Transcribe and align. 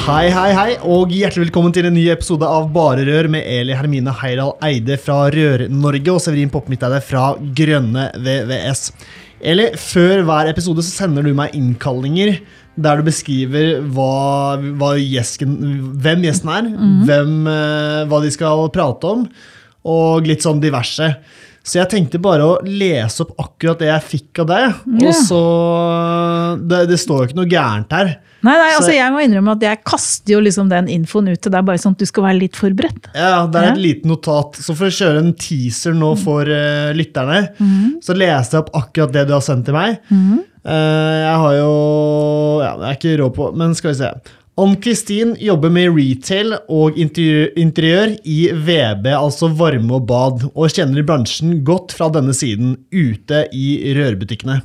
Hei, 0.00 0.30
hei, 0.32 0.52
hei, 0.56 0.70
og 0.88 1.10
hjertelig 1.12 1.50
velkommen 1.50 1.74
til 1.76 1.84
en 1.84 1.92
ny 1.92 2.06
episode 2.08 2.46
av 2.48 2.70
Bare 2.72 3.02
Rør 3.04 3.26
med 3.34 3.44
Eli 3.44 3.74
Hermine 3.76 4.14
Heidal 4.16 4.54
Eide 4.64 4.96
fra 4.96 5.26
Rør-Norge 5.34 6.14
og 6.14 6.22
Severin 6.24 6.48
Poppmitteide 6.50 7.02
fra 7.04 7.34
Grønne 7.58 8.06
VVS. 8.16 8.86
Eli, 9.44 9.66
før 9.76 10.24
hver 10.24 10.48
episode 10.54 10.80
så 10.86 11.02
sender 11.02 11.28
du 11.28 11.34
meg 11.36 11.52
innkallinger 11.58 12.38
der 12.80 12.96
du 12.96 13.10
beskriver 13.10 13.84
hva, 13.92 14.56
hva 14.80 14.94
gjesken, 14.96 15.52
hvem 16.00 16.24
gjesten 16.24 16.54
er, 16.56 16.72
hvem, 17.04 17.36
eh, 17.52 18.00
hva 18.08 18.22
de 18.24 18.32
skal 18.32 18.64
prate 18.72 19.12
om, 19.12 19.28
og 19.84 20.32
litt 20.32 20.48
sånn 20.48 20.64
diverse. 20.64 21.10
Så 21.60 21.82
jeg 21.82 21.92
tenkte 21.92 22.22
bare 22.24 22.48
å 22.48 22.58
lese 22.64 23.26
opp 23.26 23.36
akkurat 23.44 23.84
det 23.84 23.92
jeg 23.92 24.08
fikk 24.14 24.46
av 24.46 24.50
deg. 24.54 24.82
Yeah. 24.96 25.04
Og 25.04 25.22
så 25.28 25.44
det, 26.72 26.86
det 26.88 27.02
står 27.04 27.20
jo 27.20 27.28
ikke 27.28 27.42
noe 27.42 27.52
gærent 27.52 27.98
her. 28.00 28.16
Nei, 28.42 28.54
nei, 28.56 28.70
altså 28.76 28.92
jeg 28.94 29.12
må 29.12 29.20
innrømme 29.20 29.52
at 29.52 29.64
jeg 29.66 29.80
kaster 29.84 30.32
jo 30.32 30.40
liksom 30.40 30.70
den 30.70 30.86
infoen 30.88 31.28
ut 31.28 31.40
til 31.44 31.52
deg, 31.52 31.64
bare 31.68 31.80
sånn 31.82 31.92
at 31.92 32.00
du 32.00 32.06
skal 32.08 32.24
være 32.24 32.38
litt 32.40 32.56
forberedt. 32.56 33.10
Ja, 33.14 33.46
det 33.46 33.60
er 33.60 33.66
Ja. 33.68 33.72
et 33.74 33.82
lite 33.84 34.08
notat. 34.08 34.56
Så 34.56 34.72
for 34.78 34.88
å 34.88 34.94
kjøre 34.96 35.18
en 35.20 35.34
teaser 35.34 35.92
nå 35.96 36.14
for 36.18 36.48
uh, 36.48 36.92
lytterne, 36.96 37.42
så 38.00 38.16
leste 38.16 38.56
jeg 38.56 38.64
opp 38.64 38.72
akkurat 38.80 39.12
det 39.12 39.26
du 39.28 39.34
har 39.36 39.44
sendt 39.44 39.66
til 39.68 39.76
meg. 39.76 39.98
Eh, 40.10 41.18
jeg 41.24 41.36
har 41.40 41.54
jo 41.56 41.70
Ja, 42.64 42.72
det 42.80 42.86
er 42.90 42.96
ikke 42.98 43.18
råd 43.22 43.34
på, 43.36 43.50
men 43.56 43.74
skal 43.74 43.92
vi 43.94 43.98
se. 44.02 44.10
Ann-Kristin 44.58 45.36
jobber 45.40 45.70
med 45.72 45.92
retail 45.94 46.56
og 46.68 46.96
interiør, 46.98 48.16
i 48.28 48.38
VB, 48.52 49.06
altså 49.14 49.48
varme 49.56 49.94
og 49.96 50.08
bad, 50.10 50.42
og 50.50 50.72
kjenner 50.74 51.06
bransjen 51.06 51.60
godt 51.64 51.94
fra 51.96 52.10
denne 52.12 52.34
siden, 52.36 52.74
ute 52.92 53.44
i 53.56 53.94
rørbutikkene. 53.96 54.58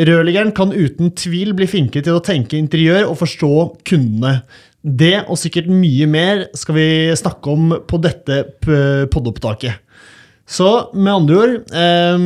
Rørleggeren 0.00 0.52
kan 0.56 0.74
uten 0.74 1.12
tvil 1.16 1.54
bli 1.56 1.68
flinkere 1.70 2.04
til 2.06 2.18
å 2.18 2.24
tenke 2.24 2.58
interiør 2.58 3.08
og 3.08 3.18
forstå 3.22 3.52
kundene. 3.88 4.40
Det 4.80 5.22
og 5.26 5.38
sikkert 5.40 5.68
mye 5.72 6.08
mer 6.08 6.46
skal 6.56 6.76
vi 6.78 6.88
snakke 7.20 7.52
om 7.52 7.74
på 7.88 8.00
dette 8.00 8.42
p- 8.64 9.06
poddopptaket. 9.12 9.86
Så 10.50 10.90
med 10.96 11.12
andre 11.14 11.36
ord, 11.38 11.52
eh, 11.70 12.16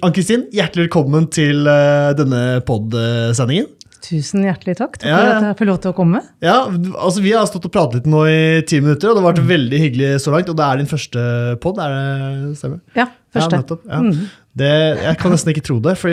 Ann-Kristin, 0.00 0.46
hjertelig 0.54 0.86
velkommen 0.86 1.26
til 1.28 1.66
eh, 1.68 2.12
denne 2.16 2.44
podsendingen. 2.64 3.68
Tusen 4.04 4.44
hjertelig 4.46 4.76
takk. 4.78 4.98
Takk 5.00 5.08
Ja, 5.08 5.18
for 5.18 5.32
at 5.32 5.46
jeg 5.46 5.58
får 5.60 5.68
lov 5.70 5.78
til 5.82 5.92
å 5.92 5.96
komme. 5.96 6.20
Ja, 6.44 6.56
altså 6.68 7.22
Vi 7.24 7.32
har 7.34 7.46
stått 7.48 7.68
og 7.68 7.72
pratet 7.74 8.00
litt 8.00 8.10
nå 8.10 8.24
i 8.28 8.64
ti 8.68 8.80
minutter, 8.82 9.10
og 9.10 9.16
det 9.16 9.22
har 9.22 9.28
vært 9.30 9.48
veldig 9.48 9.80
hyggelig 9.82 10.10
så 10.24 10.34
langt. 10.34 10.50
Og 10.52 10.58
det 10.58 10.66
er 10.66 10.82
din 10.82 10.90
første 10.90 11.24
pod, 11.62 11.80
er 11.82 11.94
det 11.96 12.58
stemmer? 12.60 12.82
Ja, 12.98 13.08
første. 13.34 13.56
Ja, 13.56 13.62
nettopp. 13.62 13.88
Ja. 13.88 14.02
Mm. 14.04 14.28
Det, 14.56 14.70
jeg 15.04 15.20
kan 15.20 15.34
nesten 15.34 15.52
ikke 15.52 15.66
tro 15.66 15.80
det, 15.84 15.96
for 16.00 16.12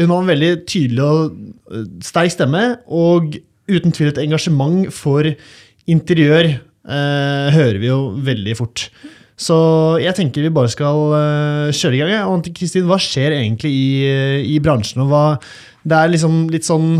hun 0.00 0.14
har 0.14 0.22
en 0.22 0.30
veldig 0.32 0.52
tydelig 0.70 1.04
og 1.04 1.34
øh, 1.74 1.88
sterk 2.04 2.32
stemme, 2.32 2.62
og 2.88 3.36
uten 3.68 3.92
tvil 3.96 4.12
et 4.12 4.22
engasjement 4.24 4.88
for 4.92 5.28
interiør 5.90 6.48
eh, 6.54 7.52
hører 7.54 7.78
vi 7.82 7.90
jo 7.90 8.00
veldig 8.24 8.56
fort. 8.60 8.88
Så 9.34 9.56
jeg 9.98 10.14
tenker 10.14 10.44
vi 10.46 10.52
bare 10.54 10.70
skal 10.70 11.14
eh, 11.18 11.74
kjøre 11.74 11.98
i 11.98 12.02
gang. 12.02 12.44
Kristin, 12.54 12.86
hva 12.88 13.00
skjer 13.02 13.34
egentlig 13.40 13.72
i, 13.74 13.86
i 14.54 14.60
bransjen? 14.62 15.02
Og 15.04 15.10
hva, 15.10 15.24
det 15.84 16.00
er 16.00 16.12
liksom 16.14 16.44
litt 16.52 16.66
sånn 16.66 16.98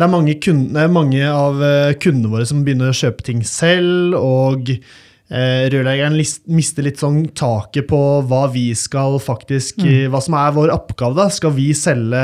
det 0.00 0.06
er 0.06 0.12
mange, 0.12 0.36
kunder, 0.40 0.90
mange 0.92 1.22
av 1.26 1.60
eh, 1.66 1.92
kundene 2.00 2.30
våre 2.30 2.46
som 2.48 2.62
begynner 2.64 2.92
å 2.92 2.96
kjøpe 2.96 3.24
ting 3.26 3.40
selv, 3.44 4.14
og 4.16 4.70
eh, 4.70 5.64
rørleggeren 5.72 6.14
mister 6.54 6.86
litt 6.86 7.02
sånn 7.02 7.24
taket 7.36 7.88
på 7.90 8.00
hva 8.30 8.44
vi 8.54 8.68
skal 8.78 9.18
faktisk 9.22 9.82
mm. 9.82 10.12
Hva 10.12 10.22
som 10.22 10.36
er 10.38 10.54
vår 10.56 10.74
oppgave. 10.76 11.18
da. 11.18 11.26
Skal 11.34 11.56
vi 11.58 11.72
selge 11.76 12.22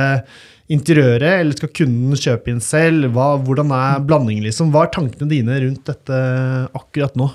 interiøret, 0.73 1.43
eller 1.43 1.59
skal 1.59 1.75
kunden 1.75 2.19
kjøpe 2.19 2.55
inn 2.55 2.63
selv? 2.65 3.11
Hva, 3.17 3.35
hvordan 3.43 3.75
er 3.75 4.07
blandingen, 4.07 4.47
liksom? 4.47 4.71
Hva 4.75 4.87
er 4.87 4.95
tankene 4.95 5.31
dine 5.31 5.59
rundt 5.67 5.91
dette 5.91 6.23
akkurat 6.71 7.19
nå? 7.19 7.29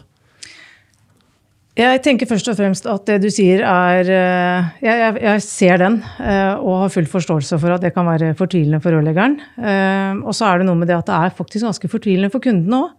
Jeg 1.82 2.02
tenker 2.06 2.30
først 2.30 2.50
og 2.52 2.58
fremst 2.60 2.86
at 2.90 3.08
det 3.10 3.18
du 3.24 3.30
sier 3.34 3.64
er 3.66 4.06
eh, 4.06 4.70
Jeg, 4.84 5.00
jeg, 5.02 5.16
jeg 5.24 5.44
ser 5.46 5.82
den, 5.82 5.96
eh, 6.22 6.54
og 6.60 6.84
har 6.84 6.94
full 6.94 7.08
forståelse 7.10 7.58
for 7.62 7.74
at 7.74 7.82
det 7.86 7.94
kan 7.96 8.06
være 8.06 8.34
fortvilende 8.38 8.82
for 8.84 8.94
rørleggeren. 8.94 9.40
Eh, 9.58 10.22
Og 10.22 10.36
så 10.38 10.50
er 10.52 10.62
det 10.62 10.68
noe 10.70 10.78
med 10.78 10.92
det 10.92 11.00
at 11.00 11.10
det 11.10 11.18
er 11.18 11.38
faktisk 11.38 11.66
ganske 11.66 11.90
fortvilende 11.92 12.30
for 12.34 12.44
kundene 12.44 12.84
òg. 12.86 12.92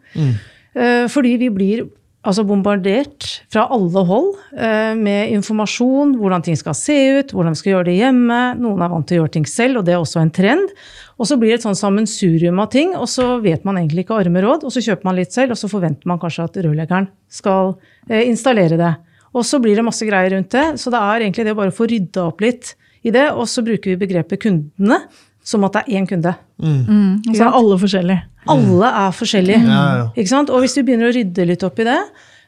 Fordi 1.12 1.34
vi 1.36 1.50
blir 1.52 1.82
altså 2.22 2.44
bombardert 2.46 3.26
fra 3.52 3.64
alle 3.74 4.02
hold 4.06 4.28
eh, 4.54 4.94
med 4.98 5.32
informasjon, 5.34 6.14
hvordan 6.20 6.44
ting 6.46 6.58
skal 6.58 6.76
se 6.78 6.96
ut, 7.18 7.32
hvordan 7.34 7.54
vi 7.54 7.60
skal 7.60 7.72
gjøre 7.74 7.88
det 7.90 7.96
hjemme. 7.98 8.40
Noen 8.62 8.84
er 8.84 8.92
vant 8.92 9.08
til 9.08 9.18
å 9.18 9.22
gjøre 9.22 9.34
ting 9.38 9.48
selv, 9.50 9.80
og 9.80 9.88
det 9.88 9.96
er 9.96 10.02
også 10.02 10.22
en 10.22 10.34
trend. 10.34 10.70
Og 11.18 11.28
så 11.28 11.38
blir 11.38 11.52
det 11.52 11.60
et 11.60 11.66
sånn 11.66 11.78
sammensurium 11.78 12.62
av 12.62 12.70
ting, 12.74 12.94
og 12.98 13.08
så 13.10 13.34
vet 13.42 13.66
man 13.66 13.80
egentlig 13.80 14.06
ikke 14.06 14.20
arme 14.22 14.44
råd, 14.44 14.66
og 14.66 14.74
så 14.74 14.84
kjøper 14.84 15.10
man 15.10 15.18
litt 15.18 15.34
selv, 15.34 15.54
og 15.54 15.60
så 15.60 15.70
forventer 15.70 16.10
man 16.10 16.22
kanskje 16.22 16.46
at 16.46 16.60
rørleggeren 16.62 17.10
skal 17.32 17.74
eh, 18.08 18.22
installere 18.28 18.78
det. 18.80 18.94
Og 19.32 19.46
så 19.48 19.58
blir 19.64 19.78
det 19.78 19.86
masse 19.86 20.06
greier 20.06 20.36
rundt 20.36 20.54
det, 20.54 20.66
så 20.78 20.92
det 20.94 21.02
er 21.02 21.26
egentlig 21.26 21.48
det 21.48 21.56
å 21.56 21.60
bare 21.62 21.74
få 21.74 21.88
rydda 21.90 22.28
opp 22.28 22.42
litt 22.44 22.74
i 23.02 23.10
det, 23.14 23.32
og 23.34 23.48
så 23.50 23.64
bruker 23.66 23.94
vi 23.94 24.02
begrepet 24.04 24.44
kundene 24.44 25.02
som 25.42 25.64
at 25.66 25.74
det 25.76 25.82
er 25.82 25.98
én 25.98 26.06
kunde. 26.08 26.34
Mm. 26.62 27.22
Og 27.28 27.34
så 27.34 27.46
er 27.46 27.56
alle 27.58 27.78
forskjellige. 27.82 28.26
Alle 28.52 28.90
er 29.02 29.16
forskjellige. 29.16 29.62
Ja, 29.66 29.82
ja. 29.98 30.04
Ikke 30.14 30.30
sant? 30.30 30.50
Og 30.50 30.62
hvis 30.62 30.76
vi 30.78 30.84
begynner 30.86 31.10
å 31.10 31.16
rydde 31.16 31.48
litt 31.48 31.64
opp 31.66 31.80
i 31.82 31.86
det, 31.88 31.98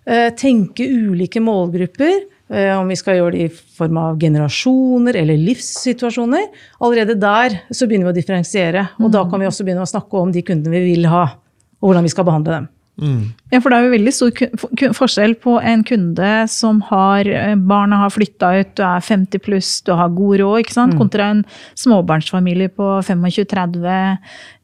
eh, 0.06 0.28
tenke 0.38 0.86
ulike 0.86 1.42
målgrupper, 1.42 2.14
eh, 2.50 2.72
om 2.78 2.88
vi 2.90 2.98
skal 2.98 3.18
gjøre 3.18 3.32
det 3.32 3.46
i 3.46 3.48
form 3.78 3.98
av 3.98 4.18
generasjoner 4.18 5.16
eller 5.22 5.38
livssituasjoner, 5.38 6.46
allerede 6.80 7.18
der 7.18 7.60
så 7.70 7.86
begynner 7.86 8.10
vi 8.10 8.14
å 8.14 8.20
differensiere. 8.20 8.88
Og 9.00 9.10
da 9.10 9.24
kan 9.28 9.40
vi 9.40 9.46
også 9.50 9.66
begynne 9.66 9.86
å 9.86 9.90
snakke 9.90 10.20
om 10.20 10.32
de 10.32 10.42
kundene 10.42 10.78
vi 10.78 10.94
vil 10.94 11.10
ha, 11.10 11.24
og 11.82 11.90
hvordan 11.90 12.06
vi 12.06 12.14
skal 12.14 12.24
behandle 12.24 12.58
dem. 12.58 12.68
Ja, 13.50 13.58
for 13.58 13.70
det 13.70 13.78
er 13.78 13.86
jo 13.88 13.94
veldig 13.94 14.12
stor 14.14 14.92
forskjell 14.94 15.32
på 15.42 15.56
en 15.66 15.82
kunde 15.86 16.28
som 16.50 16.78
har 16.90 17.26
eh, 17.26 17.54
Barna 17.58 17.98
har 18.04 18.12
flytta 18.14 18.52
ut, 18.60 18.70
du 18.78 18.82
er 18.86 19.02
50 19.02 19.42
pluss, 19.42 19.70
du 19.82 19.90
har 19.98 20.12
god 20.14 20.38
råd, 20.38 20.60
ikke 20.62 20.76
sant? 20.76 20.94
kontra 20.98 21.26
en 21.32 21.40
småbarnsfamilie 21.80 22.70
på 22.74 22.86
25-30 23.02 24.18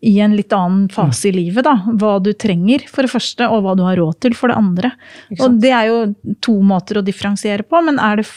i 0.06 0.14
en 0.22 0.36
litt 0.38 0.52
annen 0.54 0.86
fase 0.92 1.28
i 1.28 1.32
livet. 1.34 1.64
da. 1.66 1.74
Hva 2.00 2.12
du 2.22 2.30
trenger, 2.32 2.86
for 2.88 3.02
det 3.06 3.12
første, 3.12 3.48
og 3.50 3.64
hva 3.66 3.74
du 3.76 3.82
har 3.84 3.98
råd 3.98 4.20
til, 4.22 4.36
for 4.38 4.48
det 4.48 4.56
andre. 4.60 4.92
Og 5.40 5.58
Det 5.60 5.72
er 5.74 5.90
jo 5.90 5.98
to 6.40 6.54
måter 6.62 7.00
å 7.00 7.04
differensiere 7.04 7.66
på, 7.66 7.82
men 7.84 7.98
er 7.98 8.22
det, 8.22 8.28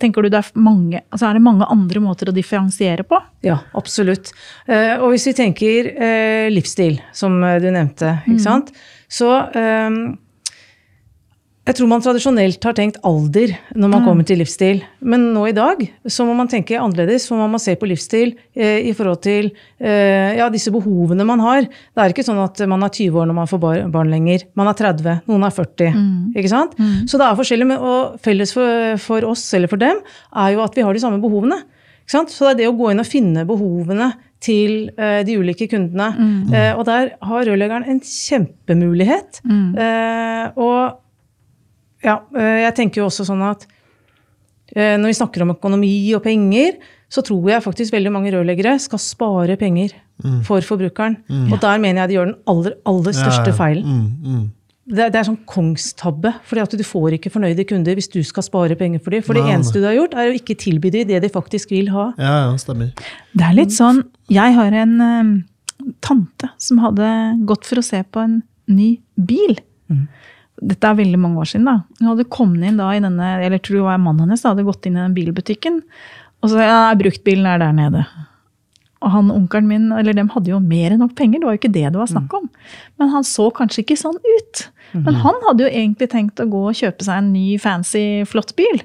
tenker 0.00 0.22
du 0.24 0.32
det 0.32 0.40
er 0.40 0.50
mange, 0.58 1.02
altså 1.12 1.28
er 1.28 1.38
det 1.38 1.44
mange 1.44 1.68
andre 1.70 2.00
måter 2.00 2.32
å 2.32 2.34
differensiere 2.34 3.04
på? 3.04 3.20
Ja, 3.44 3.60
absolutt. 3.78 4.32
Eh, 4.66 4.96
og 4.96 5.12
hvis 5.12 5.28
vi 5.28 5.36
tenker 5.38 5.92
eh, 5.92 6.48
livsstil, 6.50 6.98
som 7.12 7.38
du 7.38 7.68
nevnte, 7.70 8.16
ikke 8.26 8.42
sant? 8.42 8.72
Så 9.12 9.30
eh, 9.52 9.96
jeg 11.62 11.76
tror 11.78 11.86
man 11.86 12.02
tradisjonelt 12.02 12.64
har 12.66 12.74
tenkt 12.74 12.96
alder 13.06 13.52
når 13.78 13.90
man 13.92 14.02
kommer 14.02 14.26
til 14.26 14.40
livsstil. 14.42 14.80
Men 14.98 15.28
nå 15.30 15.44
i 15.46 15.54
dag 15.54 15.84
så 16.10 16.24
må 16.26 16.34
man 16.34 16.48
tenke 16.50 16.74
annerledes, 16.74 17.28
for 17.30 17.38
man 17.38 17.52
må 17.52 17.60
se 17.62 17.76
på 17.78 17.86
livsstil 17.86 18.32
eh, 18.50 18.80
i 18.90 18.94
forhold 18.98 19.20
til 19.22 19.52
eh, 19.78 20.34
ja, 20.40 20.48
disse 20.50 20.72
behovene 20.74 21.22
man 21.28 21.42
har. 21.44 21.68
Det 21.70 22.02
er 22.02 22.14
ikke 22.16 22.24
sånn 22.26 22.40
at 22.42 22.58
man 22.66 22.82
er 22.82 22.90
20 22.90 23.20
år 23.22 23.30
når 23.30 23.38
man 23.38 23.52
får 23.52 23.62
bar 23.62 23.78
barn 23.94 24.10
lenger. 24.10 24.42
Man 24.58 24.72
er 24.72 24.80
30, 24.80 25.22
noen 25.30 25.46
er 25.46 25.54
40. 25.54 25.94
ikke 26.34 26.50
sant? 26.50 26.74
Så 27.06 27.20
det 27.20 27.28
er 27.28 27.38
forskjellig, 27.38 27.78
og 27.78 28.18
felles 28.26 28.56
for, 28.58 28.98
for 29.06 29.30
oss 29.30 29.46
eller 29.54 29.70
for 29.70 29.78
dem 29.78 30.02
er 30.02 30.56
jo 30.56 30.66
at 30.66 30.74
vi 30.74 30.82
har 30.82 30.98
de 30.98 31.04
samme 31.04 31.22
behovene. 31.22 31.62
Så 32.10 32.26
det 32.26 32.50
er 32.50 32.60
det 32.64 32.70
å 32.72 32.76
gå 32.76 32.90
inn 32.90 33.00
og 33.00 33.06
finne 33.06 33.46
behovene 33.46 34.10
til 34.42 34.90
uh, 34.96 35.20
de 35.26 35.36
ulike 35.38 35.68
kundene. 35.70 36.08
Eh, 36.52 36.72
og 36.76 36.84
der 36.88 37.14
har 37.22 37.46
rørleggeren 37.48 37.86
en 37.88 38.00
kjempemulighet. 38.02 39.42
Eh, 39.46 40.46
og 40.58 40.98
ja, 42.02 42.18
jeg 42.34 42.74
tenker 42.78 43.02
jo 43.02 43.06
også 43.06 43.26
sånn 43.28 43.44
at 43.46 43.66
eh, 44.74 44.96
når 44.98 45.12
vi 45.12 45.18
snakker 45.20 45.44
om 45.44 45.54
økonomi 45.54 45.94
og 46.16 46.24
penger, 46.24 46.80
så 47.12 47.22
tror 47.22 47.50
jeg 47.52 47.64
faktisk 47.64 47.94
veldig 47.94 48.10
mange 48.14 48.32
rørleggere 48.34 48.78
skal 48.82 49.00
spare 49.02 49.58
penger 49.60 49.92
for 50.46 50.64
forbrukeren. 50.64 51.18
Og 51.52 51.58
der 51.60 51.80
mener 51.82 52.02
jeg 52.02 52.12
de 52.12 52.16
gjør 52.16 52.30
den 52.30 52.40
aller, 52.48 52.76
aller 52.88 53.14
største 53.16 53.52
feilen. 53.56 53.84
Mm, 53.84 54.34
mm. 54.34 54.44
Det, 54.92 55.06
er, 55.06 55.12
det 55.12 55.20
er 55.20 55.28
sånn 55.30 55.40
kongstabbe. 55.48 56.34
fordi 56.48 56.62
at 56.62 56.76
du 56.78 56.84
får 56.86 57.16
ikke 57.16 57.32
fornøyde 57.32 57.66
kunder 57.68 57.96
hvis 57.98 58.10
du 58.12 58.20
skal 58.26 58.44
spare 58.46 58.76
penger 58.78 59.02
for 59.02 59.14
dem. 59.14 59.24
For 59.26 59.38
det 59.38 59.44
eneste 59.48 59.80
du 59.80 59.88
har 59.88 59.96
gjort, 59.96 60.16
er 60.16 60.30
å 60.30 60.36
ikke 60.36 60.58
tilby 60.60 60.92
dem 60.94 61.08
det 61.08 61.22
de 61.24 61.32
faktisk 61.32 61.72
vil 61.74 61.90
ha. 61.94 62.10
Ja, 62.20 62.34
ja, 62.46 62.56
stemmer. 62.60 62.92
Det 63.32 63.46
er 63.46 63.56
litt 63.56 63.74
sånn 63.74 64.02
Jeg 64.32 64.56
har 64.56 64.74
en 64.84 64.94
eh, 65.04 65.30
tante 66.04 66.52
som 66.62 66.80
hadde 66.84 67.08
gått 67.48 67.68
for 67.68 67.80
å 67.80 67.86
se 67.86 68.02
på 68.04 68.22
en 68.22 68.40
ny 68.70 68.94
bil. 69.16 69.56
Dette 70.62 70.88
er 70.88 70.98
veldig 70.98 71.18
mange 71.18 71.42
år 71.42 71.48
siden. 71.50 71.68
da. 71.68 71.78
Hun 72.00 72.12
hadde 72.12 72.28
kommet 72.32 72.68
inn 72.68 72.80
da 72.80 72.90
i 72.94 73.00
denne, 73.02 73.30
eller 73.42 73.62
tror 73.62 73.80
jeg 73.80 73.88
var 73.88 74.02
mannen 74.02 74.28
hennes, 74.28 74.44
da, 74.44 74.52
hadde 74.52 74.66
gått 74.68 74.86
inn 74.86 74.98
i 74.98 75.02
den 75.02 75.16
bilbutikken. 75.16 75.80
Og 76.42 76.52
så 76.52 76.62
ja, 76.62 76.78
bruktbilen 76.98 77.48
er 77.48 77.60
der 77.62 77.74
nede. 77.76 78.04
Og 79.02 79.10
han 79.10 79.32
onkelen 79.34 79.68
min, 79.68 79.88
eller 79.98 80.14
dem 80.16 80.30
hadde 80.30 80.52
jo 80.52 80.60
mer 80.62 80.94
enn 80.94 81.02
nok 81.02 81.16
penger, 81.18 81.42
det 81.42 81.48
var 81.48 81.56
jo 81.56 81.60
ikke 81.60 81.74
det 81.74 81.84
det 81.90 81.98
var 81.98 82.10
snakk 82.10 82.36
om. 82.38 82.48
Men 83.02 83.10
han 83.12 83.26
så 83.26 83.48
kanskje 83.54 83.82
ikke 83.82 83.98
sånn 83.98 84.18
ut. 84.22 84.64
Men 84.94 85.18
han 85.24 85.38
hadde 85.46 85.64
jo 85.66 85.70
egentlig 85.72 86.10
tenkt 86.12 86.40
å 86.42 86.46
gå 86.52 86.62
og 86.70 86.78
kjøpe 86.78 87.04
seg 87.06 87.18
en 87.18 87.32
ny, 87.34 87.58
fancy, 87.58 88.22
flott 88.28 88.54
bil. 88.58 88.82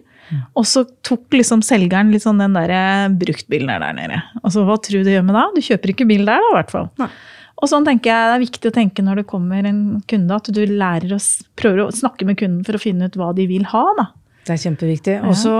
Og 0.59 0.65
så 0.67 0.83
tok 1.07 1.31
liksom 1.37 1.61
selgeren 1.63 2.11
litt 2.11 2.25
sånn 2.25 2.41
den 2.41 2.55
der 2.57 2.73
bruktbilen 3.15 3.69
der, 3.71 3.83
der 3.85 3.95
nede. 3.95 4.21
Og 4.43 4.51
så 4.55 4.65
hva 4.67 4.75
tror 4.81 5.01
du 5.01 5.07
det 5.07 5.15
gjør 5.17 5.27
med 5.29 5.37
da? 5.37 5.45
Du 5.55 5.61
kjøper 5.63 5.93
ikke 5.93 6.07
bil 6.09 6.25
der 6.27 6.43
da, 6.43 6.51
i 6.51 6.57
hvert 6.57 6.73
fall. 6.73 6.89
Nei. 6.99 7.09
Og 7.57 7.71
sånn 7.71 7.87
tenker 7.87 8.11
jeg 8.11 8.29
det 8.29 8.35
er 8.35 8.43
viktig 8.43 8.69
å 8.69 8.75
tenke 8.75 9.03
når 9.05 9.21
det 9.21 9.29
kommer 9.31 9.65
en 9.65 9.81
kunde, 10.09 10.35
at 10.35 10.49
du 10.53 10.61
lærer 10.69 11.15
å, 11.15 11.19
prøver 11.57 11.87
å 11.87 11.95
snakke 11.95 12.27
med 12.27 12.37
kunden 12.37 12.61
for 12.67 12.77
å 12.77 12.81
finne 12.81 13.09
ut 13.09 13.17
hva 13.17 13.31
de 13.37 13.47
vil 13.49 13.65
ha. 13.71 13.83
da. 13.97 14.09
Det 14.45 14.53
er 14.53 14.63
kjempeviktig. 14.67 15.17
Og 15.25 15.33
så 15.39 15.55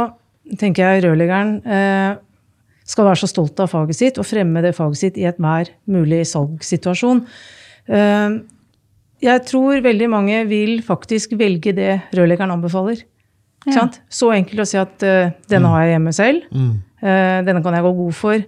tenker 0.62 0.86
jeg 0.86 1.08
rørleggeren 1.08 1.58
eh, 1.66 2.20
skal 2.88 3.10
være 3.10 3.20
så 3.24 3.30
stolt 3.30 3.60
av 3.60 3.72
faget 3.72 4.00
sitt 4.00 4.20
og 4.22 4.28
fremme 4.28 4.64
det 4.64 4.76
faget 4.78 5.02
sitt 5.02 5.18
i 5.20 5.26
enhver 5.28 5.74
mulig 5.92 6.22
salgssituasjon. 6.30 7.26
Eh, 7.88 8.38
jeg 9.24 9.44
tror 9.50 9.82
veldig 9.82 10.10
mange 10.14 10.42
vil 10.50 10.80
faktisk 10.86 11.34
velge 11.40 11.74
det 11.76 11.94
rørleggeren 12.16 12.54
anbefaler. 12.54 13.02
Ja. 13.66 13.80
sant? 13.80 13.98
Så 14.10 14.30
enkelt 14.36 14.62
å 14.64 14.68
si 14.68 14.78
at 14.80 15.04
uh, 15.04 15.34
denne 15.50 15.72
har 15.74 15.84
jeg 15.84 15.96
hjemme 15.96 16.14
selv. 16.16 16.46
Mm. 16.54 16.76
uh, 17.02 17.40
denne 17.48 17.64
kan 17.66 17.76
jeg 17.76 17.86
gå 17.88 17.94
god 17.98 18.18
for. 18.18 18.46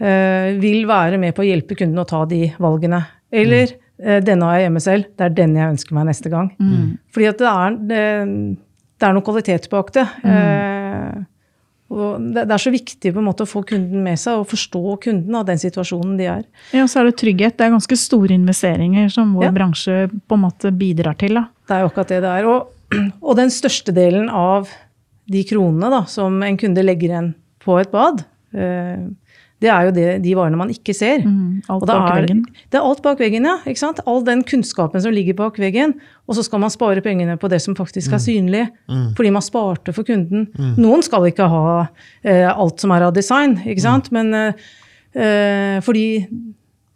Uh, 0.00 0.58
vil 0.60 0.88
være 0.88 1.20
med 1.20 1.36
på 1.36 1.44
å 1.44 1.46
hjelpe 1.46 1.78
kunden 1.78 2.02
å 2.02 2.08
ta 2.08 2.24
de 2.28 2.48
valgene. 2.60 3.04
Eller 3.30 3.76
eh, 4.02 4.18
denne 4.26 4.48
har 4.48 4.56
jeg 4.58 4.64
hjemme 4.66 4.80
selv. 4.82 5.10
Det 5.14 5.22
er 5.28 5.34
den 5.36 5.52
jeg 5.54 5.70
ønsker 5.76 5.94
meg 5.94 6.08
neste 6.08 6.32
gang. 6.32 6.48
Fordi 7.14 7.28
at 7.30 7.38
det 7.38 7.50
er, 7.50 7.76
det, 7.92 8.00
det 8.98 9.06
er 9.06 9.14
noe 9.14 9.26
kvalitet 9.28 9.68
bak 9.70 9.92
det. 9.94 10.02
Mm. 10.24 11.28
Det, 11.90 12.44
det 12.46 12.54
er 12.54 12.62
så 12.62 12.70
viktig 12.70 13.10
på 13.12 13.18
en 13.18 13.26
måte 13.26 13.42
å 13.42 13.48
få 13.50 13.64
kunden 13.66 14.04
med 14.04 14.18
seg 14.20 14.38
og 14.38 14.46
forstå 14.50 14.82
kunden 15.02 15.34
av 15.34 15.46
den 15.48 15.58
situasjonen 15.58 16.16
de 16.20 16.28
er. 16.30 16.44
Ja, 16.76 16.84
så 16.86 17.00
er 17.00 17.08
det 17.10 17.16
trygghet. 17.18 17.56
Det 17.58 17.66
er 17.66 17.72
ganske 17.74 17.96
store 17.98 18.36
investeringer 18.36 19.08
som 19.10 19.32
vår 19.34 19.48
Ja. 19.48 19.50
bransje 19.56 19.96
på 20.28 20.38
en 20.38 20.44
måte 20.44 20.70
bidrar 20.70 21.18
til. 21.18 21.34
da. 21.34 21.48
Det 21.66 21.74
er 21.76 21.80
jo 21.82 21.88
akkurat 21.90 22.08
det 22.14 22.20
det 22.22 22.30
er. 22.38 22.46
Og, 22.46 22.68
og 23.26 23.36
den 23.36 23.50
største 23.50 23.92
delen 23.94 24.28
av 24.30 24.68
de 25.30 25.42
kronene 25.44 25.90
da, 25.90 26.04
som 26.10 26.42
en 26.42 26.56
kunde 26.56 26.82
legger 26.82 27.10
igjen 27.10 27.34
på 27.62 27.78
et 27.80 27.90
bad, 27.90 28.24
eh, 28.54 29.02
det 29.60 29.68
er 29.68 29.84
jo 29.84 29.90
det, 29.92 30.06
de 30.24 30.34
varene 30.38 30.56
man 30.56 30.70
ikke 30.72 30.94
ser. 30.96 31.20
Mm, 31.26 31.62
alt 31.68 31.84
bak 31.84 32.06
er, 32.10 32.22
veggen. 32.22 32.38
Det 32.72 32.78
er 32.80 32.86
alt 32.88 33.02
bak 33.04 33.18
veggen, 33.20 33.44
ja. 33.44 33.58
ikke 33.68 33.82
sant? 33.82 34.00
All 34.08 34.22
den 34.24 34.40
kunnskapen 34.48 35.02
som 35.04 35.12
ligger 35.12 35.36
bak 35.36 35.58
veggen. 35.60 35.92
Og 36.26 36.38
så 36.38 36.44
skal 36.46 36.62
man 36.62 36.72
spare 36.72 37.02
pengene 37.04 37.36
på 37.40 37.50
det 37.52 37.58
som 37.60 37.76
faktisk 37.76 38.14
er 38.16 38.22
synlig. 38.24 38.62
Fordi 39.18 39.32
man 39.34 39.44
sparte 39.44 39.92
for 39.92 40.08
kunden. 40.08 40.46
Noen 40.80 41.04
skal 41.04 41.28
ikke 41.28 41.48
ha 41.52 41.64
eh, 42.24 42.46
alt 42.48 42.80
som 42.80 42.94
er 42.96 43.04
av 43.10 43.12
design, 43.16 43.58
ikke 43.66 43.84
sant? 43.84 44.08
men 44.16 44.32
eh, 44.34 44.52
eh, 45.12 45.76
fordi 45.84 46.06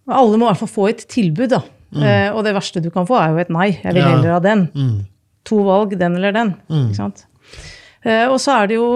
alle 0.09 0.37
må 0.41 0.47
i 0.47 0.51
hvert 0.55 0.63
fall 0.65 0.73
få 0.73 0.89
et 0.95 1.05
tilbud. 1.13 1.53
da. 1.53 1.61
Eh, 1.95 2.31
og 2.33 2.43
det 2.49 2.57
verste 2.57 2.81
du 2.83 2.89
kan 2.95 3.05
få, 3.07 3.21
er 3.21 3.35
jo 3.37 3.45
et 3.45 3.53
nei. 3.53 3.69
Jeg 3.77 3.93
vil 3.93 4.03
Ja. 4.03 4.09
heller 4.17 4.33
ha 4.39 4.41
den. 4.41 4.67
Mm. 4.75 4.97
To 5.53 5.61
valg, 5.69 5.99
den 6.01 6.17
eller 6.17 6.33
den. 6.33 6.55
Ikke 6.73 6.97
sant? 6.97 7.27
Eh, 8.05 8.25
og 8.33 8.41
så 8.41 8.57
er 8.63 8.67
det 8.73 8.81
jo 8.81 8.89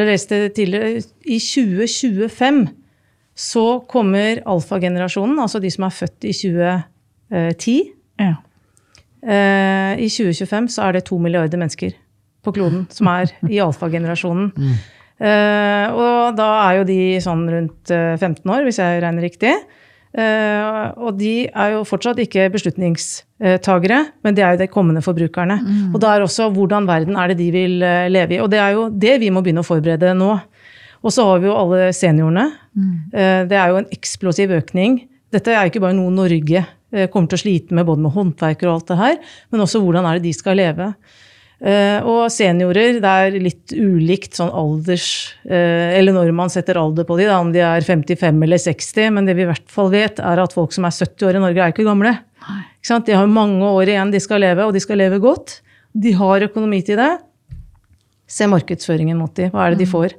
eh, 0.00 0.06
lest 0.08 0.32
det 0.32 0.54
tidligere? 0.56 1.02
I 1.24 1.38
2025 1.38 2.62
så 3.34 3.66
kommer 3.88 4.42
alfagenerasjonen, 4.46 5.38
altså 5.40 5.60
de 5.62 5.70
som 5.72 5.86
er 5.88 5.94
født 5.96 6.28
i 6.28 6.32
2010. 6.36 7.76
Ja. 8.20 8.34
Eh, 9.22 10.00
I 10.04 10.08
2025 10.08 10.68
så 10.74 10.88
er 10.88 10.98
det 10.98 11.06
to 11.08 11.18
milliarder 11.18 11.60
mennesker 11.60 11.94
på 12.42 12.52
kloden 12.52 12.86
som 12.90 13.08
er 13.12 13.32
i 13.48 13.62
alfagenerasjonen. 13.62 14.52
Mm. 15.22 15.92
og 15.94 16.34
da 16.34 16.46
er 16.64 16.76
jo 16.80 16.84
de 16.88 17.20
sånn 17.22 17.44
rundt 17.46 17.90
eh, 17.94 18.16
15 18.16 18.42
år, 18.50 18.64
hvis 18.66 18.80
jeg 18.80 19.02
regner 19.04 19.22
riktig. 19.22 19.52
Eh, 20.12 20.88
og 21.00 21.16
de 21.16 21.46
er 21.48 21.76
jo 21.76 21.84
fortsatt 21.88 22.18
ikke 22.20 22.50
beslutningstagere, 22.52 24.00
men 24.24 24.36
det 24.36 24.44
er 24.44 24.56
jo 24.56 24.62
de 24.62 24.68
kommende 24.72 25.04
forbrukerne. 25.04 25.56
Og 25.94 26.00
da 26.02 26.12
er 26.12 26.24
også 26.24 26.50
hvordan 26.52 26.88
verden 26.88 27.16
er 27.16 27.32
det 27.32 27.38
de 27.40 27.50
vil 27.54 27.78
eh, 27.82 28.10
leve 28.12 28.36
i. 28.36 28.42
Og 28.44 28.50
det 28.52 28.60
er 28.60 28.76
jo 28.76 28.88
det 28.90 29.18
vi 29.22 29.30
må 29.32 29.44
begynne 29.44 29.64
å 29.64 29.68
forberede 29.68 30.12
nå. 30.18 30.34
Og 31.02 31.10
så 31.10 31.24
har 31.26 31.40
vi 31.42 31.48
jo 31.48 31.56
alle 31.58 31.88
seniorene. 31.96 32.52
Mm. 32.72 32.92
det 33.50 33.56
er 33.58 33.68
jo 33.68 33.80
en 33.82 33.88
eksplosiv 33.92 34.52
økning. 34.56 34.94
Dette 35.32 35.52
er 35.52 35.64
jo 35.64 35.72
ikke 35.72 35.82
bare 35.82 35.96
noe 35.96 36.12
Norge 36.12 36.60
eh, 36.60 37.08
kommer 37.12 37.30
til 37.30 37.38
å 37.38 37.42
slite 37.42 37.76
med, 37.76 37.86
både 37.88 38.04
med 38.04 38.14
håndverkere 38.14 38.68
og 38.68 38.80
alt 38.80 38.90
det 38.92 38.98
her, 39.00 39.36
men 39.52 39.64
også 39.64 39.80
hvordan 39.82 40.08
er 40.08 40.18
det 40.18 40.28
de 40.28 40.34
skal 40.36 40.58
leve. 40.60 40.92
Eh, 41.62 42.02
og 42.10 42.26
seniorer, 42.34 42.96
det 42.98 43.10
er 43.24 43.36
litt 43.38 43.70
ulikt 43.70 44.34
sånn 44.34 44.48
alders 44.50 45.04
eh, 45.46 45.92
Eller 45.94 46.10
når 46.10 46.32
man 46.34 46.50
setter 46.50 46.80
alder 46.80 47.06
på 47.06 47.14
de, 47.20 47.28
da, 47.30 47.36
om 47.38 47.52
de 47.54 47.60
er 47.62 47.86
55 47.86 48.40
eller 48.48 48.58
60. 48.58 49.12
Men 49.14 49.28
det 49.28 49.36
vi 49.38 49.44
i 49.44 49.50
hvert 49.50 49.68
fall 49.70 49.92
vet, 49.92 50.18
er 50.18 50.42
at 50.42 50.56
folk 50.56 50.74
som 50.74 50.88
er 50.88 50.96
70 50.96 51.28
år 51.28 51.38
i 51.38 51.42
Norge, 51.44 51.62
er 51.62 51.74
ikke 51.74 51.86
gamle. 51.86 52.16
Ikke 52.42 52.90
sant? 52.90 53.06
De 53.06 53.14
har 53.14 53.30
mange 53.30 53.68
år 53.68 53.92
igjen 53.92 54.10
de 54.10 54.22
skal 54.22 54.42
leve, 54.42 54.66
og 54.66 54.74
de 54.74 54.82
skal 54.82 54.98
leve 54.98 55.20
godt. 55.22 55.60
De 55.94 56.14
har 56.18 56.48
økonomi 56.48 56.80
til 56.82 56.98
det. 56.98 57.12
Se 58.32 58.48
markedsføringen 58.50 59.18
mot 59.20 59.30
de. 59.36 59.46
Hva 59.52 59.68
er 59.68 59.76
det 59.76 59.84
de 59.84 59.88
får? 59.92 60.16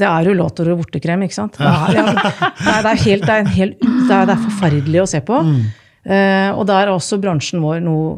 Det 0.00 0.08
er 0.08 0.26
rullator 0.26 0.72
og 0.72 0.82
vortekrem, 0.82 1.22
ikke 1.28 1.36
sant? 1.36 1.60
Det 1.60 1.68
er, 1.68 1.94
ja, 2.00 2.04
det 2.10 2.24
er, 2.24 2.82
det 2.82 2.90
er, 2.90 3.00
helt, 3.04 3.26
det 3.28 3.34
er, 3.36 3.42
en 3.44 3.74
det 4.08 4.18
er, 4.18 4.34
er 4.34 4.44
forferdelig 4.48 5.02
å 5.04 5.08
se 5.14 5.20
på. 5.22 5.38
Eh, 6.02 6.50
og 6.56 6.64
der 6.66 6.88
er 6.88 6.94
også 6.96 7.20
bransjen 7.22 7.62
vår 7.62 7.82
noe 7.84 8.16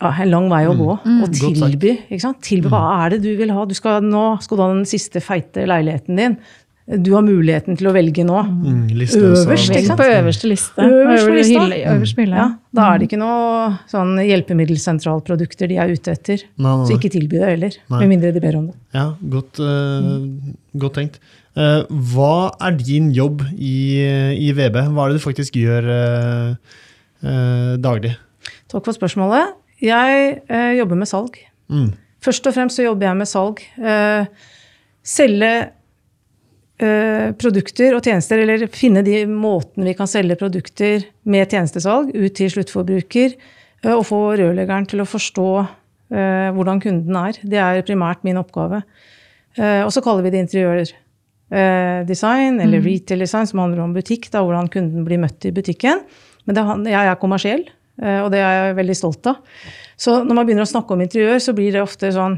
ja, 0.00 0.12
en 0.22 0.30
lang 0.30 0.50
vei 0.52 0.62
å 0.68 0.76
gå. 0.76 0.92
Og 1.24 1.32
tilby. 1.32 1.96
Ikke 2.10 2.20
sant? 2.26 2.42
tilby 2.44 2.68
hva 2.72 2.84
er 3.04 3.16
det 3.16 3.22
du 3.24 3.32
vil 3.38 3.50
ha? 3.54 3.64
Du 3.68 3.74
skal, 3.76 4.04
nå 4.04 4.28
skal 4.44 4.58
du 4.58 4.62
ha 4.66 4.70
den 4.74 4.86
siste 4.88 5.22
feite 5.24 5.64
leiligheten 5.68 6.20
din. 6.20 6.38
Du 6.86 7.08
har 7.16 7.24
muligheten 7.26 7.74
til 7.74 7.88
å 7.90 7.92
velge 7.96 8.22
nå. 8.22 8.44
Mm, 8.46 8.82
liste, 8.94 9.18
Øverst, 9.18 9.72
ikke 9.72 9.88
sant? 9.88 9.98
på 9.98 10.04
øverste 10.06 10.46
liste. 10.46 10.78
Øverst 10.78 11.24
på 11.24 11.32
Øver- 11.32 11.38
lista. 11.40 11.62
hylle- 11.64 11.80
Øverst 11.90 12.20
hylle. 12.20 12.36
Ja, 12.36 12.44
da 12.78 12.84
er 12.92 12.98
det 12.98 13.08
ikke 13.08 13.18
noe 13.18 13.78
sånn 13.90 14.12
hjelpemiddelsentralprodukter 14.22 15.66
de 15.66 15.80
er 15.82 15.90
ute 15.90 16.12
etter. 16.12 16.44
Nei, 16.56 16.76
nei, 16.76 16.86
Så 16.86 16.94
ikke 16.94 17.10
tilby 17.10 17.40
det 17.40 17.48
heller. 17.48 17.72
Nei. 17.90 17.98
Med 18.04 18.08
mindre 18.14 18.32
de 18.32 18.40
ber 18.40 18.56
om 18.60 18.66
det. 18.68 18.76
Ja, 18.94 19.14
godt, 19.28 19.58
eh, 19.58 20.54
godt 20.78 20.94
tenkt. 20.94 21.18
Uh, 21.56 21.82
hva 21.88 22.52
er 22.60 22.76
din 22.76 23.10
jobb 23.10 23.40
i, 23.58 24.04
i 24.36 24.52
VB? 24.52 24.76
Hva 24.92 25.06
er 25.06 25.12
det 25.14 25.18
du 25.18 25.24
faktisk 25.24 25.56
gjør 25.56 25.88
uh, 25.88 26.56
eh, 27.24 27.76
daglig? 27.80 28.14
Takk 28.68 28.84
for 28.84 28.92
spørsmålet. 28.92 29.56
Jeg 29.82 30.42
eh, 30.48 30.72
jobber 30.78 30.96
med 30.98 31.08
salg. 31.10 31.36
Mm. 31.68 31.90
Først 32.24 32.46
og 32.48 32.54
fremst 32.56 32.78
så 32.78 32.86
jobber 32.86 33.10
jeg 33.10 33.18
med 33.18 33.28
salg. 33.28 33.60
Eh, 33.76 34.24
selge 35.06 35.50
eh, 36.82 37.28
produkter 37.38 37.94
og 37.96 38.04
tjenester, 38.04 38.38
eller 38.42 38.66
finne 38.72 39.02
de 39.06 39.16
måtene 39.30 39.86
vi 39.90 39.94
kan 39.98 40.08
selge 40.10 40.38
produkter 40.40 41.04
med 41.28 41.50
tjenestesalg 41.52 42.06
ut 42.14 42.34
til 42.38 42.50
sluttforbruker, 42.56 43.28
eh, 43.84 43.94
og 43.94 44.06
få 44.08 44.20
rørleggeren 44.40 44.86
til 44.90 45.00
å 45.04 45.10
forstå 45.10 45.50
eh, 45.60 46.48
hvordan 46.56 46.82
kunden 46.82 47.14
er. 47.20 47.34
Det 47.42 47.60
er 47.62 47.86
primært 47.86 48.20
min 48.26 48.40
oppgave. 48.40 48.78
Eh, 49.56 49.82
og 49.84 49.90
så 49.94 50.00
kaller 50.04 50.22
vi 50.26 50.32
det 50.34 50.42
interiørdesign, 50.46 52.54
eller 52.64 52.84
retail 52.84 53.20
design, 53.24 53.46
som 53.48 53.62
handler 53.62 53.80
om 53.84 53.96
butikk, 53.96 54.22
da, 54.32 54.38
hvordan 54.44 54.72
kunden 54.72 55.00
blir 55.06 55.22
møtt 55.22 55.40
i 55.48 55.56
butikken. 55.56 55.96
Men 56.46 56.52
det, 56.56 56.62
jeg 56.92 57.04
er 57.10 57.20
kommersiell, 57.20 57.64
og 57.96 58.28
det 58.32 58.42
er 58.44 58.54
jeg 58.58 58.76
veldig 58.76 58.96
stolt 58.98 59.30
av. 59.30 59.38
Så 59.96 60.18
når 60.20 60.36
man 60.36 60.44
begynner 60.48 60.66
å 60.66 60.68
snakke 60.68 60.92
om 60.92 61.00
interiør, 61.00 61.38
så 61.40 61.54
blir 61.56 61.72
det 61.72 61.80
ofte 61.84 62.10
sånn 62.12 62.36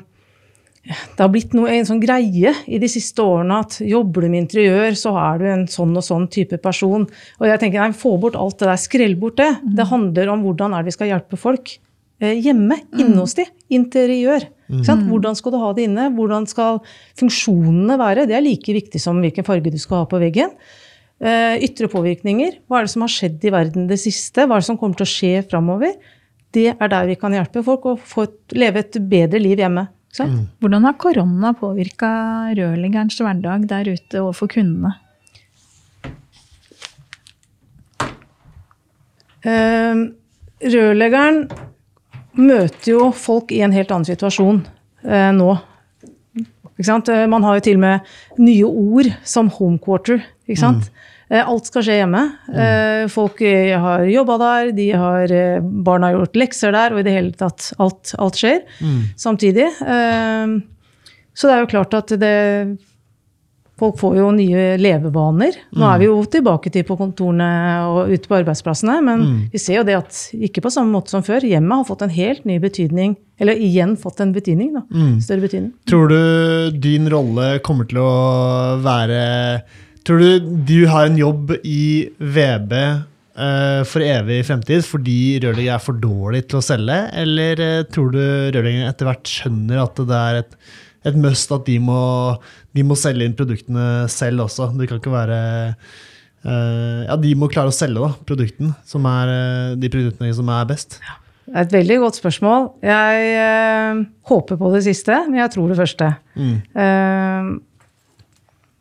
det 0.89 1.21
har 1.21 1.29
blitt 1.29 1.53
noe, 1.57 1.69
en 1.69 1.85
sånn 1.85 2.01
greie 2.01 2.53
i 2.65 2.79
de 2.81 2.89
siste 2.89 3.21
årene 3.21 3.59
at 3.61 3.77
jobber 3.85 4.25
du 4.25 4.31
med 4.33 4.47
interiør, 4.47 4.95
så 4.97 5.13
er 5.21 5.41
du 5.41 5.45
en 5.51 5.67
sånn 5.69 5.93
og 5.99 6.05
sånn 6.07 6.29
type 6.33 6.57
person. 6.65 7.05
Og 7.41 7.45
jeg 7.49 7.61
tenker, 7.61 7.83
nei, 7.83 7.97
Få 7.99 8.15
bort 8.21 8.39
alt 8.39 8.57
det 8.61 8.71
der, 8.71 8.81
skrell 8.81 9.17
bort 9.21 9.37
det. 9.41 9.51
Det 9.77 9.89
handler 9.91 10.33
om 10.33 10.47
hvordan 10.47 10.73
er 10.73 10.85
det 10.85 10.93
vi 10.93 10.97
skal 10.97 11.11
hjelpe 11.11 11.41
folk 11.41 11.75
eh, 12.23 12.39
hjemme, 12.41 12.79
inne 12.97 13.19
hos 13.21 13.37
de. 13.37 13.45
Interiør. 13.75 14.47
Sant? 14.87 15.05
Hvordan 15.09 15.37
skal 15.37 15.53
du 15.55 15.61
ha 15.61 15.73
det 15.77 15.89
inne? 15.89 16.09
Hvordan 16.15 16.47
skal 16.49 16.81
funksjonene 17.19 17.99
være? 18.01 18.29
Det 18.29 18.37
er 18.39 18.45
like 18.45 18.77
viktig 18.79 19.01
som 19.03 19.21
hvilken 19.25 19.47
farge 19.47 19.73
du 19.75 19.81
skal 19.81 20.05
ha 20.05 20.09
på 20.09 20.21
veggen. 20.23 20.55
Eh, 21.19 21.57
ytre 21.67 21.89
påvirkninger. 21.91 22.61
Hva 22.71 22.79
er 22.79 22.87
det 22.87 22.93
som 22.93 23.03
har 23.03 23.11
skjedd 23.11 23.43
i 23.43 23.51
verden 23.51 23.89
det 23.91 23.99
siste? 23.99 24.45
Hva 24.47 24.55
er 24.55 24.63
det 24.63 24.69
som 24.69 24.79
kommer 24.79 25.01
til 25.01 25.07
å 25.09 25.11
skje 25.11 25.41
framover? 25.51 25.97
Det 26.55 26.71
er 26.71 26.91
der 26.93 27.09
vi 27.11 27.17
kan 27.19 27.35
hjelpe 27.35 27.65
folk 27.67 27.89
å 27.91 27.97
få 27.99 28.29
et, 28.29 28.37
leve 28.55 28.85
et 28.85 28.99
bedre 29.11 29.41
liv 29.43 29.59
hjemme. 29.59 29.89
Sant? 30.15 30.47
Hvordan 30.63 30.87
har 30.87 30.95
korona 30.97 31.51
påvirka 31.59 32.11
rørleggerens 32.57 33.19
hverdag 33.21 33.67
der 33.69 33.91
ute 33.91 34.23
overfor 34.23 34.51
kundene? 34.55 34.95
Uh, 39.43 40.09
rørleggeren 40.63 41.45
møter 42.39 42.93
jo 42.95 43.11
folk 43.15 43.53
i 43.55 43.61
en 43.67 43.75
helt 43.75 43.91
annen 43.95 44.09
situasjon 44.09 44.63
uh, 44.63 45.31
nå. 45.35 45.51
Ikke 46.79 46.89
sant? 46.89 47.11
Man 47.31 47.43
har 47.43 47.59
jo 47.59 47.67
til 47.67 47.79
og 47.79 47.85
med 47.85 48.11
nye 48.39 48.67
ord 48.71 49.13
som 49.27 49.51
homequarter. 49.51 50.23
Ikke 50.47 50.63
sant? 50.63 50.89
Eh, 50.89 51.08
Alt 51.31 51.67
skal 51.69 51.83
skje 51.85 51.99
hjemme. 52.01 52.23
Eh, 52.49 53.07
Folk 53.13 53.41
eh, 53.45 53.75
har 53.79 54.05
jobba 54.09 54.39
der, 54.41 54.73
de 54.73 54.91
har, 54.97 55.33
eh, 55.33 55.61
barna 55.61 56.09
har 56.09 56.17
gjort 56.23 56.37
lekser 56.41 56.73
der, 56.73 56.93
og 56.97 57.01
i 57.01 57.03
det 57.05 57.13
hele 57.13 57.33
tatt 57.37 57.73
alt, 57.79 58.15
alt 58.19 58.35
skjer 58.41 58.63
samtidig. 59.17 59.69
Eh, 59.85 60.59
Så 61.39 61.47
det 61.47 61.55
er 61.55 61.61
jo 61.61 61.71
klart 61.71 61.95
at 61.95 62.09
det 62.19 62.79
Folk 63.79 63.95
får 64.01 64.17
jo 64.19 64.31
nye 64.35 64.63
levevaner. 64.77 65.55
Nå 65.71 65.87
er 65.87 65.99
vi 66.01 66.07
jo 66.09 66.17
tilbake 66.27 66.67
til 66.75 66.83
på 66.83 66.97
kontorene 66.99 67.47
og 67.87 68.09
ute 68.11 68.27
på 68.27 68.35
arbeidsplassene, 68.41 68.97
men 69.07 69.23
vi 69.53 69.59
ser 69.63 69.77
jo 69.79 69.85
det 69.87 69.95
at 69.95 70.19
ikke 70.35 70.65
på 70.65 70.73
samme 70.75 70.91
måte 70.91 71.13
som 71.15 71.23
før. 71.23 71.47
Hjemmet 71.47 71.77
har 71.77 71.85
fått 71.87 72.03
en 72.03 72.11
helt 72.11 72.43
ny 72.45 72.57
betydning, 72.59 73.15
eller 73.39 73.55
igjen 73.55 73.95
fått 73.97 74.19
en 74.25 74.33
betydning, 74.35 74.73
da. 74.75 74.83
Større 75.23 75.45
betydning. 75.47 75.71
Tror 75.87 76.09
du 76.11 76.71
din 76.83 77.07
rolle 77.09 77.61
kommer 77.63 77.87
til 77.87 77.99
å 78.03 78.83
være 78.83 79.63
Tror 80.09 80.23
du 80.25 80.53
du 80.65 80.79
har 80.89 81.05
en 81.05 81.19
jobb 81.21 81.51
i 81.69 82.09
VB 82.17 82.73
uh, 82.81 83.83
for 83.85 84.01
evig 84.01 84.39
fremtid 84.49 84.87
fordi 84.89 85.37
rørleggere 85.45 85.77
er 85.77 85.85
for 85.85 86.01
dårlig 86.01 86.47
til 86.49 86.63
å 86.63 86.65
selge, 86.65 86.97
eller 87.13 87.61
uh, 87.61 87.83
tror 87.93 88.15
du 88.15 88.23
rørleggerne 88.23 88.89
etter 88.89 89.11
hvert 89.11 89.29
skjønner 89.29 89.83
at 89.83 90.01
det 90.09 90.23
er 90.23 90.41
et, 90.41 90.57
et 91.13 91.21
must 91.21 91.53
at 91.53 91.69
de 91.69 91.77
må, 91.91 92.01
de 92.73 92.87
må 92.89 92.97
selge 92.97 93.29
inn 93.29 93.37
produktene 93.37 94.09
selv 94.13 94.47
også? 94.49 94.71
Det 94.81 94.89
kan 94.89 95.03
ikke 95.03 95.13
være 95.13 95.39
uh, 95.77 97.05
Ja, 97.05 97.21
de 97.21 97.37
må 97.37 97.53
klare 97.53 97.69
å 97.69 97.77
selge 97.77 98.01
da, 98.01 98.15
produkten, 98.25 98.73
som 98.89 99.05
er 99.13 99.37
eh, 99.37 99.79
de 99.83 99.93
produktene 99.93 100.33
som 100.33 100.49
er 100.57 100.69
best. 100.73 101.03
Det 101.49 101.57
er 101.57 101.65
et 101.65 101.73
veldig 101.73 101.97
godt 102.03 102.17
spørsmål. 102.23 102.67
Jeg 102.85 103.29
eh, 103.45 104.01
håper 104.29 104.59
på 104.61 104.73
det 104.73 104.83
siste, 104.85 105.17
men 105.29 105.41
jeg 105.43 105.53
tror 105.53 105.69
det 105.69 105.79
første. 105.79 106.11
Eh, 106.37 107.57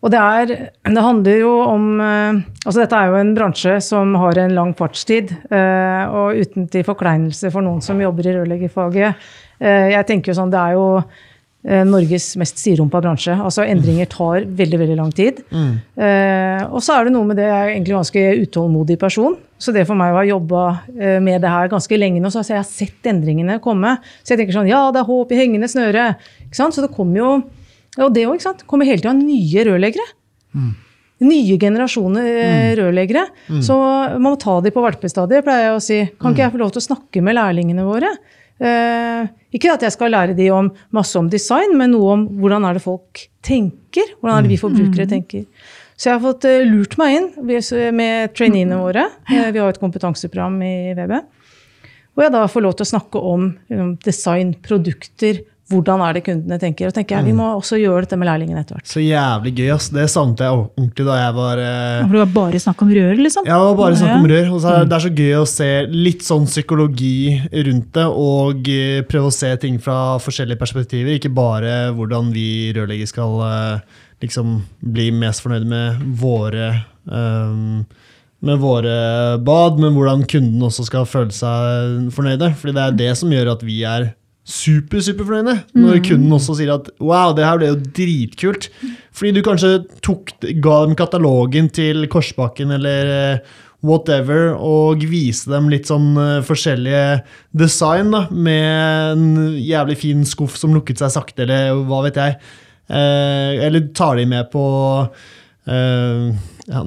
og 0.04 0.12
det 0.14 0.20
er 0.22 0.52
Det 0.94 1.04
handler 1.04 1.40
jo 1.42 1.54
om 1.66 1.86
eh, 2.02 2.42
Altså, 2.66 2.82
dette 2.84 2.98
er 3.00 3.08
jo 3.10 3.16
en 3.22 3.32
bransje 3.38 3.78
som 3.82 4.14
har 4.22 4.38
en 4.44 4.54
lang 4.56 4.74
fartstid. 4.78 5.32
eh, 5.50 6.04
og 6.14 6.38
uten 6.38 6.68
til 6.70 6.84
forkleinelse 6.86 7.52
for 7.52 7.66
noen 7.66 7.82
som 7.82 8.00
jobber 8.02 8.28
i 8.28 8.36
rørleggerfaget. 8.36 9.16
eh, 9.60 9.90
jeg 9.96 10.06
tenker 10.06 10.32
jo 10.32 10.38
sånn, 10.42 10.52
Det 10.54 10.60
er 10.60 10.78
jo 10.78 11.02
Norges 11.68 12.38
mest 12.40 12.62
siderumpa 12.62 13.02
bransje. 13.02 13.34
Altså 13.44 13.66
Endringer 13.68 14.06
tar 14.08 14.46
veldig 14.46 14.78
veldig 14.80 14.96
lang 14.96 15.10
tid. 15.12 15.42
Mm. 15.52 15.74
og 16.72 16.80
så 16.80 16.94
er 16.96 17.04
det 17.06 17.12
noe 17.12 17.26
med 17.28 17.36
det, 17.36 17.44
jeg 17.44 17.58
er 17.58 17.72
egentlig 17.74 17.96
ganske 17.98 18.24
utålmodig 18.46 18.98
person. 19.02 19.36
Så 19.60 19.74
det 19.74 19.84
for 19.90 19.98
meg 20.00 20.14
å 20.14 20.20
ha 20.22 20.24
jobba 20.24 20.62
med 21.20 21.42
det 21.42 21.50
her 21.50 21.68
ganske 21.68 21.98
lenge 21.98 22.22
nå, 22.22 22.30
så 22.32 22.40
har 22.40 22.62
jeg 22.62 22.70
sett 22.70 23.10
endringene 23.12 23.60
komme. 23.60 23.98
Så 24.24 24.32
jeg 24.32 24.46
tenker 24.46 24.54
sånn 24.62 24.70
Ja, 24.70 24.86
det 24.94 25.02
er 25.02 25.10
håp 25.10 25.34
i 25.34 25.42
hengende 25.42 25.68
snøre. 25.68 26.16
Ikke 26.46 26.56
sant? 26.62 26.78
Så 26.78 26.86
det 26.86 26.94
kommer 26.96 27.20
jo 27.20 27.32
Og 27.98 28.12
det 28.14 28.28
òg, 28.28 28.38
ikke 28.38 28.48
sant. 28.50 28.66
Kommer 28.70 28.90
hele 28.90 29.02
tida 29.02 29.16
nye 29.18 29.64
rørleggere. 29.68 30.06
Nye 31.26 31.56
generasjoner 31.58 32.28
mm. 32.28 32.74
rørleggere. 32.78 33.24
Så 33.66 33.78
man 33.78 34.28
må 34.28 34.36
ta 34.42 34.60
de 34.62 34.74
på 34.74 34.84
valpestadiet, 34.84 35.46
pleier 35.46 35.70
jeg 35.70 35.78
å 35.78 35.84
si. 35.84 36.02
Kan 36.22 36.36
ikke 36.36 36.46
jeg 36.46 36.56
få 36.58 36.62
lov 36.62 36.76
til 36.76 36.84
å 36.84 36.88
snakke 36.92 37.24
med 37.26 37.40
lærlingene 37.40 37.88
våre? 37.88 38.12
Eh, 38.58 39.28
ikke 39.54 39.74
at 39.76 39.84
jeg 39.86 39.94
skal 39.94 40.14
lære 40.14 40.36
de 40.38 40.48
om 40.54 40.70
masse 40.96 41.18
om 41.20 41.28
design, 41.30 41.76
men 41.78 41.94
noe 41.94 42.14
om 42.16 42.24
hvordan 42.42 42.66
er 42.68 42.78
det 42.78 42.86
folk 42.86 43.28
tenker. 43.46 44.16
Hvordan 44.20 44.38
er 44.38 44.46
det 44.46 44.54
vi 44.54 44.62
forbrukere 44.62 45.10
tenker. 45.10 45.46
Så 45.98 46.12
jeg 46.12 46.18
har 46.18 46.24
fått 46.24 46.46
eh, 46.50 46.66
lurt 46.66 46.98
meg 47.02 47.18
inn 47.18 47.30
med 47.98 48.34
traineene 48.38 48.78
våre. 48.82 49.08
Eh, 49.30 49.50
vi 49.54 49.62
har 49.62 49.74
et 49.74 49.82
kompetanseprogram 49.82 50.60
i 50.66 50.94
VB. 50.98 51.16
Hvor 52.14 52.26
jeg 52.26 52.34
da 52.34 52.44
får 52.50 52.66
lov 52.66 52.74
til 52.78 52.86
å 52.86 52.90
snakke 52.90 53.22
om 53.30 53.44
um, 53.70 53.90
design, 54.02 54.56
produkter, 54.66 55.44
hvordan 55.68 56.02
er 56.06 56.16
det 56.16 56.24
kundene 56.24 56.58
tenker. 56.62 56.88
Og 56.88 56.96
tenker 56.96 57.18
jeg, 57.18 57.28
Vi 57.28 57.36
må 57.36 57.48
også 57.58 57.80
gjøre 57.80 58.06
dette 58.06 58.18
med 58.20 58.30
lærlingene 58.30 58.62
etter 58.64 58.78
hvert. 58.78 58.88
Så 58.88 59.04
jævlig 59.04 59.54
gøy, 59.58 59.68
ass. 59.76 59.90
Det 59.92 60.06
savnet 60.12 60.44
jeg 60.46 60.56
ordentlig 60.56 61.08
da 61.10 61.18
jeg 61.20 61.36
var 61.38 61.62
eh, 61.64 62.00
For 62.06 62.16
det 62.16 62.22
var 62.22 62.34
bare 62.38 62.62
snakk 62.64 62.84
om 62.86 62.94
rør, 62.98 63.22
liksom? 63.22 63.48
Ja, 63.50 63.60
det 63.60 63.68
var 63.68 63.78
bare 63.82 64.00
snakk 64.00 64.16
om 64.16 64.30
rør. 64.32 64.50
Og 64.54 64.64
så 64.64 64.74
er, 64.74 64.88
det 64.88 64.98
er 64.98 65.06
så 65.06 65.14
gøy 65.20 65.36
å 65.42 65.46
se 65.52 65.70
litt 65.92 66.26
sånn 66.28 66.48
psykologi 66.48 67.18
rundt 67.68 67.90
det, 68.00 68.08
og 68.08 68.72
eh, 68.72 69.04
prøve 69.10 69.32
å 69.32 69.38
se 69.38 69.54
ting 69.64 69.80
fra 69.84 70.00
forskjellige 70.24 70.62
perspektiver. 70.62 71.18
Ikke 71.18 71.34
bare 71.36 71.78
hvordan 71.98 72.32
vi 72.36 72.50
rørleggere 72.78 73.12
skal 73.12 73.40
eh, 73.48 73.98
liksom 74.24 74.60
bli 74.96 75.10
mest 75.16 75.44
fornøyd 75.44 75.68
med 75.68 76.06
våre 76.18 76.72
um, 77.06 77.84
med 78.46 78.60
våre 78.62 78.94
bad, 79.42 79.80
men 79.82 79.96
hvordan 79.98 80.24
kunden 80.30 80.62
også 80.64 80.86
skal 80.86 81.08
føle 81.10 81.34
seg 81.34 82.08
fornøyde. 82.14 82.52
Fordi 82.60 82.76
det 82.78 82.84
er 82.84 82.98
det 83.00 83.12
som 83.20 83.32
gjør 83.34 83.56
at 83.56 83.66
vi 83.66 83.82
er 83.88 84.12
super, 84.48 85.02
super 85.04 85.28
fornøyde. 85.28 85.60
Når 85.76 86.02
kunden 86.08 86.34
også 86.38 86.56
sier 86.58 86.72
at 86.78 86.90
wow, 87.04 87.34
det 87.36 87.46
her 87.46 87.60
ble 87.60 87.72
jo 87.74 87.80
dritkult. 88.00 88.70
Fordi 89.18 89.34
du 89.36 89.44
kanskje 89.46 89.72
tok, 90.06 90.32
ga 90.64 90.82
dem 90.86 90.96
katalogen 90.98 91.72
til 91.74 92.08
Korsbakken 92.12 92.72
eller 92.78 93.12
eh, 93.14 93.56
whatever, 93.86 94.54
og 94.56 95.04
viste 95.10 95.52
dem 95.52 95.70
litt 95.72 95.90
sånn 95.90 96.14
eh, 96.22 96.46
forskjellige 96.46 97.22
design, 97.58 98.14
da, 98.14 98.26
med 98.32 99.18
en 99.18 99.58
jævlig 99.62 100.00
fin 100.02 100.24
skuff 100.28 100.58
som 100.60 100.74
lukket 100.76 101.04
seg 101.04 101.14
sakte, 101.14 101.46
eller 101.46 101.84
hva 101.88 102.04
vet 102.08 102.22
jeg. 102.22 102.38
Eh, 102.88 103.66
eller 103.68 103.90
tar 103.98 104.16
de 104.18 104.28
med 104.32 104.48
på 104.54 104.64
eh, 105.68 106.30
ja, 106.68 106.82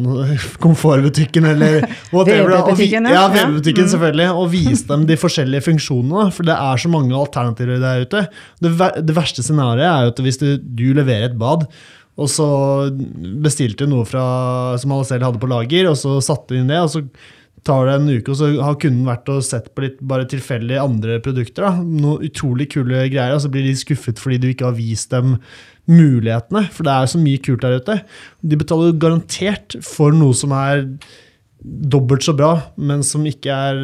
komfortbutikken 0.61 1.47
eller 1.49 1.81
whatever. 2.13 2.53
VB-butikken, 2.53 3.09
ja. 3.09 3.23
ja. 3.23 3.29
VB-butikken 3.33 3.89
selvfølgelig, 3.89 4.29
og 4.37 4.51
vise 4.53 4.85
dem 4.91 5.07
de 5.09 5.17
forskjellige 5.21 5.65
funksjonene. 5.71 6.27
For 6.37 6.49
det 6.49 6.57
er 6.57 6.83
så 6.83 6.93
mange 6.93 7.17
alternativer 7.17 7.81
der 7.81 8.05
ute. 8.05 8.27
Det, 8.61 8.75
ver 8.81 9.01
det 9.01 9.17
verste 9.17 9.45
scenarioet 9.47 9.89
er 9.89 10.05
jo 10.05 10.13
at 10.15 10.23
hvis 10.27 10.41
du, 10.43 10.47
du 10.61 10.87
leverer 10.97 11.31
et 11.31 11.41
bad, 11.41 11.65
og 12.21 12.29
så 12.29 12.47
bestilte 13.41 13.87
du 13.87 13.95
noe 13.95 14.09
fra, 14.09 14.23
som 14.81 14.93
alle 14.93 15.09
selv 15.09 15.31
hadde 15.31 15.41
på 15.41 15.49
lager, 15.49 15.89
og 15.89 15.97
så 15.97 16.19
satte 16.25 16.53
du 16.53 16.61
inn 16.61 16.73
det, 16.73 16.83
og 16.85 16.93
så 16.93 17.05
tar 17.65 17.89
det 17.89 17.97
en 17.97 18.09
uke, 18.09 18.33
og 18.33 18.39
så 18.39 18.51
har 18.61 18.79
kunden 18.81 19.09
vært 19.09 19.29
og 19.33 19.43
sett 19.45 19.69
på 19.77 19.85
litt 19.85 19.99
bare 20.13 20.29
tilfeldig 20.29 20.79
andre 20.81 21.19
produkter. 21.25 21.67
da, 21.67 21.73
Noe 21.81 22.29
utrolig 22.29 22.71
kule 22.73 23.05
greier, 23.13 23.37
og 23.37 23.43
så 23.45 23.51
blir 23.53 23.67
de 23.69 23.77
skuffet 23.77 24.21
fordi 24.21 24.41
du 24.41 24.49
ikke 24.51 24.69
har 24.69 24.79
vist 24.79 25.13
dem 25.13 25.39
mulighetene. 25.89 26.67
For 26.75 26.87
det 26.87 26.93
er 26.95 27.11
så 27.11 27.23
mye 27.23 27.41
kult 27.45 27.65
der 27.65 27.81
ute. 27.81 27.99
De 28.43 28.59
betaler 28.61 28.97
garantert 29.01 29.79
for 29.87 30.15
noe 30.17 30.37
som 30.37 30.55
er 30.57 30.87
dobbelt 31.61 32.25
så 32.25 32.33
bra, 32.37 32.55
men 32.81 33.03
som 33.05 33.25
ikke 33.29 33.53
er 33.53 33.81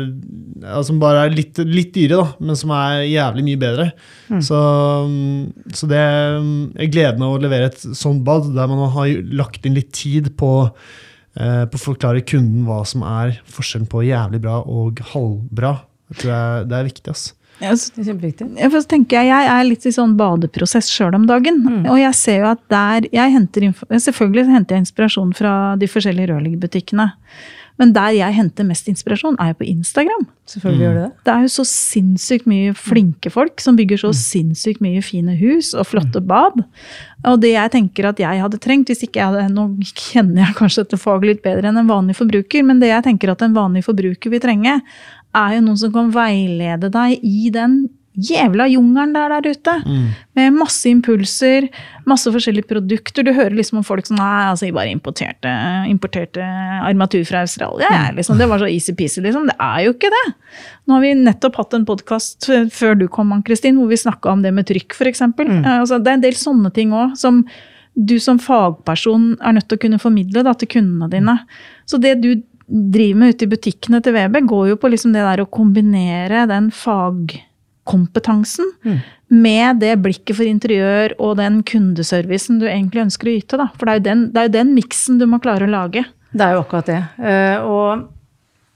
ja, 0.63 0.79
Som 0.87 1.01
bare 1.01 1.27
er 1.27 1.35
litt, 1.35 1.59
litt 1.69 1.91
dyre, 1.93 2.23
da, 2.23 2.27
men 2.41 2.57
som 2.57 2.73
er 2.73 3.03
jævlig 3.05 3.45
mye 3.51 3.61
bedre. 3.61 3.87
Så, 4.41 4.61
så 5.77 5.89
det 5.91 6.01
Jeg 6.01 6.93
gleder 6.95 7.21
meg 7.21 7.35
å 7.35 7.43
levere 7.43 7.69
et 7.69 7.83
sånt 7.99 8.25
bad 8.25 8.49
der 8.57 8.71
man 8.71 8.87
har 8.95 9.13
lagt 9.43 9.69
inn 9.69 9.77
litt 9.77 9.93
tid 9.97 10.33
på 10.41 10.53
eh, 10.65 11.65
på 11.69 11.77
å 11.77 11.85
forklare 11.91 12.25
kunden 12.25 12.65
hva 12.69 12.81
som 12.89 13.05
er 13.07 13.37
forskjellen 13.45 13.91
på 13.93 14.07
jævlig 14.09 14.41
bra 14.47 14.63
og 14.65 15.03
halvbra. 15.13 15.77
Jeg 16.13 16.23
tror 16.23 16.31
det 16.31 16.39
er, 16.41 16.71
det 16.71 16.79
er 16.79 16.89
viktig. 16.89 17.13
ass. 17.13 17.29
Ja, 17.61 17.73
så- 17.73 17.93
Det 17.95 18.07
er 18.07 18.13
kjempeviktig. 18.13 18.71
For 18.71 18.81
så 18.81 18.87
tenker 18.89 19.17
jeg, 19.23 19.27
jeg 19.33 19.49
er 19.49 19.65
litt 19.65 19.87
i 19.87 19.91
sånn 19.91 20.17
badeprosess 20.17 20.91
sjøl 20.93 21.15
om 21.15 21.27
dagen. 21.27 21.63
Og 21.89 21.99
jeg 21.99 22.15
ser 22.15 22.39
jo 22.41 22.47
at 22.53 22.61
der 22.69 23.09
jeg 23.13 23.33
henter 23.33 23.73
Selvfølgelig 23.97 24.47
henter 24.53 24.75
jeg 24.77 24.85
inspirasjon 24.87 25.35
fra 25.35 25.77
de 25.77 25.87
forskjellige 25.87 26.29
rørleggerbutikkene. 26.29 27.13
Men 27.79 27.93
der 27.93 28.09
jeg 28.17 28.33
henter 28.33 28.65
mest 28.65 28.87
inspirasjon, 28.89 29.37
er 29.39 29.49
jo 29.53 29.55
på 29.61 29.67
Instagram. 29.69 30.27
Selvfølgelig 30.49 30.81
gjør 30.81 30.95
det 30.95 31.13
det. 31.25 31.33
Er 31.35 31.43
jo 31.43 31.49
så 31.53 31.65
sinnssykt 31.69 32.47
mye 32.47 32.73
flinke 32.75 33.31
folk 33.31 33.61
som 33.61 33.77
bygger 33.77 33.99
så 34.01 34.13
sinnssykt 34.17 34.81
mye 34.81 35.03
fine 35.05 35.37
hus 35.37 35.75
og 35.75 35.85
flotte 35.85 36.23
bad. 36.25 36.65
Og 37.27 37.41
det 37.43 37.53
jeg 37.53 37.71
tenker 37.73 38.09
at 38.09 38.17
jeg 38.17 38.41
hadde 38.41 38.59
trengt, 38.65 38.89
hvis 38.89 39.03
ikke 39.05 39.21
jeg 39.21 39.29
hadde 39.29 39.53
Nå 39.53 39.67
kjenner 39.93 40.47
jeg 40.47 40.55
kanskje 40.57 40.85
dette 40.87 40.97
faget 41.03 41.29
litt 41.29 41.43
bedre 41.45 41.69
enn 41.69 41.77
en 41.77 41.87
vanlig 41.91 42.17
forbruker, 42.17 42.65
men 42.65 42.81
det 42.81 42.89
jeg 42.89 43.05
tenker 43.11 43.31
at 43.31 43.43
en 43.43 43.53
vanlig 43.55 43.85
forbruker 43.85 44.31
vil 44.31 44.41
trenge, 44.41 44.81
er 45.37 45.59
jo 45.59 45.67
noen 45.69 45.79
som 45.85 45.93
kan 45.95 46.11
veilede 46.15 46.91
deg 46.93 47.21
i 47.23 47.53
den 47.55 47.85
jævla 48.17 48.65
jungelen 48.71 49.13
der 49.13 49.29
der 49.35 49.51
ute. 49.53 49.75
Med 50.37 50.55
masse 50.57 50.89
impulser, 50.89 51.69
masse 52.09 52.31
forskjellige 52.33 52.69
produkter. 52.71 53.27
Du 53.27 53.33
hører 53.37 53.57
liksom 53.59 53.83
om 53.83 53.85
folk 53.85 54.09
som 54.09 54.17
Nei, 54.17 54.49
altså, 54.49 54.67
jeg 54.67 54.75
bare 54.77 54.93
importerte, 54.93 55.53
importerte 55.91 56.41
armatur 56.87 57.25
fra 57.29 57.45
Australia. 57.45 57.91
Ja, 57.93 58.09
liksom, 58.17 58.41
det 58.41 58.49
var 58.49 58.63
så 58.63 58.71
easy-peasy, 58.71 59.21
liksom. 59.25 59.51
Det 59.51 59.57
er 59.61 59.85
jo 59.85 59.95
ikke 59.95 60.13
det. 60.13 60.25
Nå 60.87 60.97
har 60.97 61.05
vi 61.05 61.15
nettopp 61.21 61.61
hatt 61.61 61.77
en 61.77 61.87
podkast 61.89 62.49
før 62.73 62.97
du 62.97 63.07
kom, 63.13 63.37
Ann-Kristin, 63.37 63.77
hvor 63.77 63.93
vi 63.93 64.01
snakka 64.01 64.33
om 64.33 64.45
det 64.47 64.55
med 64.57 64.69
trykk, 64.71 64.97
f.eks. 64.97 65.25
Altså, 65.29 66.01
det 66.01 66.13
er 66.13 66.21
en 66.21 66.27
del 66.27 66.41
sånne 66.41 66.73
ting 66.73 66.97
òg 66.97 67.17
som 67.21 67.45
du 67.97 68.19
som 68.21 68.37
fagperson 68.41 69.39
er 69.41 69.57
nødt 69.57 69.71
til 69.71 69.79
å 69.79 69.83
kunne 69.87 70.01
formidle 70.01 70.43
da, 70.45 70.53
til 70.57 70.69
kundene 70.69 71.09
dine. 71.13 71.39
Så 71.89 72.01
det 72.01 72.19
du 72.21 72.35
driver 72.67 73.19
med 73.21 73.35
ute 73.35 73.47
i 73.47 73.51
butikkene 73.53 74.01
til 74.03 74.15
VB, 74.17 74.41
går 74.51 74.69
jo 74.73 74.77
på 74.83 74.91
liksom 74.91 75.13
det 75.15 75.23
der 75.23 75.43
å 75.45 75.51
kombinere 75.51 76.47
den 76.51 76.71
fagkompetansen 76.75 78.73
med 79.29 79.81
det 79.83 79.97
blikket 80.03 80.37
for 80.39 80.47
interiør 80.47 81.15
og 81.19 81.37
den 81.41 81.63
kundeservicen 81.67 82.61
du 82.61 82.67
egentlig 82.69 83.07
ønsker 83.07 83.31
å 83.31 83.37
yte. 83.39 83.59
Da. 83.61 83.69
For 83.79 83.87
det 83.87 83.93
er 83.93 84.01
jo 84.01 84.05
den, 84.11 84.27
det 84.35 84.43
er 84.43 84.51
jo 84.51 84.55
den 84.59 84.75
miksen 84.77 85.19
du 85.23 85.27
må 85.31 85.41
klare 85.43 85.67
å 85.67 85.71
lage. 85.71 86.05
Det 86.37 86.45
er 86.45 86.55
jo 86.57 86.63
akkurat 86.67 86.93
det. 86.93 87.01
Uh, 87.23 87.59
og 87.71 88.13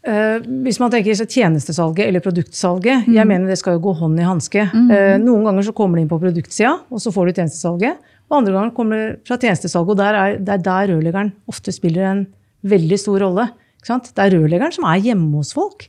Uh, 0.01 0.41
hvis 0.65 0.79
man 0.81 0.89
tenker 0.89 1.13
tjenestesalget 1.13 2.07
eller 2.07 2.23
produktsalget, 2.25 3.03
Mm. 3.05 3.15
jeg 3.19 3.27
mener 3.29 3.51
det 3.51 3.59
skal 3.61 3.75
jo 3.75 3.83
gå 3.85 3.93
hånd 3.99 4.17
i 4.19 4.25
hanske. 4.25 4.63
Eh, 4.65 5.19
noen 5.21 5.45
ganger 5.45 5.63
så 5.67 5.75
kommer 5.77 5.99
det 5.99 6.07
inn 6.07 6.09
på 6.09 6.19
produktsida, 6.23 6.71
og 6.89 7.03
så 7.05 7.13
får 7.13 7.27
du 7.27 7.33
tjenestesalget. 7.37 7.99
Og 8.31 8.39
andre 8.39 8.55
ganger 8.55 8.73
kommer 8.73 8.97
det 8.97 9.19
fra 9.29 9.37
tjenestesalget, 9.37 9.91
og 9.91 9.99
der 10.01 10.15
er, 10.15 10.39
det 10.39 10.55
er 10.55 10.63
der 10.65 10.89
rørleggeren 10.95 11.33
ofte 11.53 11.71
spiller 11.71 12.07
en 12.15 12.27
veldig 12.65 12.99
stor 12.99 13.21
rolle. 13.27 13.45
Det 13.87 14.27
er 14.27 14.37
rørleggeren 14.37 14.77
som 14.77 14.87
er 14.91 15.01
hjemme 15.11 15.41
hos 15.41 15.55
folk. 15.57 15.89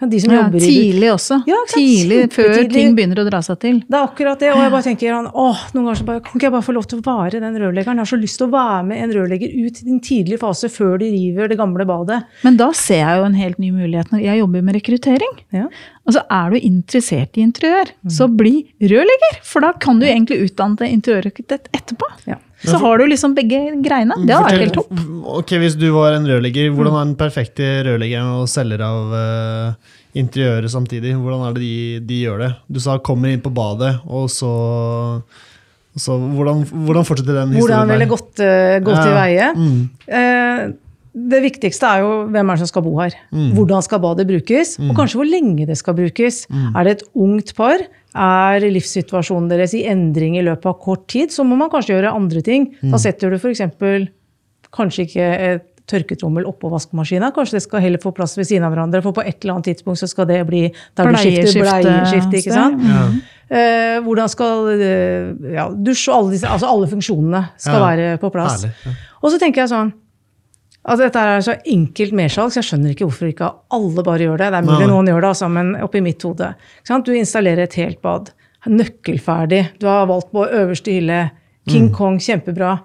Ja, 0.00 0.06
De 0.06 0.20
som 0.20 0.30
Ja, 0.30 0.44
tidlig 0.52 1.08
også. 1.10 1.40
Ja, 1.48 1.56
tidlig, 1.72 2.30
før 2.30 2.54
ting 2.70 2.94
begynner 2.94 3.18
å 3.18 3.24
dra 3.26 3.40
seg 3.42 3.58
til. 3.58 3.80
Det 3.82 3.96
er 3.98 4.04
akkurat 4.06 4.38
det, 4.38 4.52
og 4.52 4.60
jeg 4.62 4.70
bare 4.70 4.86
tenker 4.86 5.14
han, 5.16 5.26
åh, 5.34 5.64
noen 5.74 5.88
ganger 5.88 5.98
så 5.98 6.06
bare, 6.06 6.22
kan 6.22 6.38
ikke 6.38 6.46
jeg 6.46 6.54
bare 6.54 6.66
få 6.68 6.74
lov 6.76 6.86
til 6.86 7.00
å 7.00 7.06
være 7.08 7.40
den 7.42 7.58
rørleggeren? 7.58 7.98
Jeg 7.98 8.06
har 8.06 8.10
så 8.12 8.20
lyst 8.20 8.38
til 8.38 8.46
å 8.46 8.52
være 8.52 8.86
med 8.86 9.02
en 9.02 9.14
rørlegger 9.16 9.56
ut 9.58 9.82
i 9.82 9.88
den 9.88 9.98
tidlige 10.06 10.38
fase 10.38 10.70
før 10.70 11.00
de 11.02 11.10
river 11.10 11.50
det 11.50 11.58
gamle 11.58 11.86
badet. 11.88 12.20
Men 12.46 12.60
da 12.60 12.70
ser 12.78 13.02
jeg 13.02 13.18
jo 13.18 13.26
en 13.26 13.38
helt 13.42 13.58
ny 13.58 13.72
mulighet 13.74 14.14
når 14.14 14.22
jeg 14.22 14.42
jobber 14.44 14.66
med 14.68 14.78
rekruttering. 14.78 15.38
Ja. 15.50 15.66
Altså 16.06 16.22
Er 16.30 16.54
du 16.54 16.60
interessert 16.62 17.36
i 17.36 17.42
interiør, 17.42 17.90
så 18.06 18.30
bli 18.30 18.68
rørlegger! 18.78 19.40
For 19.42 19.66
da 19.66 19.74
kan 19.82 19.98
du 19.98 20.06
egentlig 20.06 20.44
utdanne 20.46 20.78
deg 20.78 20.94
interiørarkitekt 20.94 21.74
etterpå. 21.74 22.06
Ja. 22.30 22.38
Så 22.64 22.78
har 22.82 22.98
du 22.98 23.04
liksom 23.06 23.34
begge 23.36 23.60
greiene. 23.84 24.16
Det 24.26 24.34
har 24.34 24.46
vært 24.46 24.64
helt 24.64 24.78
topp. 24.80 25.02
Ok, 25.38 25.52
Hvis 25.62 25.76
du 25.78 25.86
var 25.94 26.16
en 26.16 26.26
rørlegger, 26.26 26.72
hvordan 26.74 26.96
er 26.98 27.04
den 27.06 27.18
perfekte 27.20 27.68
rørleggeren 27.86 28.40
og 28.40 28.48
selger 28.50 28.82
av 28.82 29.14
uh, 29.14 29.92
interiøret 30.18 30.72
samtidig? 30.72 31.14
Hvordan 31.18 31.44
er 31.46 31.54
det 31.54 31.62
de, 31.62 31.76
de 32.08 32.18
gjør 32.24 32.42
det? 32.46 32.50
Du 32.66 32.80
sa 32.82 32.98
'kommer 32.98 33.30
inn 33.30 33.44
på 33.44 33.52
badet', 33.54 34.00
og 34.06 34.26
så, 34.32 34.50
så 35.94 36.18
hvordan, 36.18 36.64
hvordan 36.66 37.06
fortsetter 37.06 37.38
den 37.42 37.54
historien? 37.54 37.78
Hvordan 37.78 37.94
ville 37.94 38.10
gått, 38.10 38.34
uh, 38.42 38.76
gått 38.82 39.02
til 39.04 39.14
Ja, 39.14 39.22
veie? 39.22 39.48
mm. 39.54 39.80
Uh, 40.10 40.76
det 41.18 41.40
viktigste 41.42 41.86
er 41.88 42.02
jo 42.04 42.10
hvem 42.30 42.50
er 42.50 42.54
det 42.54 42.62
som 42.62 42.70
skal 42.70 42.84
bo 42.84 42.92
her. 43.00 43.14
Mm. 43.34 43.48
Hvordan 43.56 43.82
skal 43.82 43.98
badet 44.02 44.26
brukes, 44.28 44.76
og 44.78 44.92
kanskje 44.94 45.18
hvor 45.18 45.26
lenge 45.26 45.66
det 45.66 45.78
skal 45.80 45.96
brukes. 45.98 46.44
Er 46.76 46.84
det 46.86 46.92
et 46.98 47.06
ungt 47.14 47.54
par? 47.58 47.82
Er 48.18 48.64
livssituasjonen 48.74 49.48
deres 49.52 49.74
i 49.78 49.84
endring 49.86 50.34
i 50.40 50.42
løpet 50.42 50.66
av 50.66 50.78
kort 50.82 51.04
tid, 51.12 51.30
så 51.30 51.44
må 51.46 51.54
man 51.60 51.70
kanskje 51.70 51.94
gjøre 51.94 52.10
andre 52.18 52.42
ting. 52.42 52.64
Mm. 52.82 52.90
Da 52.90 52.98
setter 52.98 53.30
du 53.30 53.36
f.eks. 53.38 53.62
kanskje 54.74 55.04
ikke 55.06 55.26
et 55.52 55.66
tørketrommel 55.88 56.44
oppå 56.44 56.68
vaskemaskina. 56.68 57.30
Kanskje 57.32 57.56
det 57.56 57.62
skal 57.64 57.80
heller 57.80 58.02
få 58.02 58.10
plass 58.16 58.34
ved 58.36 58.44
siden 58.50 58.66
av 58.66 58.74
hverandre, 58.74 59.00
for 59.06 59.16
på 59.16 59.22
et 59.24 59.38
eller 59.40 59.54
annet 59.56 59.70
tidspunkt 59.70 60.02
så 60.02 60.08
skal 60.10 60.26
det 60.28 60.42
bli 60.50 60.66
der 60.68 61.08
du 61.08 61.16
skifter 61.16 61.62
Bleieskifte- 61.62 61.86
bleieskifte. 61.86 62.42
ikke 62.42 62.56
sant? 62.58 62.82
Ja. 62.84 63.06
Eh, 63.48 64.00
hvordan 64.04 64.28
skal 64.28 64.68
eh, 64.74 65.30
ja, 65.54 65.68
dusj 65.72 66.10
og 66.10 66.18
alle, 66.18 66.34
disse, 66.34 66.50
altså 66.52 66.68
alle 66.68 66.90
funksjonene 66.90 67.40
skal 67.56 67.78
Ja. 67.80 67.86
være 67.86 68.18
på 68.20 68.28
plass. 68.34 68.66
Ja. 68.66 68.92
Og 69.22 69.32
så 69.32 69.38
tenker 69.40 69.62
jeg 69.64 69.72
sånn 69.72 69.94
at 70.88 70.98
dette 71.02 71.20
er 71.20 71.42
så 71.44 71.54
enkelt 71.68 72.12
mersalg, 72.16 72.52
så 72.52 72.60
jeg 72.62 72.68
skjønner 72.70 72.94
ikke 72.94 73.06
hvorfor 73.08 73.28
ikke 73.30 73.48
alle 73.76 74.04
bare 74.06 74.24
gjør 74.24 74.38
det. 74.40 74.48
Det 74.54 74.58
er 74.62 74.66
mulig 74.68 74.86
Nei. 74.86 74.90
noen 74.92 75.10
gjør 75.10 75.20
det, 75.24 75.30
altså, 75.34 75.48
men 75.52 75.74
oppi 75.84 76.00
mitt 76.04 76.22
hode. 76.24 76.48
Ikke 76.80 76.92
sant? 76.92 77.06
Du 77.08 77.12
installerer 77.18 77.66
et 77.66 77.76
helt 77.80 78.00
bad. 78.04 78.30
Nøkkelferdig. 78.68 79.62
Du 79.80 79.86
har 79.90 80.06
valgt 80.10 80.30
på 80.32 80.46
øverste 80.46 80.94
hylle. 80.94 81.20
King 81.68 81.90
Kong, 81.92 82.16
kjempebra. 82.24 82.78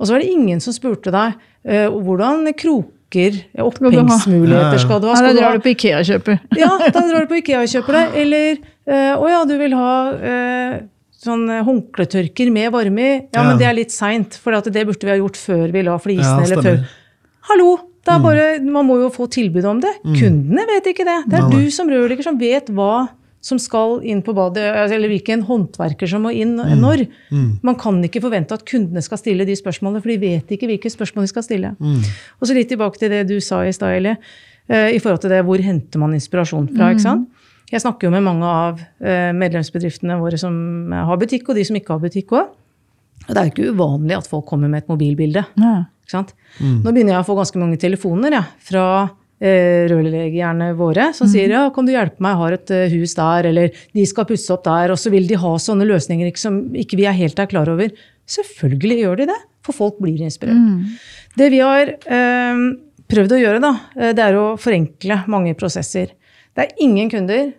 Og 0.00 0.06
så 0.08 0.14
var 0.16 0.22
det 0.24 0.30
ingen 0.32 0.60
som 0.64 0.72
spurte 0.74 1.12
deg 1.14 1.34
uh, 1.68 1.88
hvordan 1.92 2.46
kroker, 2.58 3.36
opphengsmuligheter 3.60 4.80
skal 4.80 5.02
du 5.02 5.08
ha. 5.10 5.18
Ja, 5.20 5.28
da 5.28 5.34
drar 5.36 5.58
du 5.58 5.64
på 5.66 5.72
Ikea 5.74 6.00
og 6.00 6.08
kjøper. 6.08 6.38
ja, 6.58 6.70
da 6.88 7.02
drar 7.10 7.26
du 7.26 7.30
på 7.30 7.38
Ikea 7.42 7.60
og 7.66 7.68
kjøper 7.74 7.98
det. 7.98 8.04
Eller 8.22 8.48
eh, 8.88 9.12
å 9.20 9.28
ja, 9.28 9.42
du 9.48 9.52
vil 9.60 9.76
ha 9.76 9.92
uh, 10.16 10.78
sånn 11.22 11.44
håndkletørker 11.68 12.50
med 12.54 12.72
varme 12.74 13.04
i. 13.04 13.12
Ja, 13.20 13.42
Ja. 13.42 13.44
men 13.50 13.60
det 13.60 13.68
er 13.68 13.76
litt 13.78 13.92
seint, 13.94 14.34
for 14.40 14.56
at 14.58 14.66
det 14.72 14.86
burde 14.88 15.06
vi 15.06 15.12
ha 15.12 15.20
gjort 15.20 15.38
før 15.38 15.68
vi 15.76 15.84
la 15.84 15.92
Ja, 15.98 16.00
flisene. 16.02 16.48
eller 16.48 16.64
før. 16.66 16.80
Hallo! 17.48 17.78
Er 18.02 18.18
bare, 18.18 18.46
Man 18.66 18.86
må 18.88 18.96
jo 18.98 19.08
få 19.14 19.28
tilbud 19.30 19.64
om 19.64 19.80
det. 19.82 19.92
Kundene 20.02 20.64
vet 20.66 20.88
ikke 20.90 21.04
det. 21.06 21.20
Det 21.30 21.38
er 21.38 21.44
Nei, 21.46 21.60
du 21.62 21.70
som 21.70 21.86
rørlegger 21.90 22.26
som 22.26 22.38
vet 22.40 22.66
hva 22.74 23.08
som 23.42 23.58
skal 23.58 24.00
inn 24.06 24.20
på 24.22 24.34
badet, 24.34 24.62
altså, 24.70 24.94
eller 24.94 25.10
hvilken 25.10 25.40
håndverker 25.48 26.06
som 26.10 26.22
må 26.26 26.30
inn 26.34 26.54
når. 26.56 27.04
Man 27.62 27.74
kan 27.78 27.98
ikke 28.06 28.22
forvente 28.22 28.54
at 28.54 28.64
kundene 28.66 29.02
skal 29.02 29.18
stille 29.18 29.46
de 29.46 29.54
spørsmålene, 29.58 30.02
for 30.02 30.10
de 30.12 30.18
vet 30.22 30.50
ikke 30.54 30.68
hvilke 30.70 30.90
spørsmål 30.90 31.26
de 31.26 31.30
skal 31.32 31.42
stille. 31.46 31.72
Og 32.40 32.46
så 32.46 32.54
litt 32.54 32.68
tilbake 32.70 32.98
til 32.98 33.10
det 33.10 33.24
du 33.30 33.40
sa 33.42 33.62
i 33.66 33.72
stad, 33.74 33.96
Eli, 33.98 34.14
eh, 34.68 34.94
i 34.94 34.98
forhold 35.02 35.20
til 35.22 35.30
det 35.34 35.42
hvor 35.46 35.58
henter 35.62 35.98
man 36.02 36.14
inspirasjon 36.14 36.68
fra. 36.76 36.90
ikke 36.94 37.02
sant? 37.06 37.28
Jeg 37.72 37.80
snakker 37.80 38.06
jo 38.06 38.10
med 38.12 38.22
mange 38.22 38.44
av 38.46 38.80
eh, 39.00 39.32
medlemsbedriftene 39.32 40.18
våre 40.20 40.38
som 40.38 40.54
har 40.92 41.16
butikk, 41.18 41.48
og 41.48 41.56
de 41.56 41.64
som 41.64 41.78
ikke 41.78 41.94
har 41.94 42.02
butikk 42.02 42.34
òg. 42.36 42.50
Og 43.28 43.32
det 43.32 43.38
er 43.40 43.48
jo 43.48 43.52
ikke 43.52 43.72
uvanlig 43.76 44.18
at 44.18 44.28
folk 44.30 44.46
kommer 44.48 44.70
med 44.70 44.82
et 44.82 44.90
mobilbilde. 44.90 45.44
Ja. 45.60 45.74
Ikke 46.02 46.16
sant? 46.16 46.32
Nå 46.60 46.90
begynner 46.90 47.16
jeg 47.16 47.22
å 47.22 47.28
få 47.28 47.36
ganske 47.38 47.60
mange 47.60 47.78
telefoner 47.80 48.34
ja, 48.34 48.42
fra 48.66 48.86
eh, 49.42 49.88
rørleggerne 49.90 50.72
våre 50.78 51.10
som 51.16 51.30
sier 51.30 51.54
ja, 51.54 51.62
kan 51.74 51.86
du 51.86 51.94
hjelpe 51.94 52.22
meg, 52.24 52.34
jeg 52.34 52.42
har 52.42 52.56
et 52.56 52.72
uh, 52.74 52.96
hus 52.96 53.14
der, 53.18 53.48
eller 53.52 53.82
de 53.96 54.06
skal 54.08 54.28
pusse 54.28 54.52
opp 54.54 54.64
der. 54.66 54.94
Og 54.94 55.00
så 55.00 55.12
vil 55.14 55.28
de 55.30 55.38
ha 55.40 55.52
sånne 55.62 55.88
løsninger 55.88 56.30
ikke, 56.30 56.42
som 56.42 56.62
ikke 56.78 56.98
vi 57.00 57.08
er 57.10 57.18
helt 57.18 57.38
er 57.38 57.50
klar 57.50 57.70
over. 57.72 57.94
Selvfølgelig 58.30 59.00
gjør 59.02 59.22
de 59.22 59.28
det, 59.32 59.40
for 59.66 59.78
folk 59.78 60.02
blir 60.02 60.22
inspirert. 60.26 60.90
Det 61.38 61.48
vi 61.54 61.62
har 61.62 61.94
eh, 61.94 62.66
prøvd 63.12 63.36
å 63.36 63.40
gjøre, 63.40 63.62
da, 63.62 63.72
eh, 63.98 64.12
det 64.16 64.26
er 64.26 64.38
å 64.38 64.52
forenkle 64.60 65.22
mange 65.32 65.54
prosesser. 65.58 66.14
Det 66.52 66.66
er 66.66 66.84
ingen 66.84 67.10
kunder, 67.12 67.52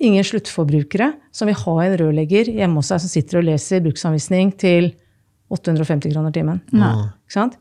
ingen 0.00 0.24
sluttforbrukere, 0.26 1.12
som 1.32 1.46
vil 1.50 1.54
ha 1.60 1.74
en 1.84 1.96
rørlegger 2.00 2.50
hjemme 2.50 2.80
hos 2.80 2.88
seg 2.90 3.00
som 3.04 3.08
sitter 3.12 3.38
og 3.40 3.44
leser 3.48 3.80
bruksanvisning 3.84 4.52
til 4.58 4.92
850 5.54 6.12
kroner 6.14 6.32
timen. 6.34 6.60
Ikke 7.24 7.36
sant? 7.36 7.58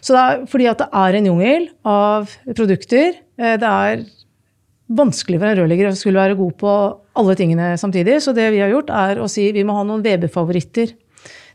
Så 0.00 0.14
det 0.14 0.22
er 0.22 0.46
fordi 0.50 0.66
at 0.70 0.78
det 0.82 0.88
er 0.92 1.18
en 1.18 1.26
jungel 1.28 1.68
av 1.86 2.30
produkter. 2.56 3.14
eh, 3.38 3.56
Det 3.60 3.68
er 3.68 4.04
vanskelig 4.88 5.38
for 5.38 5.46
en 5.50 5.58
rørlegger 5.58 5.90
å 5.90 5.96
skulle 5.98 6.18
være 6.22 6.36
god 6.38 6.54
på 6.58 6.72
alle 7.20 7.34
tingene 7.36 7.74
samtidig. 7.78 8.20
Så 8.24 8.32
det 8.34 8.50
vi 8.54 8.62
har 8.62 8.70
gjort, 8.72 8.90
er 8.90 9.20
å 9.20 9.28
si 9.28 9.50
vi 9.52 9.64
må 9.64 9.74
ha 9.76 9.84
noen 9.84 10.02
VB-favoritter. 10.02 10.94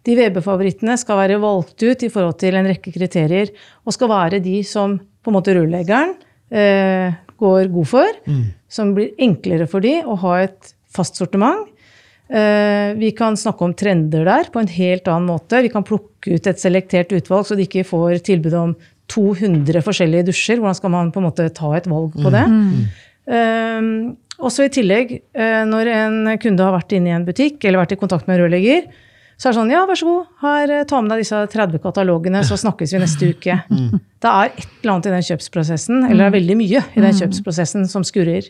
De 0.04 0.16
VB-favorittene 0.20 0.98
skal 1.00 1.18
være 1.18 1.40
valgt 1.42 1.82
ut 1.84 2.04
i 2.04 2.10
forhold 2.12 2.38
til 2.38 2.56
en 2.60 2.68
rekke 2.68 2.92
kriterier, 2.94 3.50
og 3.86 3.96
skal 3.96 4.12
være 4.12 4.42
de 4.44 4.62
som 4.68 4.98
på 5.00 5.32
en 5.32 5.38
måte 5.38 5.56
rørleggeren 5.56 6.16
eh, 6.52 7.14
går 7.42 7.72
god 7.74 7.88
for. 7.88 8.18
Som 8.70 8.96
blir 8.98 9.14
enklere 9.22 9.68
for 9.70 9.84
de 9.86 10.00
å 10.04 10.18
ha 10.24 10.40
et 10.44 10.74
fast 10.94 11.18
sortiment. 11.20 11.68
Eh, 12.30 12.94
vi 12.98 13.12
kan 13.12 13.36
snakke 13.38 13.66
om 13.66 13.76
trender 13.78 14.26
der 14.26 14.50
på 14.54 14.62
en 14.62 14.72
helt 14.72 15.08
annen 15.12 15.30
måte. 15.30 15.62
Vi 15.62 15.70
kan 15.70 15.86
plukke 15.86 16.38
ut 16.38 16.48
et 16.48 16.62
selektert 16.62 17.12
utvalg, 17.14 17.46
så 17.46 17.58
de 17.58 17.68
ikke 17.68 17.86
får 17.86 18.24
tilbud 18.26 18.56
om 18.58 18.76
200 19.12 19.84
forskjellige 19.84 20.30
dusjer. 20.32 20.62
Hvordan 20.62 20.80
skal 20.80 20.94
man 20.94 21.12
på 21.14 21.22
en 21.22 21.28
måte 21.28 21.50
ta 21.54 21.74
et 21.78 21.90
valg 21.90 22.16
på 22.16 22.34
det? 22.34 22.46
Eh, 23.24 23.90
også 24.44 24.66
i 24.66 24.74
tillegg, 24.74 25.12
eh, 25.36 25.64
når 25.70 25.92
en 25.94 26.38
kunde 26.42 26.64
har 26.66 26.74
vært 26.76 26.96
inne 26.98 27.12
i 27.12 27.16
en 27.16 27.28
butikk 27.28 27.64
eller 27.64 27.84
vært 27.84 27.94
i 27.96 28.02
kontakt 28.02 28.28
med 28.28 28.40
en 28.40 28.46
rørlegger, 28.46 28.88
så 29.44 29.50
er 29.50 29.52
det 29.52 29.60
sånn 29.60 29.72
Ja, 29.74 29.82
vær 29.84 30.00
så 30.00 30.06
god, 30.08 30.28
her, 30.40 30.72
eh, 30.72 30.86
ta 30.88 31.02
med 31.04 31.12
deg 31.12 31.26
disse 31.26 31.40
30 31.52 31.82
katalogene, 31.84 32.46
så 32.48 32.56
snakkes 32.56 32.94
vi 32.96 33.02
neste 33.04 33.32
uke. 33.36 33.58
Det 34.24 34.32
er 34.32 34.54
et 34.54 34.70
eller 34.80 34.94
annet 34.94 35.10
i 35.10 35.12
den 35.18 35.26
kjøpsprosessen, 35.28 35.98
eller 36.08 36.22
det 36.22 36.28
er 36.30 36.36
veldig 36.38 36.56
mye 36.56 36.84
i 36.96 37.02
den 37.04 37.18
kjøpsprosessen 37.18 37.90
som 37.92 38.06
skurrer. 38.08 38.48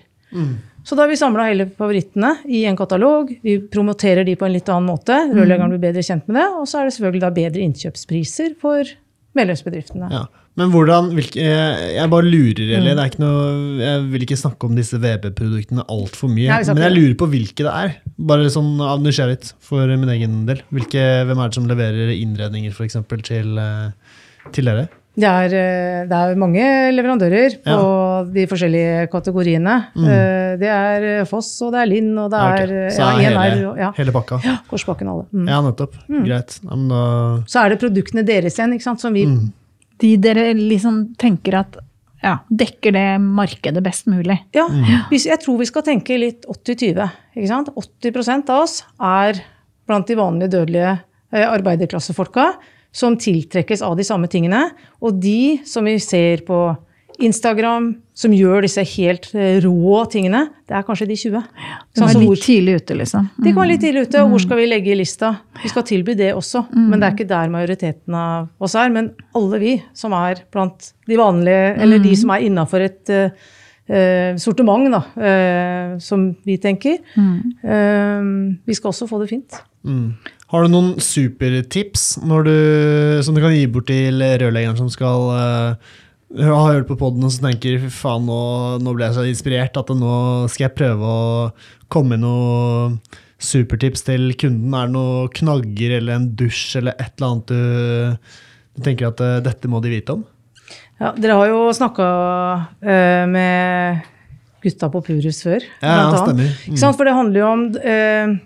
Så 0.86 0.94
da 0.94 1.02
har 1.02 1.10
vi 1.10 1.18
samla 1.18 1.48
hele 1.48 1.66
favorittene 1.78 2.36
i 2.46 2.64
en 2.70 2.78
katalog. 2.78 3.32
Vi 3.42 3.56
promoterer 3.74 4.26
de 4.28 4.36
på 4.38 4.46
en 4.46 4.54
litt 4.54 4.70
annen 4.70 4.90
måte. 4.92 5.16
Rørleggeren 5.34 5.74
blir 5.74 5.82
bedre 5.82 6.04
kjent 6.06 6.28
med 6.28 6.38
det. 6.38 6.46
Og 6.60 6.68
så 6.70 6.82
er 6.82 6.86
det 6.86 6.94
selvfølgelig 6.98 7.24
da 7.24 7.32
bedre 7.34 7.66
innkjøpspriser 7.66 8.54
for 8.62 8.94
medlemsbedriftene. 9.38 10.10
Ja. 10.14 10.24
Men 10.60 10.70
hvordan, 10.70 11.10
hvilke, 11.18 11.42
jeg 11.42 11.94
jeg 11.98 12.10
bare 12.12 12.28
lurer, 12.30 12.74
eller 12.78 12.94
det 12.94 13.02
er 13.02 13.10
ikke 13.10 13.24
noe, 13.24 13.46
jeg 13.82 14.02
vil 14.12 14.26
ikke 14.28 14.38
snakke 14.38 14.68
om 14.70 14.76
disse 14.78 15.00
VB-produktene 15.02 15.86
altfor 15.90 16.30
mye. 16.30 16.52
Nei, 16.52 16.60
men 16.70 16.86
jeg 16.86 16.94
lurer 16.94 17.16
på 17.18 17.30
hvilke 17.32 17.66
det 17.66 17.74
er. 17.74 17.96
Bare 18.30 18.52
sånn 18.54 18.76
av 18.86 19.02
nysgjerrighet 19.02 19.54
for 19.66 19.90
min 19.98 20.14
egen 20.14 20.44
del. 20.50 20.62
Hvilke, 20.74 21.06
hvem 21.26 21.42
er 21.42 21.50
det 21.50 21.58
som 21.58 21.70
leverer 21.70 22.14
innredninger 22.14 22.76
for 22.76 22.86
eksempel, 22.86 23.24
til, 23.26 23.58
eh, 23.58 24.20
til 24.54 24.70
dere? 24.70 24.86
Det 25.14 25.30
er, 25.30 25.54
eh, 25.54 26.06
det 26.10 26.18
er 26.18 26.40
mange 26.42 26.64
leverandører 26.96 27.60
på 27.62 27.82
de 28.34 28.46
forskjellige 28.50 29.08
kategoriene. 29.14 29.76
Mm. 29.94 30.08
Det 30.58 30.72
er 30.74 31.26
Foss, 31.30 31.52
og 31.62 31.74
det 31.76 31.84
er 31.84 31.90
Linn, 31.92 32.12
og 32.18 32.32
det 32.34 32.40
Ja, 32.42 32.56
er 32.56 32.74
eh, 32.88 32.90
Så 32.90 33.04
er 33.06 33.22
ja, 33.22 33.30
hele, 33.30 33.68
og- 33.70 33.78
Ja, 33.78 33.92
hele 34.00 34.12
pakka? 34.12 34.40
Ja, 34.44 34.58
Korsbakken 34.70 35.08
alle. 35.12 35.26
Mm. 35.32 35.46
nettopp. 35.46 35.94
Greit. 36.10 36.60
Ja, 36.64 36.76
men 36.76 36.88
da, 36.90 37.44
Så 37.46 37.62
er 37.64 37.70
det 37.70 37.80
produktene 37.80 38.26
deres 38.26 38.58
igjen, 38.58 38.74
ikke 38.74 38.82
sant, 38.90 39.00
som 39.02 39.14
vi 39.14 39.26
De 40.00 40.18
dere 40.18 40.54
liksom 40.58 41.16
tenker 41.16 41.54
at 41.60 41.78
ja, 42.24 42.40
dekker 42.52 42.92
det 42.92 43.22
markedet 43.22 43.84
best 43.84 44.08
mulig. 44.08 44.40
Ja, 44.56 44.66
hvis, 45.12 45.26
jeg 45.28 45.40
tror 45.44 45.60
vi 45.60 45.66
skal 45.66 45.84
tenke 45.84 46.18
litt 46.18 46.46
80-20. 46.48 47.12
ikke 47.36 47.48
sant? 47.48 47.70
80% 47.76 48.50
av 48.50 48.64
oss 48.64 48.84
er 49.00 49.42
blant 49.88 50.08
de 50.08 50.16
vanlige 50.16 50.50
dødelige 50.50 51.00
eh, 51.34 51.46
arbeiderklassefolka 51.46 52.54
som 52.94 53.18
tiltrekkes 53.18 53.82
av 53.86 53.98
de 53.98 54.06
samme 54.06 54.30
tingene. 54.32 54.68
Og 55.02 55.18
de 55.22 55.60
som 55.68 55.86
vi 55.88 55.98
ser 56.02 56.46
på 56.48 56.66
Instagram, 57.22 57.92
som 58.18 58.34
gjør 58.34 58.66
disse 58.66 58.82
helt 58.96 59.28
eh, 59.38 59.60
rå 59.64 59.98
tingene, 60.10 60.48
det 60.70 60.78
er 60.78 60.86
kanskje 60.86 61.08
de 61.10 61.18
20. 61.20 61.44
Du 61.94 62.02
Sånn 62.02 62.10
er 62.10 62.20
litt 62.22 62.46
tidlig 62.46 62.78
ute, 62.82 62.98
liksom. 62.98 63.28
de 63.38 63.52
kan 63.52 63.62
være 63.62 63.72
litt 63.74 63.84
tidlig 63.86 64.06
ute, 64.08 64.24
og 64.24 64.34
hvor 64.34 64.44
skal 64.44 64.62
vi 64.62 64.68
legge 64.70 64.94
i 64.94 64.98
lista? 64.98 65.34
Vi 65.62 65.72
skal 65.72 65.86
tilby 65.90 66.16
det 66.18 66.32
også, 66.38 66.66
men 66.74 66.98
det 66.98 67.08
er 67.08 67.18
ikke 67.18 67.30
der 67.30 67.54
majoriteten 67.54 68.18
av 68.18 68.50
oss 68.64 68.78
er. 68.80 68.94
Men 68.94 69.12
alle 69.38 69.62
vi 69.62 69.76
som 69.98 70.16
er 70.18 70.46
blant 70.54 70.94
de 71.10 71.20
vanlige, 71.20 71.74
eller 71.86 72.02
de 72.04 72.16
som 72.18 72.34
er 72.34 72.48
innafor 72.50 72.86
et 72.86 73.14
eh, 73.14 74.38
sortiment, 74.42 74.90
da, 74.94 75.04
uh, 75.20 75.98
som 76.02 76.30
vi 76.48 76.58
tenker, 76.62 77.02
uh, 77.20 78.30
vi 78.64 78.78
skal 78.78 78.94
også 78.94 79.10
få 79.10 79.22
det 79.22 79.34
fint. 79.34 79.62
Har 80.54 80.68
du 80.68 80.70
noen 80.70 80.92
supertips 81.02 82.20
du, 82.22 82.58
som 83.26 83.34
du 83.34 83.42
kan 83.42 83.56
gi 83.56 83.66
bort 83.74 83.88
til 83.90 84.22
rørleggeren 84.22 84.78
som 84.78 84.90
skal 84.94 85.24
uh, 85.34 85.94
ha 86.38 86.60
hørt 86.68 86.86
på 86.86 86.98
poden 87.00 87.26
og 87.26 87.34
tenker 87.42 87.80
fy 87.82 87.90
faen, 87.90 88.28
nå, 88.30 88.38
nå 88.86 88.94
ble 88.94 89.08
jeg 89.08 89.18
så 89.18 89.24
inspirert 89.26 89.80
at 89.82 89.90
nå 89.98 90.18
skal 90.54 90.68
jeg 90.68 90.76
prøve 90.78 91.10
å 91.10 91.24
komme 91.90 92.14
med 92.14 92.22
noen 92.28 93.00
supertips 93.42 94.06
til 94.06 94.30
kunden? 94.38 94.78
Er 94.78 94.92
det 94.92 94.94
noen 94.94 95.34
knagger 95.42 95.98
eller 95.98 96.20
en 96.20 96.30
dusj 96.38 96.78
eller 96.84 97.02
et 97.02 97.18
eller 97.18 97.32
annet 97.32 97.50
du, 97.50 98.38
du 98.78 98.86
tenker 98.86 99.10
at 99.10 99.26
uh, 99.26 99.42
dette 99.50 99.74
må 99.74 99.82
de 99.82 99.96
vite 99.96 100.20
om? 100.20 100.22
Ja, 101.02 101.16
dere 101.18 101.42
har 101.42 101.50
jo 101.50 101.66
snakka 101.74 102.06
med 103.34 104.06
gutta 104.64 104.88
på 104.94 105.02
Purus 105.10 105.42
før. 105.44 105.66
Ja, 105.82 105.98
ja, 105.98 106.22
stemmer. 106.22 106.54
Mm. 106.70 106.78
For 106.86 107.10
det 107.10 107.18
handler 107.18 107.42
jo 107.42 107.50
om 107.50 107.66
uh, 107.74 108.38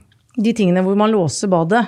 de 0.48 0.56
tingene 0.56 0.88
hvor 0.88 0.96
man 0.98 1.12
låser 1.12 1.52
badet. 1.52 1.84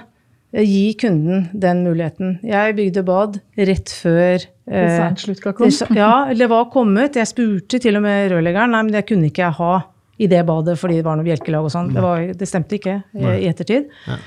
Eh, 0.54 0.64
Gi 0.66 0.94
kunden 0.98 1.50
den 1.54 1.84
muligheten. 1.86 2.40
Jeg 2.44 2.76
bygde 2.76 3.04
bad 3.06 3.40
rett 3.58 3.92
før 3.94 4.40
eh, 4.68 4.88
Designslutta 4.88 5.54
kom. 5.54 5.70
det- 5.70 5.96
Ja, 5.96 6.34
det 6.34 6.50
var 6.50 6.66
kommet. 6.74 7.14
Jeg 7.16 7.28
spurte 7.28 7.80
til 7.80 7.96
og 7.96 8.02
med 8.02 8.32
rørleggeren. 8.32 8.72
Nei, 8.72 8.82
men 8.84 8.92
det 8.92 9.06
kunne 9.08 9.30
ikke 9.30 9.44
jeg 9.46 9.54
ha 9.60 9.84
i 10.20 10.28
det 10.28 10.42
badet 10.46 10.78
fordi 10.78 10.96
det 10.98 11.06
var 11.06 11.16
noe 11.16 11.24
bjelkelag 11.24 11.64
og 11.64 11.72
sånn. 11.72 11.94
Det, 11.94 12.38
det 12.38 12.48
stemte 12.50 12.76
ikke 12.80 13.04
eh, 13.16 13.38
i 13.44 13.48
ettertid. 13.48 13.86
Ja. 14.08 14.18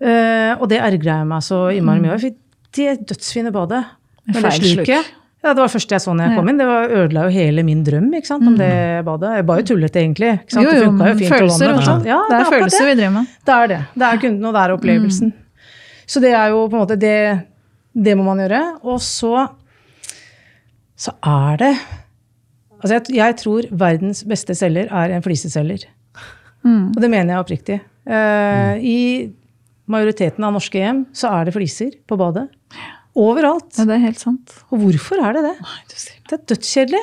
Eh, 0.00 0.54
og 0.60 0.68
det 0.68 0.80
ergra 0.80 1.20
jeg 1.22 1.26
meg 1.30 1.44
så 1.44 1.60
innmari 1.76 2.00
mye 2.02 2.16
over. 2.16 2.34
Det 2.76 2.96
dødsfine 3.08 3.52
badet. 3.52 3.84
Men 4.26 4.34
det 4.34 4.42
Feil 4.42 4.60
sluk. 4.60 4.80
sluket 4.86 5.12
ja, 5.46 5.52
Det 5.54 5.60
var 5.62 5.68
det 5.68 5.74
første 5.76 5.94
jeg 5.94 6.00
så 6.02 6.12
når 6.16 6.26
jeg 6.26 6.36
kom 6.40 6.48
inn. 6.50 6.58
Det 6.58 6.66
var, 6.66 6.88
ødela 6.90 7.22
jo 7.28 7.30
hele 7.36 7.62
min 7.62 7.84
drøm 7.86 8.08
ikke 8.18 8.26
sant, 8.26 8.48
om 8.48 8.56
det 8.58 9.04
badet. 9.06 9.36
Jeg 9.36 9.46
bare 9.46 9.62
tullet, 9.62 9.94
egentlig. 9.94 10.32
Ikke 10.40 10.50
sant? 10.56 10.64
Jo, 10.66 10.70
det 10.72 10.80
jo, 10.82 10.88
funka 10.90 11.06
jo 11.06 11.14
fint. 11.20 11.30
og 11.30 11.38
følelser, 11.38 11.66
vannet, 11.66 11.76
vet 11.76 11.76
ikke 11.76 11.86
sant? 11.86 12.02
du. 12.02 12.34
Det 12.34 12.40
er 12.40 12.50
følelser 12.50 12.88
vi 12.88 12.94
driver 12.98 13.14
med. 13.20 13.26
det 13.46 13.54
er 13.54 13.66
det. 13.70 13.78
Det 13.94 14.06
er 14.08 14.16
kunden, 14.24 14.44
og 14.44 14.52
det 14.56 14.62
er 14.64 14.74
opplevelsen. 14.74 15.32
Så 16.06 16.22
det 16.22 16.32
er 16.38 16.52
jo 16.54 16.66
på 16.66 16.76
en 16.76 16.84
måte 16.84 16.98
det 17.00 17.46
Det 17.96 18.14
må 18.16 18.26
man 18.26 18.42
gjøre. 18.44 18.62
Og 18.84 19.00
så 19.02 19.48
så 20.96 21.12
er 21.20 21.60
det 21.60 21.74
Altså, 22.76 22.98
jeg, 22.98 23.16
jeg 23.16 23.36
tror 23.40 23.66
verdens 23.72 24.20
beste 24.28 24.54
selger 24.54 24.90
er 24.92 25.14
en 25.16 25.22
fliseselger. 25.24 25.86
Mm. 26.60 26.92
Og 26.92 26.98
det 27.00 27.08
mener 27.08 27.32
jeg 27.32 27.40
oppriktig. 27.42 27.78
Eh, 28.04 28.74
I 28.84 28.98
majoriteten 29.90 30.44
av 30.44 30.52
norske 30.54 30.78
hjem 30.82 31.00
så 31.16 31.30
er 31.38 31.48
det 31.48 31.54
fliser 31.56 31.94
på 32.06 32.18
badet. 32.20 32.44
Overalt. 33.16 33.70
Ja, 33.80 33.86
det 33.88 33.96
er 33.96 34.04
helt 34.04 34.20
sant. 34.20 34.52
Og 34.68 34.84
hvorfor 34.84 35.24
er 35.24 35.38
det 35.38 35.46
det? 35.48 35.54
Nei, 35.64 35.78
du 35.88 35.96
sier 35.96 36.20
det. 36.20 36.26
Det 36.28 36.36
er 36.36 36.44
dødskjedelig. 36.52 37.02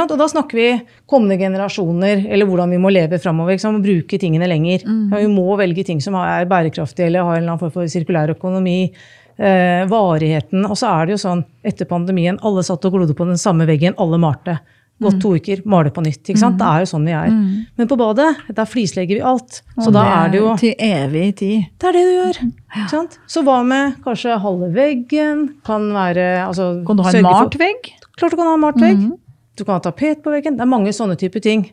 Og 0.00 0.18
da 0.18 0.28
snakker 0.28 0.58
vi 0.58 0.68
kommende 1.06 1.38
generasjoner, 1.38 2.26
eller 2.32 2.46
hvordan 2.46 2.70
vi 2.70 2.78
må 2.82 2.92
leve 2.92 3.18
framover. 3.22 3.58
Og 3.68 3.82
bruke 3.82 4.18
tingene 4.18 4.48
lenger. 4.48 4.82
Ja, 4.86 5.18
vi 5.18 5.26
må 5.32 5.56
velge 5.58 5.84
ting 5.84 6.00
som 6.00 6.14
er 6.14 6.46
bærekraftige, 6.46 7.06
eller 7.06 7.22
har 7.22 7.36
en 7.36 7.42
eller 7.42 7.52
annen 7.52 7.60
form 7.60 7.72
for 7.72 7.84
sirkulær 7.84 8.30
økonomi. 8.36 8.92
Eh, 9.38 9.86
varigheten. 9.88 10.66
Og 10.68 10.76
så 10.76 10.90
er 10.92 11.06
det 11.06 11.14
jo 11.16 11.22
sånn, 11.22 11.44
etter 11.64 11.88
pandemien, 11.88 12.38
alle 12.44 12.62
satt 12.62 12.84
og 12.84 12.92
glodde 12.92 13.14
på 13.16 13.26
den 13.26 13.40
samme 13.40 13.66
veggen, 13.66 13.94
alle 13.98 14.18
malte. 14.20 14.58
Gått 15.02 15.18
to 15.22 15.32
uker, 15.34 15.62
male 15.66 15.90
på 15.90 16.02
nytt. 16.04 16.20
ikke 16.28 16.38
sant? 16.38 16.58
Det 16.60 16.66
er 16.68 16.84
jo 16.84 16.90
sånn 16.92 17.06
vi 17.08 17.14
er. 17.16 17.32
Men 17.78 17.88
på 17.90 17.96
badet, 17.98 18.28
der 18.54 18.68
flislegger 18.68 19.18
vi 19.18 19.22
alt. 19.32 19.62
Så 19.74 19.88
Og 19.88 19.92
da 19.96 20.04
er 20.04 20.28
det 20.30 20.38
jo 20.38 20.52
Til 20.60 20.74
evig 20.78 21.36
tid. 21.40 21.64
det 21.80 21.88
er 21.88 21.92
det 21.92 22.04
du 22.06 22.12
gjør. 22.12 22.38
Ikke 22.76 22.90
sant? 22.90 23.18
Så 23.26 23.42
hva 23.42 23.64
med 23.66 23.96
kanskje 24.04 24.38
halve 24.38 24.70
veggen? 24.72 25.56
Kan 25.64 25.90
være 25.96 26.46
altså, 26.46 26.84
Kan 26.86 26.96
du 26.96 27.02
ha 27.02 27.10
en 27.10 27.22
malt 27.22 27.58
vegg? 27.58 27.90
Klart 28.16 28.30
du 28.30 28.36
kan 28.36 28.46
ha 28.46 28.54
en 28.54 28.60
malt 28.60 28.78
vegg. 28.78 29.10
Du 29.58 29.64
kan 29.64 29.76
ha 29.76 29.84
tapet 29.84 30.22
på 30.24 30.32
veggen. 30.32 30.56
Det 30.58 30.64
er 30.64 30.70
mange 30.70 30.92
sånne 30.96 31.18
type 31.20 31.40
ting. 31.44 31.66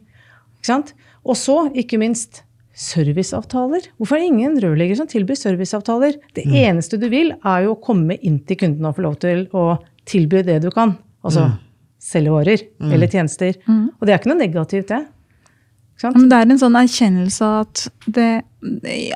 Ikke 0.60 0.70
sant? 0.72 0.94
Og 1.24 1.38
så, 1.40 1.70
ikke 1.78 2.00
minst, 2.02 2.44
serviceavtaler. 2.80 3.90
Hvorfor 4.00 4.16
er 4.16 4.24
det 4.24 4.32
ingen 4.32 4.60
rørleggere 4.64 5.00
som 5.02 5.08
tilbyr 5.12 5.36
serviceavtaler? 5.36 6.18
Det 6.36 6.46
eneste 6.64 7.00
du 7.00 7.10
vil, 7.12 7.34
er 7.44 7.66
jo 7.66 7.74
å 7.76 7.82
komme 7.84 8.16
inn 8.24 8.40
til 8.48 8.60
kunden 8.62 8.88
og 8.88 8.96
få 8.96 9.04
lov 9.04 9.18
til 9.24 9.48
å 9.52 9.78
tilby 10.10 10.44
det 10.48 10.62
du 10.64 10.70
kan. 10.72 10.96
Altså 11.24 11.50
selge 12.00 12.32
varer 12.32 12.62
eller 12.96 13.12
tjenester. 13.12 13.58
Og 14.00 14.08
det 14.08 14.14
er 14.14 14.22
ikke 14.22 14.32
noe 14.32 14.40
negativt, 14.40 14.88
det. 14.88 15.02
Ja, 16.00 16.12
men 16.16 16.30
det 16.32 16.38
er 16.38 16.48
en 16.48 16.60
sånn 16.62 16.78
erkjennelse 16.80 17.48
at 17.60 17.82
det, 18.08 18.28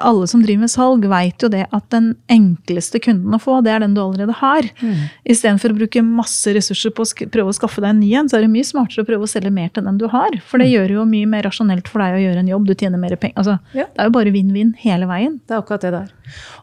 alle 0.03 0.25
som 0.27 0.41
driver 0.43 0.65
med 0.65 0.71
salg, 0.71 1.05
vet 1.07 1.45
jo 1.45 1.49
det 1.51 1.63
at 1.71 1.85
den 1.93 2.09
enkleste 2.31 2.99
kunden 3.03 3.35
å 3.35 3.39
få, 3.39 3.61
det 3.63 3.71
er 3.71 3.85
den 3.85 3.95
du 3.95 4.01
allerede 4.03 4.35
har. 4.41 4.67
Mm. 4.83 5.05
Istedenfor 5.31 5.71
å 5.71 5.77
bruke 5.77 6.03
masse 6.03 6.51
ressurser 6.55 6.91
på 6.95 7.05
å 7.05 7.29
prøve 7.31 7.53
å 7.53 7.55
skaffe 7.55 7.83
deg 7.83 7.93
en 7.93 8.01
ny 8.03 8.11
en, 8.19 8.27
så 8.27 8.37
er 8.37 8.45
det 8.45 8.51
mye 8.51 8.67
smartere 8.67 9.05
å 9.05 9.07
prøve 9.07 9.27
å 9.27 9.31
selge 9.31 9.53
mer 9.55 9.71
til 9.71 9.87
den 9.87 10.01
du 10.01 10.09
har. 10.11 10.35
For 10.49 10.59
det 10.59 10.67
gjør 10.73 10.97
jo 10.97 11.07
mye 11.07 11.29
mer 11.31 11.47
rasjonelt 11.47 11.87
for 11.91 12.03
deg 12.03 12.19
å 12.19 12.23
gjøre 12.25 12.43
en 12.43 12.51
jobb, 12.51 12.67
du 12.67 12.75
tjener 12.75 12.99
mer 12.99 13.15
penger. 13.15 13.37
Altså, 13.39 13.59
Ja. 13.73 13.87
Det 13.87 14.03
er 14.03 14.11
jo 14.11 14.17
bare 14.19 14.35
vinn-vinn 14.35 14.75
hele 14.83 15.07
veien. 15.07 15.39
Det 15.47 15.55
er 15.55 15.63
akkurat 15.63 15.87
det 15.87 15.93
der. 15.95 16.11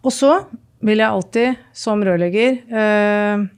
Og 0.04 0.12
så 0.12 0.34
vil 0.84 1.00
jeg 1.00 1.08
alltid, 1.08 1.64
som 1.76 2.00
rørlegger 2.04 2.60
øh, 2.68 3.48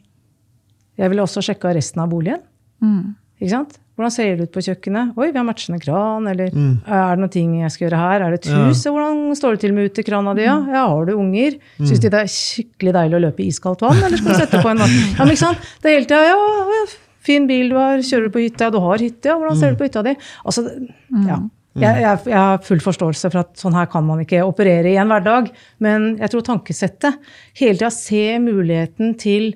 Jeg 0.99 1.11
vil 1.11 1.23
også 1.23 1.43
sjekke 1.43 1.75
resten 1.75 2.03
av 2.03 2.11
boligen. 2.11 2.43
Mm. 2.83 3.15
Ikke 3.43 3.55
sant? 3.57 3.82
Hvordan 3.93 4.13
ser 4.15 4.37
det 4.39 4.47
ut 4.49 4.53
på 4.55 4.63
kjøkkenet? 4.65 5.11
Oi, 5.21 5.27
vi 5.31 5.37
har 5.37 5.45
matchende 5.45 5.79
kran. 5.83 6.25
Eller 6.31 6.49
Mm. 6.51 6.81
er 6.87 7.11
det 7.17 7.21
noen 7.21 7.31
ting 7.31 7.51
jeg 7.61 7.71
skal 7.75 7.89
gjøre 7.91 7.99
her? 8.01 8.23
Er 8.25 8.31
det 8.31 8.39
et 8.41 8.51
Ja. 8.53 8.71
Hvordan 8.73 9.37
står 9.37 9.51
det 9.53 9.61
til 9.61 9.75
med 9.75 9.91
utekrana 9.93 10.35
di? 10.35 10.43
Ja? 10.47 10.57
ja, 10.73 10.87
har 10.89 11.05
du 11.07 11.13
unger? 11.13 11.59
Syns 11.79 12.01
de 12.01 12.09
det 12.09 12.21
er 12.23 12.31
skikkelig 12.33 12.93
deilig 12.97 13.17
å 13.21 13.25
løpe 13.27 13.41
i 13.45 13.49
iskaldt 13.53 13.81
vann, 13.85 14.01
eller 14.03 14.17
skal 14.17 14.33
du 14.33 14.39
sette 14.41 14.63
på 14.63 14.71
en 14.71 14.79
vann? 14.79 14.91
Ja, 15.19 15.25
men 15.25 15.35
ikke 15.35 15.45
sant? 15.45 15.59
Det 15.83 15.91
er 15.91 15.99
hele 15.99 16.09
tida 16.09 16.23
ja, 16.25 16.37
ja, 16.73 16.85
fin 17.21 17.47
bil 17.47 17.69
du 17.69 17.77
har, 17.77 17.99
kjører 17.99 18.25
du 18.25 18.31
på 18.31 18.43
hytta? 18.49 18.71
Du 18.73 18.79
har 18.81 18.97
hytte, 18.99 19.29
ja. 19.29 19.37
Hvordan 19.37 19.59
ser 19.61 19.71
det 19.75 19.79
på 19.79 19.85
hytta 19.91 20.03
di? 20.09 20.15
Altså, 20.45 20.65
ja. 21.29 21.39
Jeg, 21.75 22.03
jeg, 22.03 22.19
jeg 22.29 22.37
har 22.37 22.59
full 22.65 22.81
forståelse 22.85 23.31
for 23.33 23.41
at 23.41 23.55
sånn 23.57 23.73
her 23.73 23.87
kan 23.89 24.05
man 24.05 24.21
ikke 24.21 24.43
operere 24.45 24.91
i 24.93 24.97
en 25.01 25.09
hverdag, 25.09 25.47
men 25.81 26.17
jeg 26.21 26.29
tror 26.33 26.43
tankesettet 26.45 27.15
hele 27.61 27.77
tida 27.79 27.89
se 27.91 28.39
muligheten 28.45 29.15
til 29.21 29.55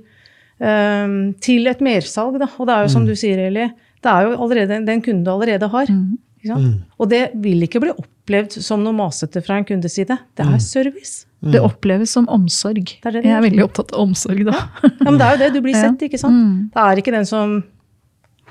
um, 0.61 1.35
til 1.45 1.67
et 1.69 1.81
mersalg. 1.85 2.39
Da. 2.41 2.49
Og 2.59 2.67
det 2.69 2.77
er 2.77 2.87
jo 2.87 2.93
som 2.95 3.05
du 3.09 3.13
sier, 3.19 3.43
Eli, 3.51 3.67
det 4.07 4.13
er 4.15 4.27
jo 4.27 4.35
allerede 4.47 4.81
den 4.87 5.03
kunden 5.05 5.25
du 5.27 5.33
allerede 5.35 5.69
har. 5.73 5.91
Ikke 5.91 6.53
sant? 6.53 6.83
Og 7.01 7.11
det 7.11 7.23
vil 7.43 7.67
ikke 7.67 7.83
bli 7.83 7.95
opplevd 7.97 8.59
som 8.65 8.83
noe 8.85 8.95
masete 8.97 9.43
fra 9.45 9.59
en 9.61 9.67
kundes 9.69 9.97
side. 9.99 10.17
Det 10.39 10.47
er 10.47 10.59
service. 10.63 11.25
Det 11.47 11.61
oppleves 11.63 12.11
som 12.17 12.27
omsorg. 12.33 12.97
er 13.05 13.13
det 13.13 13.23
det 13.23 13.31
Jeg 13.31 13.37
er 13.37 13.45
veldig 13.45 13.65
opptatt 13.67 13.93
av 13.95 14.03
omsorg 14.07 14.43
da. 14.49 14.57
Ja, 14.83 15.11
men 15.11 15.19
det 15.21 15.27
er 15.27 15.35
jo 15.37 15.41
det. 15.45 15.51
Du 15.55 15.61
blir 15.65 15.77
sett, 15.77 16.03
ikke 16.07 16.19
sant? 16.19 16.71
Det 16.75 16.83
er 16.83 17.03
ikke 17.03 17.15
den 17.15 17.27
som 17.29 17.57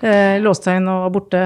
eh, 0.01 0.37
låste 0.43 0.75
inn 0.77 0.87
og 0.91 1.07
var 1.07 1.15
borte. 1.17 1.43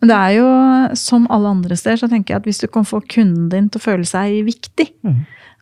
Men 0.00 0.08
det 0.10 0.16
er 0.16 0.32
jo 0.38 0.48
som 0.96 1.26
alle 1.30 1.50
andre 1.52 1.76
steder, 1.76 2.00
så 2.00 2.08
tenker 2.08 2.34
jeg 2.34 2.40
at 2.40 2.48
hvis 2.48 2.62
du 2.62 2.66
kan 2.72 2.86
få 2.88 3.02
kunden 3.04 3.50
din 3.52 3.68
til 3.68 3.82
å 3.82 3.84
føle 3.84 4.08
seg 4.08 4.40
viktig 4.48 4.88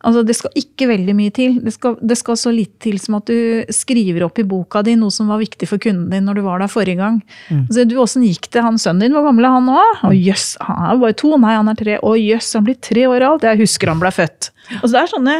Altså 0.07 0.21
Det 0.23 0.35
skal 0.37 0.51
ikke 0.55 0.87
veldig 0.87 1.13
mye 1.17 1.31
til. 1.35 1.57
Det 1.59 1.73
skal, 1.75 1.97
det 1.99 2.15
skal 2.17 2.37
så 2.39 2.53
litt 2.55 2.77
til 2.79 2.99
som 3.03 3.17
at 3.17 3.25
du 3.27 3.65
skriver 3.75 4.23
opp 4.23 4.39
i 4.39 4.45
boka 4.47 4.79
di 4.85 4.93
noe 4.95 5.11
som 5.11 5.27
var 5.27 5.41
viktig 5.41 5.67
for 5.67 5.77
kunden 5.83 6.07
din 6.13 6.23
når 6.23 6.35
du 6.39 6.41
var 6.45 6.59
der 6.63 6.71
forrige 6.71 6.95
gang. 7.01 7.17
Altså, 7.51 7.83
du, 7.89 7.97
Åssen 7.99 8.23
gikk 8.23 8.47
det 8.53 8.63
han 8.63 8.77
sønnen 8.79 9.01
din? 9.07 9.11
Hvor 9.17 9.25
gammel 9.27 9.43
er 9.49 9.57
han 9.57 9.65
nå? 9.67 9.81
Å 10.07 10.13
jøss, 10.15 10.53
han 10.63 10.85
er 10.93 11.01
bare 11.01 11.17
to. 11.19 11.33
Nei, 11.37 11.51
han 11.57 11.67
er 11.67 11.75
tre. 11.81 11.97
Å 11.99 12.13
jøss, 12.15 12.53
han 12.55 12.63
blir 12.69 12.77
tre 12.79 13.03
år 13.11 13.25
alt. 13.27 13.43
Jeg 13.43 13.59
husker 13.59 13.91
han 13.91 13.99
ble 13.99 14.11
født. 14.15 14.51
Altså 14.79 14.93
Det 14.95 15.01
er 15.03 15.11
sånne 15.15 15.35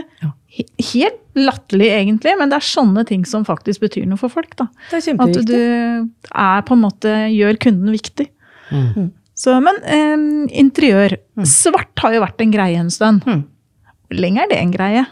he- 0.58 0.68
Helt 0.92 1.22
latterlig, 1.40 1.88
egentlig, 1.96 2.34
men 2.40 2.50
det 2.52 2.58
er 2.58 2.66
sånne 2.68 3.06
ting 3.08 3.24
som 3.24 3.46
faktisk 3.48 3.80
betyr 3.86 4.06
noe 4.10 4.18
for 4.20 4.28
folk. 4.34 4.58
da. 4.60 4.66
Det 4.92 4.98
er 5.08 5.16
At 5.24 5.46
du 5.48 6.10
er 6.36 6.62
på 6.68 6.76
en 6.76 6.82
måte 6.84 7.14
gjør 7.32 7.60
kunden 7.64 7.94
viktig. 7.96 8.28
Mm. 8.74 9.12
Så, 9.40 9.56
men 9.64 9.78
eh, 9.88 10.52
interiør. 10.60 11.16
Svart 11.48 11.96
har 12.04 12.12
jo 12.18 12.20
vært 12.26 12.42
en 12.44 12.52
greie 12.52 12.76
en 12.82 12.90
stund. 12.92 13.24
Mm. 14.10 14.20
Lenge 14.20 14.44
er 14.44 14.52
det 14.52 14.60
en 14.60 14.74
greie? 14.74 15.06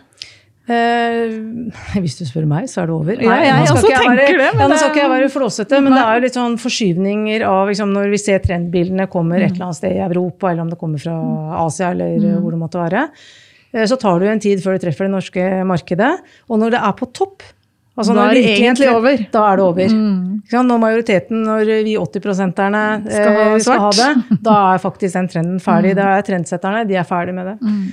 Eh, 0.67 1.31
hvis 2.03 2.17
du 2.19 2.25
spør 2.27 2.47
meg, 2.49 2.67
så 2.67 2.83
er 2.83 2.89
det 2.89 2.95
over. 2.97 3.23
Ja, 3.23 3.39
jeg 3.45 3.65
nå 3.69 3.79
skal 3.79 3.93
jeg 3.93 4.11
være, 4.11 4.27
det, 4.35 4.37
men 4.57 4.63
ja, 4.65 4.67
nå 4.67 4.79
skal 4.79 4.91
ikke 4.91 5.03
jeg 5.05 5.11
være 5.13 5.31
flåsete, 5.31 5.81
men 5.85 5.95
det 5.95 6.03
er 6.03 6.23
litt 6.25 6.37
sånn 6.37 6.57
forskyvninger 6.59 7.45
av 7.47 7.71
liksom, 7.71 7.93
når 7.95 8.09
vi 8.11 8.21
ser 8.21 8.41
trendbildene 8.43 9.07
kommer 9.11 9.39
et 9.39 9.53
eller 9.53 9.69
annet 9.69 9.79
sted 9.79 9.95
i 9.95 10.03
Europa, 10.03 10.51
eller 10.51 10.65
om 10.65 10.71
det 10.73 10.79
kommer 10.81 11.03
fra 11.03 11.17
Asia, 11.63 11.93
eller 11.95 12.17
mm. 12.19 12.39
hvor 12.43 12.55
det 12.55 12.63
måtte 12.65 12.81
være. 12.81 13.05
eh, 13.71 13.85
Så 13.87 13.99
tar 14.01 14.19
det 14.19 14.27
jo 14.27 14.33
en 14.35 14.43
tid 14.47 14.65
før 14.65 14.75
det 14.75 14.83
treffer 14.83 15.07
det 15.07 15.13
norske 15.15 15.45
markedet. 15.71 16.11
Og 16.51 16.59
når 16.59 16.75
det 16.75 16.83
er 16.89 16.97
på 16.99 17.11
topp 17.15 17.47
altså 17.97 18.13
Da 18.13 18.27
er 18.29 18.35
det 18.37 18.49
egentlig 18.51 18.89
over. 18.93 19.21
Da 19.33 19.43
er 19.49 19.57
det 19.57 19.63
over. 19.65 19.93
Mm. 19.93 20.41
Når 20.53 20.81
majoriteten, 20.83 21.39
når 21.47 21.71
vi 21.87 21.95
80-prosenterne 21.97 22.81
eh, 22.99 23.15
Skal 23.15 23.37
ha 23.39 23.45
skal 23.65 23.79
ha 23.81 23.87
det, 23.97 24.37
da 24.45 24.57
er 24.75 24.83
faktisk 24.83 25.17
den 25.17 25.29
trenden 25.31 25.63
ferdig. 25.63 25.95
Da 25.97 26.11
er 26.13 26.27
trendsetterne 26.27 26.83
de 26.85 26.99
er 26.99 27.07
ferdig 27.09 27.33
med 27.33 27.49
det. 27.49 27.55
Eh, 27.57 27.87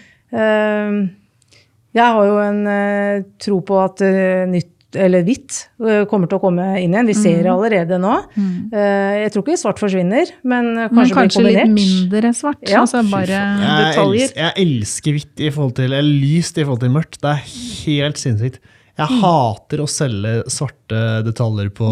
jeg 1.94 2.14
har 2.16 2.26
jo 2.28 2.38
en 2.42 2.62
eh, 2.70 3.24
tro 3.42 3.60
på 3.66 3.76
at 3.84 4.00
eh, 4.06 4.44
nytt 4.50 4.70
eller 4.94 5.24
hvitt 5.26 5.56
øh, 5.82 6.04
kommer 6.06 6.28
til 6.30 6.38
å 6.38 6.42
komme 6.44 6.64
inn 6.78 6.92
igjen. 6.94 7.08
Vi 7.10 7.16
ser 7.18 7.40
det 7.42 7.50
allerede 7.50 7.96
nå. 7.98 8.12
Eh, 8.38 9.24
Jeg 9.24 9.32
tror 9.34 9.42
ikke 9.42 9.56
svart 9.58 9.80
forsvinner, 9.82 10.30
men 10.46 10.68
kanskje, 10.70 10.84
Men 10.94 10.94
kanskje, 10.94 11.16
kanskje 11.18 11.42
blir 11.42 11.56
litt 11.58 11.72
mindre 11.74 12.30
svart. 12.38 12.62
Ja. 12.70 12.84
Altså 12.84 13.02
bare 13.10 13.40
Jeg, 13.40 13.88
detaljer. 13.88 14.28
elsker, 14.28 14.38
jeg 14.44 14.66
elsker 14.68 15.16
hvitt 15.18 15.42
i 15.42 15.50
forhold 15.50 15.74
til 15.80 15.88
Eller 15.98 16.06
lyst 16.22 16.58
i 16.58 16.62
forhold 16.66 16.84
til 16.86 16.94
mørkt. 16.94 17.18
Det 17.24 17.32
er 17.32 17.42
helt 17.88 18.22
sinnssykt. 18.22 18.60
Jeg 18.94 19.10
Mm. 19.10 19.20
hater 19.26 19.80
å 19.82 19.88
selge 19.90 20.34
svarte 20.46 20.98
detaljer 21.26 21.72
på, 21.74 21.88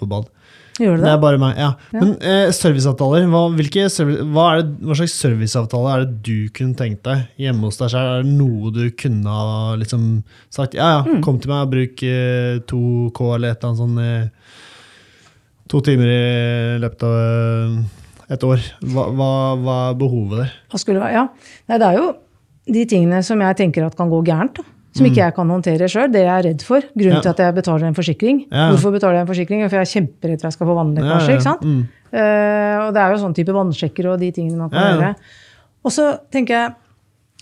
på 0.00 0.08
bad. 0.08 0.30
Gjør 0.76 0.98
Det 0.98 1.04
det? 1.06 1.10
er 1.14 1.20
bare 1.22 1.38
meg, 1.40 1.56
ja. 1.56 1.70
Men 1.94 2.10
eh, 2.20 2.50
serviceavtaler, 2.52 3.24
hva, 3.32 3.42
service, 3.88 4.24
hva, 4.34 4.46
det, 4.60 4.74
hva 4.84 4.96
slags 4.98 5.14
serviceavtale 5.22 5.92
er 5.94 6.04
det 6.04 6.18
du 6.26 6.48
kunne 6.52 6.76
tenkt 6.76 7.02
deg 7.08 7.22
hjemme 7.40 7.64
hos 7.70 7.78
deg 7.80 7.90
selv? 7.94 8.10
Er 8.10 8.26
det 8.26 8.34
noe 8.36 8.72
du 8.74 8.82
kunne 9.00 9.24
ha 9.38 9.74
liksom 9.80 10.22
sagt 10.52 10.74
ja, 10.76 10.90
ja, 10.98 11.02
Mm. 11.06 11.22
kom 11.24 11.38
til 11.40 11.50
meg 11.54 11.64
og 11.64 11.72
bruk 11.72 12.02
eh, 12.04 12.58
2K 12.68 13.30
eller 13.38 13.54
et 13.54 13.64
eller 13.64 13.70
annet 13.72 13.80
sånn 13.80 13.98
eh, 14.04 14.28
to 15.72 15.80
timer 15.82 16.12
i 16.12 16.78
løpet 16.84 17.02
av 17.08 17.16
eh, 17.16 17.80
et 18.36 18.44
år. 18.46 18.62
Hva, 18.92 19.08
hva, 19.16 19.30
hva 19.64 19.74
er 19.90 19.98
behovet 20.00 20.40
der? 20.44 20.54
Hva 20.72 20.78
skulle? 20.82 21.08
Ja. 21.14 21.26
Nei, 21.70 21.78
det 21.80 21.88
er 21.92 22.00
jo 22.02 22.06
de 22.76 22.84
tingene 22.90 23.20
som 23.26 23.40
jeg 23.40 23.56
tenker 23.64 23.86
at 23.86 23.96
kan 23.98 24.10
gå 24.10 24.20
gærent. 24.26 24.58
Da. 24.60 24.75
Som 24.96 25.06
ikke 25.06 25.20
jeg 25.22 25.34
kan 25.36 25.48
håndtere 25.52 25.88
sjøl. 25.92 26.08
Det 26.12 26.22
jeg 26.24 26.32
er 26.38 26.42
redd 26.48 26.62
for. 26.64 26.80
Grunnen 26.96 27.12
Mm. 27.12 27.20
Ja. 27.20 27.20
til 27.26 27.30
at 27.34 27.40
jeg 27.44 27.54
betaler 27.54 27.84
en 27.90 27.94
forsikring. 27.98 28.38
Ja. 28.50 28.70
Hvorfor 28.72 28.92
betaler 28.94 29.18
jeg 29.20 29.26
en 29.26 29.30
forsikring? 29.34 29.62
For 29.68 29.76
jeg 29.76 29.84
er 29.86 29.92
kjemperedd 29.92 30.40
for 30.40 30.46
at 30.46 30.50
jeg 30.50 30.56
skal 30.56 30.66
få 30.70 30.76
vannlekkasje. 30.80 31.26
Ja, 31.26 31.28
ja. 31.28 31.36
ikke 31.36 31.48
sant? 31.50 31.62
Mm. 31.62 31.84
Uh, 32.16 32.76
og 32.86 32.90
det 32.94 33.00
er 33.02 33.10
jo 33.12 33.20
sånn 33.20 33.34
type 33.36 33.52
vannsjekker 33.52 34.06
og 34.12 34.18
de 34.20 34.30
tingene 34.32 34.56
man 34.56 34.70
kan 34.70 34.80
Ja, 34.80 34.88
ja. 34.88 34.96
gjøre. 34.96 35.14
Og 35.84 35.92
så 35.92 36.06
tenker 36.32 36.54
jeg 36.56 36.74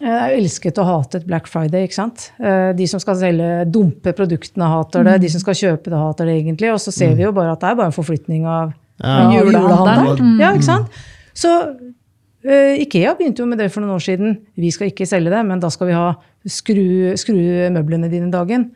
eh, 0.02 0.28
jeg 0.28 0.38
elsket 0.42 0.78
og 0.82 0.86
hatet 0.90 1.26
Black 1.28 1.46
Friday. 1.46 1.84
ikke 1.86 1.94
sant? 1.94 2.32
Eh, 2.42 2.72
De 2.74 2.86
som 2.90 2.98
skal 3.00 3.14
selge, 3.16 3.64
dumpe 3.70 4.12
produktene, 4.12 4.66
hater 4.68 5.04
det. 5.06 5.20
De 5.22 5.28
som 5.30 5.40
skal 5.40 5.54
kjøpe 5.54 5.84
det, 5.92 5.98
hater 6.00 6.26
det 6.26 6.34
egentlig. 6.42 6.72
Og 6.74 6.80
så 6.82 6.90
ser 6.92 7.14
vi 7.14 7.22
jo 7.22 7.30
bare 7.32 7.52
at 7.52 7.60
det 7.60 7.70
er 7.70 7.74
bare 7.78 7.86
en 7.92 7.92
forflytning 7.96 8.44
av, 8.46 8.72
Ja. 9.00 9.30
Julehandelen. 9.30 10.38
Ja, 10.40 10.52
ikke 10.54 10.64
sant? 10.66 10.88
Så 11.34 11.50
Ikea 12.44 13.14
begynte 13.16 13.40
jo 13.40 13.48
med 13.48 13.60
det 13.62 13.70
for 13.72 13.80
noen 13.80 13.96
år 13.96 14.02
siden. 14.04 14.38
Vi 14.60 14.70
skal 14.74 14.90
ikke 14.90 15.06
selge 15.08 15.32
det, 15.32 15.42
men 15.48 15.62
da 15.62 15.70
skal 15.72 15.88
vi 15.88 15.96
ha 15.96 16.10
skru, 16.44 17.14
skru 17.16 17.38
møblene 17.72 18.10
dine 18.12 18.28
dagen. 18.32 18.70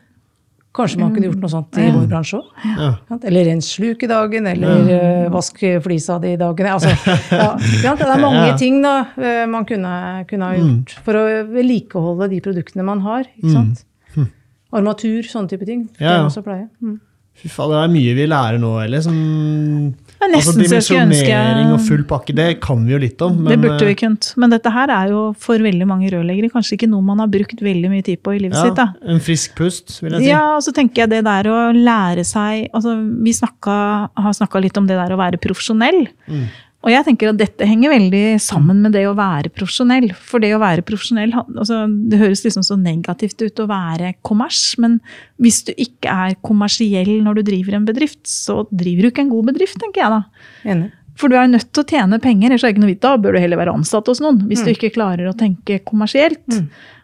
Kanskje 0.73 0.99
man 1.01 1.13
kunne 1.15 1.25
gjort 1.31 1.41
noe 1.41 1.49
sånt 1.49 1.77
i 1.81 1.87
vår 1.89 2.03
bransje 2.11 2.37
òg? 2.37 2.49
Ja. 2.77 2.89
Eller 3.25 3.47
rens 3.47 3.71
sluk 3.73 4.03
i 4.05 4.09
dagen, 4.09 4.45
eller 4.51 4.89
ja. 4.89 4.99
vask 5.33 5.57
flisa 5.81 6.19
di 6.21 6.35
i 6.35 6.39
dagen. 6.39 6.69
Altså, 6.69 6.91
ja, 7.33 7.95
det 7.97 8.05
er 8.05 8.21
mange 8.27 8.51
ting 8.61 8.77
da, 8.85 8.93
eh, 9.17 9.43
man 9.49 9.65
kunne, 9.69 9.93
kunne 10.29 10.51
ha 10.51 10.59
gjort 10.59 10.93
for 11.05 11.17
å 11.17 11.23
vedlikeholde 11.49 12.29
de 12.35 12.41
produktene 12.45 12.85
man 12.85 13.01
har. 13.05 13.25
Ikke 13.41 13.55
sant? 13.55 13.85
Armatur, 14.69 15.25
sånne 15.25 15.49
type 15.49 15.65
ting. 15.65 15.87
Det 15.97 16.05
er 16.05 16.21
også 16.21 16.45
pleie. 16.45 16.67
Mm. 16.85 16.99
Fy 17.39 17.49
faen, 17.49 17.73
det 17.73 17.81
er 17.81 17.91
mye 17.95 18.15
vi 18.17 18.29
lærer 18.29 18.61
nå, 18.61 18.75
eller? 18.83 19.01
Som, 19.01 19.17
altså, 20.27 20.53
dimensjonering 20.57 21.73
og 21.73 21.81
full 21.85 22.03
pakke, 22.07 22.35
det 22.35 22.47
kan 22.63 22.81
vi 22.85 22.93
jo 22.95 22.99
litt 23.01 23.21
om. 23.23 23.37
det 23.47 23.59
burde 23.61 23.87
vi 23.87 23.95
eh, 23.95 23.99
kunnet. 24.01 24.31
Men 24.39 24.53
dette 24.53 24.73
her 24.73 24.91
er 24.93 25.13
jo 25.13 25.23
for 25.39 25.61
veldig 25.63 25.87
mange 25.89 26.11
rørleggere 26.13 26.51
kanskje 26.53 26.75
ikke 26.75 26.89
noe 26.91 27.05
man 27.05 27.23
har 27.23 27.31
brukt 27.31 27.63
veldig 27.63 27.91
mye 27.91 28.05
tid 28.05 28.21
på 28.25 28.35
i 28.35 28.41
livet 28.43 28.57
ja, 28.59 28.67
sitt. 28.67 28.79
da. 28.79 28.89
En 29.09 29.21
frisk 29.23 29.55
pust, 29.59 29.99
vil 30.01 30.17
jeg 30.17 30.25
si. 30.25 30.31
Ja, 30.31 30.43
og 30.57 30.63
så 30.65 30.75
tenker 30.75 31.05
jeg 31.05 31.13
det 31.15 31.23
der 31.27 31.51
å 31.51 31.59
lære 31.75 32.25
seg 32.27 32.67
altså 32.75 32.95
Vi 32.99 33.33
snakka, 33.35 33.75
har 34.19 34.35
snakka 34.35 34.61
litt 34.63 34.77
om 34.79 34.87
det 34.89 34.97
der 34.99 35.15
å 35.15 35.19
være 35.19 35.39
profesjonell. 35.41 36.03
Mm. 36.27 36.49
Og 36.79 36.93
jeg 36.93 37.03
tenker 37.03 37.27
at 37.27 37.39
dette 37.41 37.65
henger 37.67 37.91
veldig 37.91 38.23
sammen 38.39 38.77
med 38.85 38.93
det 38.95 39.03
å 39.09 39.15
være 39.17 39.51
profesjonell. 39.51 40.13
For 40.15 40.39
det 40.39 40.53
å 40.55 40.61
være 40.61 40.85
profesjonell 40.87 41.33
altså, 41.35 41.81
Det 41.89 42.19
høres 42.21 42.45
liksom 42.45 42.63
så 42.63 42.77
negativt 42.79 43.41
ut 43.43 43.59
å 43.59 43.67
være 43.67 44.13
kommers, 44.23 44.61
men 44.79 44.99
hvis 45.43 45.59
du 45.67 45.73
ikke 45.75 46.13
er 46.13 46.37
kommersiell 46.45 47.17
når 47.25 47.39
du 47.39 47.43
driver 47.51 47.75
en 47.75 47.89
bedrift, 47.89 48.21
så 48.31 48.61
driver 48.71 49.05
du 49.05 49.11
ikke 49.11 49.25
en 49.27 49.33
god 49.33 49.51
bedrift, 49.51 49.75
tenker 49.81 50.05
jeg 50.05 50.15
da. 50.15 50.21
Enig. 50.71 50.87
For 51.19 51.27
du 51.27 51.35
er 51.35 51.51
nødt 51.51 51.67
til 51.75 51.83
å 51.83 51.89
tjene 51.89 52.21
penger, 52.23 52.47
ellers 52.47 52.63
er 52.63 52.71
det 52.71 52.77
ikke 52.77 52.85
noe 52.85 52.93
vits. 52.93 53.03
Da 53.03 53.17
bør 53.19 53.35
du 53.35 53.41
heller 53.43 53.59
være 53.59 53.75
ansatt 53.75 54.07
hos 54.07 54.21
noen, 54.23 54.39
hvis 54.47 54.63
du 54.63 54.71
ikke 54.71 54.93
klarer 54.95 55.27
å 55.27 55.35
tenke 55.35 55.81
kommersielt. 55.83 56.47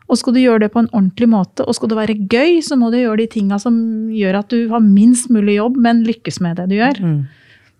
Og 0.05 0.19
skal 0.21 0.35
du 0.35 0.39
gjøre 0.39 0.63
det 0.63 0.69
på 0.71 0.83
en 0.83 0.91
ordentlig 0.93 1.27
måte, 1.33 1.65
og 1.65 1.75
skal 1.75 1.91
det 1.91 1.97
være 1.97 2.15
gøy, 2.31 2.61
så 2.63 2.77
må 2.79 2.93
du 2.93 2.99
gjøre 3.01 3.23
de 3.23 3.31
tinga 3.33 3.57
som 3.59 3.75
gjør 4.13 4.39
at 4.39 4.53
du 4.53 4.69
har 4.71 4.83
minst 4.85 5.27
mulig 5.33 5.57
jobb, 5.57 5.81
men 5.81 6.05
lykkes 6.07 6.39
med 6.45 6.61
det 6.61 6.69
du 6.71 6.77
gjør. 6.77 7.01
Mm. 7.01 7.17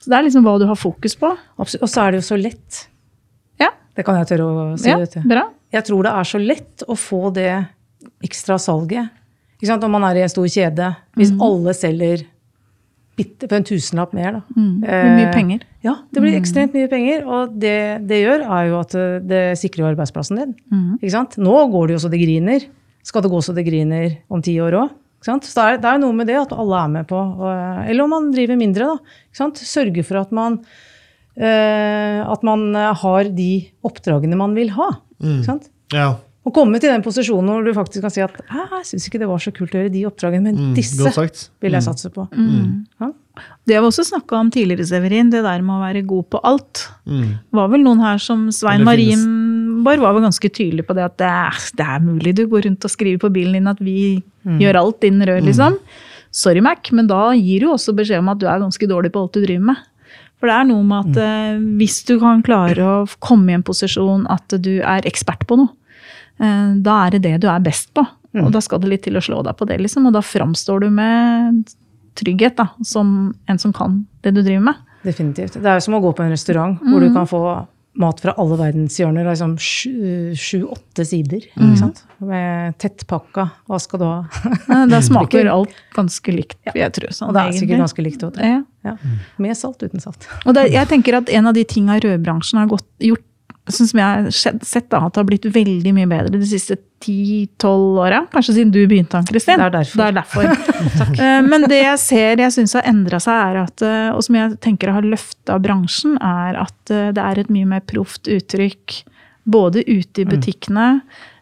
Så 0.05 0.11
det 0.13 0.17
er 0.19 0.25
liksom 0.27 0.45
hva 0.45 0.57
du 0.61 0.67
har 0.69 0.77
fokus 0.77 1.15
på. 1.17 1.31
Absolutt. 1.57 1.81
Og 1.87 1.89
så 1.89 2.03
er 2.05 2.13
det 2.13 2.19
jo 2.21 2.25
så 2.27 2.37
lett. 2.37 2.83
Ja, 3.61 3.71
Det 3.97 4.05
kan 4.05 4.19
jeg 4.19 4.27
tørre 4.29 4.45
å 4.45 4.77
si. 4.77 4.89
ja 4.91 4.99
det 5.01 5.09
til. 5.15 5.23
bra. 5.25 5.47
Jeg 5.73 5.83
tror 5.87 6.05
det 6.05 6.11
er 6.13 6.27
så 6.29 6.39
lett 6.39 6.83
å 6.87 6.95
få 6.99 7.33
det 7.33 7.49
ekstra 8.23 8.59
salget. 8.61 9.09
Ikke 9.57 9.71
sant? 9.71 9.83
Om 9.87 9.91
man 9.97 10.03
er 10.05 10.19
i 10.19 10.23
en 10.27 10.29
stor 10.29 10.45
kjede. 10.51 10.91
Hvis 11.17 11.31
alle 11.41 11.73
selger 11.73 12.25
bitte 13.15 13.47
for 13.47 13.55
en 13.57 13.63
tusenlapp 13.65 14.11
mer, 14.13 14.31
da. 14.37 14.41
Mm. 14.55 14.81
Det 14.83 14.89
blir 14.91 15.15
mye 15.15 15.27
Eh, 15.29 15.33
penger. 15.33 15.59
Ja, 15.87 15.93
det 16.13 16.21
blir 16.21 16.35
ekstremt 16.37 16.73
mye 16.75 16.89
penger. 16.91 17.25
Og 17.25 17.53
det 17.59 18.05
det 18.07 18.21
gjør, 18.25 18.43
er 18.45 18.67
jo 18.69 18.79
at 18.81 18.91
det, 18.91 19.27
det 19.27 19.43
sikrer 19.57 19.89
arbeidsplassen 19.95 20.37
din. 20.41 20.53
Mm. 20.71 20.99
Ikke 20.99 21.11
sant? 21.15 21.37
Nå 21.39 21.55
går 21.71 21.87
det 21.87 21.95
jo 21.97 22.03
så 22.05 22.11
det 22.11 22.19
griner. 22.21 22.67
Skal 23.03 23.21
det 23.23 23.31
gå 23.31 23.39
så 23.41 23.55
det 23.55 23.65
griner 23.65 24.17
om 24.29 24.41
ti 24.41 24.57
år 24.59 24.75
òg? 24.83 24.89
Så 25.25 25.57
det 25.57 25.63
er, 25.65 25.79
det 25.81 25.89
er 25.89 26.01
noe 26.03 26.13
med 26.13 26.29
det 26.29 26.37
at 26.37 26.53
alle 26.53 26.81
er 26.83 26.91
med 26.99 27.07
på. 27.09 27.17
Og, 27.17 27.49
eller 27.89 28.05
om 28.05 28.13
man 28.13 28.29
driver 28.35 28.59
mindre, 28.59 28.91
da. 28.93 29.15
Ikke 29.29 29.41
sant? 29.41 29.63
Sørge 29.65 30.05
for 30.05 30.21
at 30.21 30.35
man, 30.35 30.59
eh, 31.35 32.21
at 32.21 32.45
man 32.45 32.69
har 32.75 33.31
de 33.33 33.49
oppdragene 33.85 34.37
man 34.39 34.53
vil 34.57 34.69
ha. 34.77 34.91
Ikke 35.19 35.49
sant? 35.49 35.71
Ja. 35.95 36.13
Og 36.45 36.53
komme 36.53 36.77
til 36.77 36.91
den 36.93 37.01
posisjonen 37.01 37.49
hvor 37.49 37.65
du 37.65 37.73
faktisk 37.73 38.03
kan 38.05 38.13
si 38.13 38.21
at 38.21 38.35
jeg 38.37 38.85
syns 38.91 39.07
ikke 39.09 39.21
det 39.23 39.29
var 39.31 39.41
så 39.41 39.49
kult 39.55 39.73
å 39.73 39.79
gjøre 39.79 39.93
de 39.93 40.03
oppdragene, 40.05 40.51
men 40.51 40.59
Mm, 40.61 40.73
disse 40.77 41.01
vil 41.63 41.73
jeg 41.73 41.85
satse 41.87 42.11
på. 42.13 42.27
Ja? 43.01 43.09
Det 43.65 43.75
har 43.75 43.81
vi 43.81 43.89
også 43.89 44.05
snakka 44.05 44.37
om 44.37 44.51
tidligere, 44.53 44.85
Severin, 44.85 45.31
det 45.33 45.41
der 45.43 45.63
med 45.65 45.73
å 45.73 45.81
være 45.81 46.05
god 46.05 46.29
på 46.29 46.41
alt. 46.45 46.85
Mm. 47.09 47.39
var 47.51 47.71
vel 47.73 47.81
noen 47.83 48.03
her 48.05 48.21
som 48.21 48.45
Svein 48.53 48.85
Eller 48.85 49.01
finnes- 49.93 50.01
var 50.05 50.13
vel 50.17 50.23
ganske 50.25 50.49
tydelig 50.49 50.85
på 50.87 50.95
det 50.97 51.03
at 51.05 51.17
det 51.17 51.27
er, 51.29 51.59
det 51.77 51.85
er 51.85 51.99
mulig 52.03 52.35
du 52.35 52.47
går 52.47 52.65
rundt 52.65 52.85
og 52.85 52.91
skriver 52.91 53.19
på 53.19 53.31
bilen 53.33 53.53
din 53.53 53.67
at 53.67 53.79
vi 53.79 54.23
gjør 54.61 54.75
alt 54.81 55.01
innen 55.03 55.27
rør, 55.27 55.41
liksom. 55.45 55.77
Sorry, 56.31 56.59
Mac, 56.61 56.91
men 56.91 57.07
da 57.07 57.31
gir 57.33 57.61
du 57.61 57.67
også 57.71 57.93
beskjed 57.95 58.19
om 58.19 58.29
at 58.29 58.37
du 58.39 58.45
er 58.47 58.59
ganske 58.59 58.87
dårlig 58.87 59.11
på 59.13 59.21
alt 59.23 59.31
du 59.33 59.45
driver 59.45 59.65
med. 59.71 59.77
For 60.39 60.47
det 60.47 60.55
er 60.55 60.65
noe 60.67 60.83
med 60.83 61.05
at 61.15 61.17
eh, 61.23 61.59
hvis 61.79 62.03
du 62.05 62.19
kan 62.19 62.41
klare 62.43 62.83
å 62.83 63.07
komme 63.23 63.49
i 63.49 63.55
en 63.55 63.63
posisjon 63.63 64.25
at 64.29 64.47
du 64.61 64.81
er 64.81 65.01
ekspert 65.07 65.45
på 65.47 65.55
noe, 65.57 65.69
eh, 66.41 66.73
da 66.83 67.05
er 67.07 67.11
det 67.15 67.21
det 67.23 67.41
du 67.41 67.47
er 67.47 67.59
best 67.63 67.93
på. 67.95 68.05
Og 68.35 68.51
da 68.51 68.59
skal 68.59 68.81
det 68.83 68.89
litt 68.91 69.03
til 69.03 69.15
å 69.15 69.21
slå 69.23 69.41
deg 69.47 69.55
på 69.55 69.65
det, 69.65 69.77
liksom. 69.79 70.07
Og 70.07 70.13
da 70.13 70.19
framstår 70.19 70.81
du 70.81 70.89
med 70.91 71.63
trygghet 72.19 72.57
da, 72.57 72.65
som 72.83 73.33
en 73.47 73.57
som 73.57 73.71
kan 73.71 74.05
det 74.23 74.33
du 74.35 74.41
driver 74.43 74.59
med. 74.73 74.75
Definitivt. 75.05 75.53
Det 75.61 75.65
er 75.65 75.75
jo 75.79 75.85
som 75.85 75.95
å 75.95 76.01
gå 76.03 76.11
på 76.17 76.23
en 76.25 76.31
restaurant 76.35 76.77
hvor 76.83 76.99
du 76.99 77.13
kan 77.13 77.25
få 77.25 77.41
mat 77.99 78.19
fra 78.23 78.33
alle 78.41 78.57
verdens 78.59 78.97
hjørner. 78.99 79.27
Liksom 79.29 79.55
sju-åtte 79.61 81.05
sider. 81.07 81.45
Ikke 81.55 81.77
sant? 81.79 82.01
Med 82.23 82.75
tettpakka. 82.81 83.47
Hva 83.69 83.79
skal 83.81 84.01
du 84.01 84.05
ha? 84.07 84.85
Da 84.91 85.01
smaker 85.09 85.49
alt 85.51 85.75
ganske 85.95 86.35
likt, 86.35 86.57
vil 86.73 86.83
jeg 86.83 86.95
tro. 86.97 87.11
Sånn, 87.15 87.29
Og 87.31 87.37
det 87.37 87.45
er 87.45 87.57
sikkert 87.59 87.83
ganske 87.85 88.05
likt. 88.05 88.25
også. 88.27 88.41
Ja. 88.51 88.61
Ja. 88.85 88.95
Med 89.41 89.57
salt, 89.57 89.81
uten 89.81 90.03
salt. 90.03 90.27
Og 90.45 90.53
det, 90.57 90.67
jeg 90.75 90.91
tenker 90.91 91.17
at 91.21 91.31
en 91.33 91.49
av 91.49 91.55
de 91.57 91.63
tinga 91.65 91.97
rødbransjen 92.03 92.59
har 92.61 92.69
gått, 92.69 92.85
gjort, 93.01 93.23
sånn 93.73 93.89
som 93.89 93.99
jeg 94.01 94.25
har 94.25 94.61
sett 94.61 94.89
da, 94.93 94.99
at 95.05 95.15
det 95.15 95.21
har 95.21 95.27
blitt 95.29 95.47
veldig 95.49 95.93
mye 95.97 96.09
bedre 96.09 96.37
de 96.37 96.49
siste 96.49 96.77
10-12 97.05 97.97
åra. 98.03 98.19
Kanskje 98.33 98.57
siden 98.59 98.73
du 98.73 98.81
begynte, 98.85 99.17
Ann-Kristin. 99.17 99.57
Det 99.61 99.65
er 99.65 99.73
derfor. 99.73 99.97
Det 99.97 100.05
er 100.05 100.19
derfor. 100.19 100.43
Eh, 101.25 101.41
Men 101.45 101.65
det 101.69 101.79
jeg 101.79 101.99
ser 102.01 102.41
jeg 102.41 102.53
syns 102.53 102.75
har 102.77 102.85
endra 102.89 103.19
seg, 103.23 103.33
er 103.33 103.59
at, 103.63 103.83
eh, 103.85 104.09
og 104.13 104.23
som 104.25 104.37
jeg 104.37 104.57
tenker 104.63 104.91
har 104.93 105.05
løfta 105.05 105.57
bransjen, 105.61 106.17
er 106.21 106.59
at 106.65 106.93
eh, 106.93 107.11
det 107.15 107.23
er 107.23 107.41
et 107.41 107.51
mye 107.53 107.69
mer 107.75 107.83
proft 107.87 108.29
uttrykk 108.31 108.99
både 109.45 109.83
ute 109.85 110.23
i 110.23 110.27
butikkene, 110.29 110.87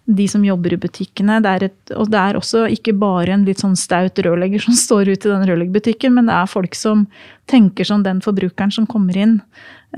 de 0.05 0.25
som 0.27 0.43
jobber 0.43 0.73
i 0.75 0.79
butikkene. 0.83 1.37
Det 1.43 1.51
er 1.51 1.65
et, 1.69 1.93
og 1.95 2.09
det 2.11 2.19
er 2.19 2.37
også 2.39 2.65
ikke 2.75 2.95
bare 2.99 3.35
en 3.35 3.45
litt 3.47 3.61
sånn 3.63 3.77
staut 3.79 4.19
rørlegger 4.25 4.65
som 4.65 4.75
står 4.85 5.13
ute 5.13 5.29
i 5.29 5.31
den 5.31 5.47
rørleggerbutikken, 5.47 6.17
men 6.17 6.27
det 6.27 6.35
er 6.35 6.51
folk 6.51 6.75
som 6.77 7.05
tenker 7.51 7.87
som 7.87 8.03
den 8.03 8.19
forbrukeren 8.23 8.73
som 8.73 8.87
kommer 8.89 9.17
inn. 9.19 9.39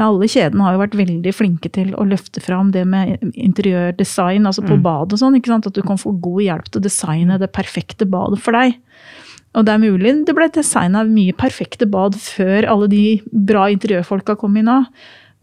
Alle 0.01 0.27
kjedene 0.27 0.65
har 0.65 0.75
jo 0.75 0.83
vært 0.83 0.97
veldig 0.99 1.31
flinke 1.33 1.71
til 1.71 1.93
å 1.95 2.05
løfte 2.07 2.43
fram 2.43 2.73
det 2.75 2.83
med 2.89 3.21
interiørdesign, 3.31 4.45
altså 4.45 4.65
på 4.65 4.75
bad 4.83 5.15
og 5.15 5.21
sånn. 5.21 5.37
ikke 5.39 5.53
sant? 5.53 5.69
At 5.69 5.77
du 5.77 5.85
kan 5.85 6.01
få 6.01 6.11
god 6.19 6.41
hjelp 6.43 6.67
til 6.67 6.81
å 6.81 6.85
designe 6.85 7.39
det 7.39 7.53
perfekte 7.55 8.07
badet 8.09 8.41
for 8.43 8.57
deg. 8.57 8.75
Og 9.55 9.63
det 9.63 9.71
er 9.71 9.79
mulig 9.79 10.11
det 10.27 10.35
ble 10.35 10.49
designa 10.51 11.05
mye 11.07 11.35
perfekte 11.37 11.87
bad 11.87 12.17
før 12.19 12.67
alle 12.67 12.89
de 12.91 13.05
bra 13.31 13.69
interiørfolka 13.71 14.35
kom 14.41 14.57
inn 14.59 14.71
òg. 14.73 14.89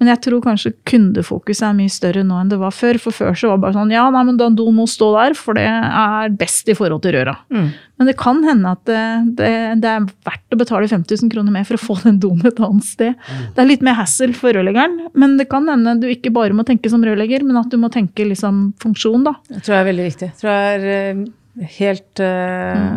Men 0.03 0.11
jeg 0.11 0.19
tror 0.25 0.41
kanskje 0.43 0.73
kundefokuset 0.91 1.62
er 1.69 1.77
mye 1.79 1.91
større 1.93 2.25
nå 2.27 2.41
enn 2.41 2.49
det 2.51 2.57
var 2.59 2.75
før. 2.75 2.99
For 2.99 3.15
før 3.15 3.37
så 3.38 3.53
var 3.53 3.61
det 3.61 3.62
bare 3.69 3.77
sånn 3.77 3.93
ja, 3.95 4.03
nei, 4.11 4.25
men 4.27 4.41
Dando 4.41 4.67
må 4.75 4.88
stå 4.91 5.12
der, 5.15 5.37
for 5.38 5.55
det 5.55 5.62
er 5.62 6.35
best 6.41 6.67
i 6.67 6.75
forhold 6.75 7.05
til 7.05 7.15
røra. 7.15 7.37
Men 7.55 8.11
det 8.11 8.17
kan 8.19 8.41
hende 8.43 8.73
at 8.75 8.83
det, 8.91 8.99
det, 9.38 9.53
det 9.85 9.93
er 9.93 10.09
verdt 10.27 10.57
å 10.57 10.59
betale 10.59 10.91
5000 10.91 11.31
kroner 11.31 11.55
mer 11.55 11.69
for 11.69 11.79
å 11.79 11.83
få 11.85 12.01
den 12.03 12.19
doen 12.19 12.43
et 12.49 12.59
annet 12.59 12.88
sted. 12.88 13.31
Det 13.55 13.62
er 13.62 13.71
litt 13.71 13.87
mer 13.87 13.95
hassle 14.01 14.35
for 14.35 14.59
rørleggeren, 14.59 14.99
men 15.15 15.38
det 15.38 15.47
kan 15.53 15.71
hende 15.71 15.95
du 16.03 16.09
ikke 16.11 16.35
bare 16.35 16.57
må 16.59 16.67
tenke 16.67 16.91
som 16.91 17.07
rørlegger, 17.07 17.47
men 17.47 17.62
at 17.62 17.71
du 17.71 17.79
må 17.79 17.93
tenke 17.95 18.27
liksom 18.27 18.73
funksjon, 18.83 19.23
da. 19.29 19.37
Det 19.53 19.62
tror 19.62 19.77
jeg 19.77 19.85
er 19.85 19.91
veldig 19.93 20.09
viktig. 20.11 20.33
Jeg 20.33 20.43
tror 20.43 20.51
jeg 20.51 20.75
er 20.75 20.88
eh, 20.99 21.27
helt 21.79 22.25
uh, 22.27 22.81
Ja. 22.83 22.95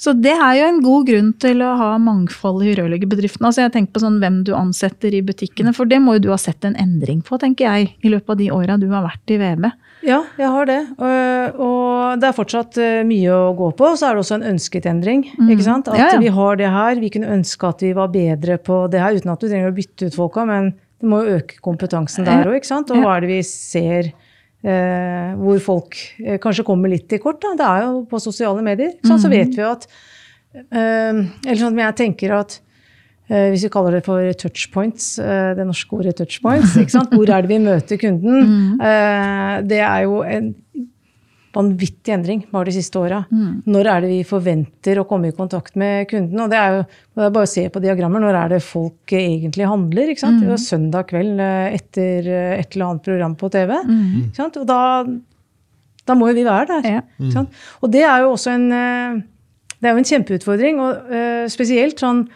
Så 0.00 0.14
det 0.16 0.32
er 0.32 0.54
jo 0.56 0.66
en 0.70 0.78
god 0.80 1.06
grunn 1.10 1.26
til 1.42 1.60
å 1.60 1.74
ha 1.76 1.90
mangfold 2.00 2.62
i 2.64 2.72
rørleggerbedriftene. 2.78 3.50
Altså 3.50 3.66
jeg 3.66 3.72
tenker 3.74 3.92
på 3.98 4.00
sånn 4.00 4.16
hvem 4.22 4.38
du 4.48 4.54
ansetter 4.56 5.12
i 5.12 5.20
butikkene, 5.26 5.74
for 5.76 5.84
det 5.90 5.98
må 6.00 6.14
jo 6.16 6.22
du 6.24 6.30
ha 6.32 6.38
sett 6.40 6.64
en 6.64 6.76
endring 6.80 7.20
på, 7.26 7.36
tenker 7.42 7.68
jeg, 7.68 7.90
i 8.00 8.12
løpet 8.12 8.32
av 8.32 8.38
de 8.40 8.48
åra 8.56 8.78
du 8.80 8.86
har 8.94 9.04
vært 9.04 9.34
i 9.34 9.36
VB. 9.42 9.68
Ja, 10.08 10.22
jeg 10.40 10.48
har 10.48 10.64
det. 10.70 10.78
Og, 10.96 11.60
og 11.60 12.20
det 12.22 12.30
er 12.30 12.36
fortsatt 12.38 12.78
eh, 12.80 13.02
mye 13.04 13.34
å 13.36 13.50
gå 13.58 13.68
på. 13.76 13.90
Og 13.92 13.98
Så 14.00 14.08
er 14.08 14.16
det 14.16 14.22
også 14.24 14.38
en 14.38 14.46
ønsket 14.54 14.88
endring. 14.88 15.26
ikke 15.36 15.66
sant? 15.66 15.90
At 15.92 16.00
Ja, 16.00 16.06
ja. 16.14 16.22
vi 16.22 16.32
har 16.32 16.56
det 16.56 16.70
her. 16.72 16.96
Vi 17.04 17.10
kunne 17.12 17.28
ønske 17.36 17.68
at 17.68 17.84
vi 17.84 17.92
var 17.92 18.08
bedre 18.14 18.56
på 18.56 18.86
det 18.88 19.02
her, 19.04 19.20
uten 19.20 19.34
at 19.34 19.44
du 19.44 19.50
trenger 19.50 19.68
å 19.68 19.76
bytte 19.76 20.08
ut 20.08 20.16
folka, 20.16 20.46
men 20.48 20.72
det 21.00 21.08
må 21.12 21.20
jo 21.26 21.36
øke 21.42 21.60
kompetansen 21.64 22.24
der 22.24 22.48
òg, 22.48 22.56
ikke 22.62 22.72
sant. 22.72 22.88
Og 22.92 23.04
hva 23.04 23.18
er 23.18 23.26
det 23.26 23.34
vi 23.34 23.42
ser 23.44 24.10
eh, 24.64 25.36
hvor 25.40 25.60
folk 25.64 26.00
eh, 26.24 26.40
kanskje 26.42 26.66
kommer 26.66 26.92
litt 26.92 27.12
i 27.12 27.20
kort? 27.22 27.40
Da? 27.42 27.54
Det 27.58 27.68
er 27.68 27.86
jo 27.86 28.02
på 28.10 28.22
sosiale 28.22 28.64
medier. 28.66 28.96
Sånn, 29.04 29.18
mm. 29.18 29.22
Så 29.22 29.32
vet 29.32 29.54
vi 29.54 29.62
jo 29.64 29.70
at 29.70 29.86
eh, 30.56 31.22
Eller 31.46 31.60
sånn 31.62 31.78
at 31.78 31.86
jeg 31.90 32.00
tenker 32.04 32.36
at 32.40 32.60
Eh, 33.30 33.52
hvis 33.52 33.62
vi 33.62 33.70
kaller 33.70 33.94
det 33.94 34.02
for 34.02 34.26
touchpoints, 34.34 35.12
eh, 35.22 35.52
det 35.54 35.66
norske 35.66 35.94
ordet 35.94 36.16
touchpoints. 36.18 36.74
Ikke 36.80 36.96
sant? 36.96 37.12
Hvor 37.14 37.30
er 37.30 37.44
det 37.44 37.52
vi 37.52 37.60
møter 37.62 38.00
kunden? 38.00 38.80
Eh, 38.82 39.60
det 39.70 39.78
er 39.86 40.00
jo 40.08 40.24
en 40.26 40.50
vanvittig 41.56 42.12
endring 42.14 42.42
bare 42.52 42.68
de 42.68 42.74
siste 42.76 42.98
åra. 43.00 43.24
Når 43.66 43.88
er 43.90 44.00
det 44.04 44.10
vi 44.12 44.20
forventer 44.28 45.00
å 45.00 45.06
komme 45.08 45.30
i 45.30 45.34
kontakt 45.36 45.74
med 45.80 46.08
kunden? 46.10 46.38
Og 46.44 46.50
det 46.52 46.58
er 46.58 46.76
jo 46.76 46.82
det 46.84 47.24
er 47.26 47.32
bare 47.34 47.48
å 47.48 47.50
se 47.50 47.64
på 47.68 47.82
diagrammer. 47.82 48.22
Når 48.22 48.38
er 48.38 48.52
det 48.54 48.60
folk 48.62 49.14
egentlig 49.18 49.66
handler? 49.66 50.12
Ikke 50.12 50.20
sant? 50.22 50.40
Det 50.40 50.52
er 50.54 50.62
søndag 50.62 51.08
kveld 51.10 51.40
eh, 51.40 51.74
etter 51.74 52.28
eh, 52.30 52.58
et 52.60 52.76
eller 52.76 52.86
annet 52.86 53.02
program 53.08 53.34
på 53.40 53.50
TV. 53.50 53.74
Ikke 54.26 54.36
sant? 54.42 54.60
Og 54.62 54.66
da, 54.70 54.80
da 56.06 56.14
må 56.14 56.30
jo 56.30 56.38
vi 56.38 56.46
være 56.46 56.66
der. 56.76 56.90
Ja. 57.00 57.02
Ikke 57.18 57.32
sant? 57.40 57.64
Og 57.82 57.90
det 57.90 58.04
er 58.06 58.22
jo 58.22 58.30
også 58.36 58.54
en, 58.54 58.70
eh, 58.72 59.18
det 59.80 59.90
er 59.90 59.96
jo 59.98 60.04
en 60.04 60.10
kjempeutfordring. 60.12 60.80
Og 60.86 61.50
spesielt 61.50 61.98
sånn 61.98 62.28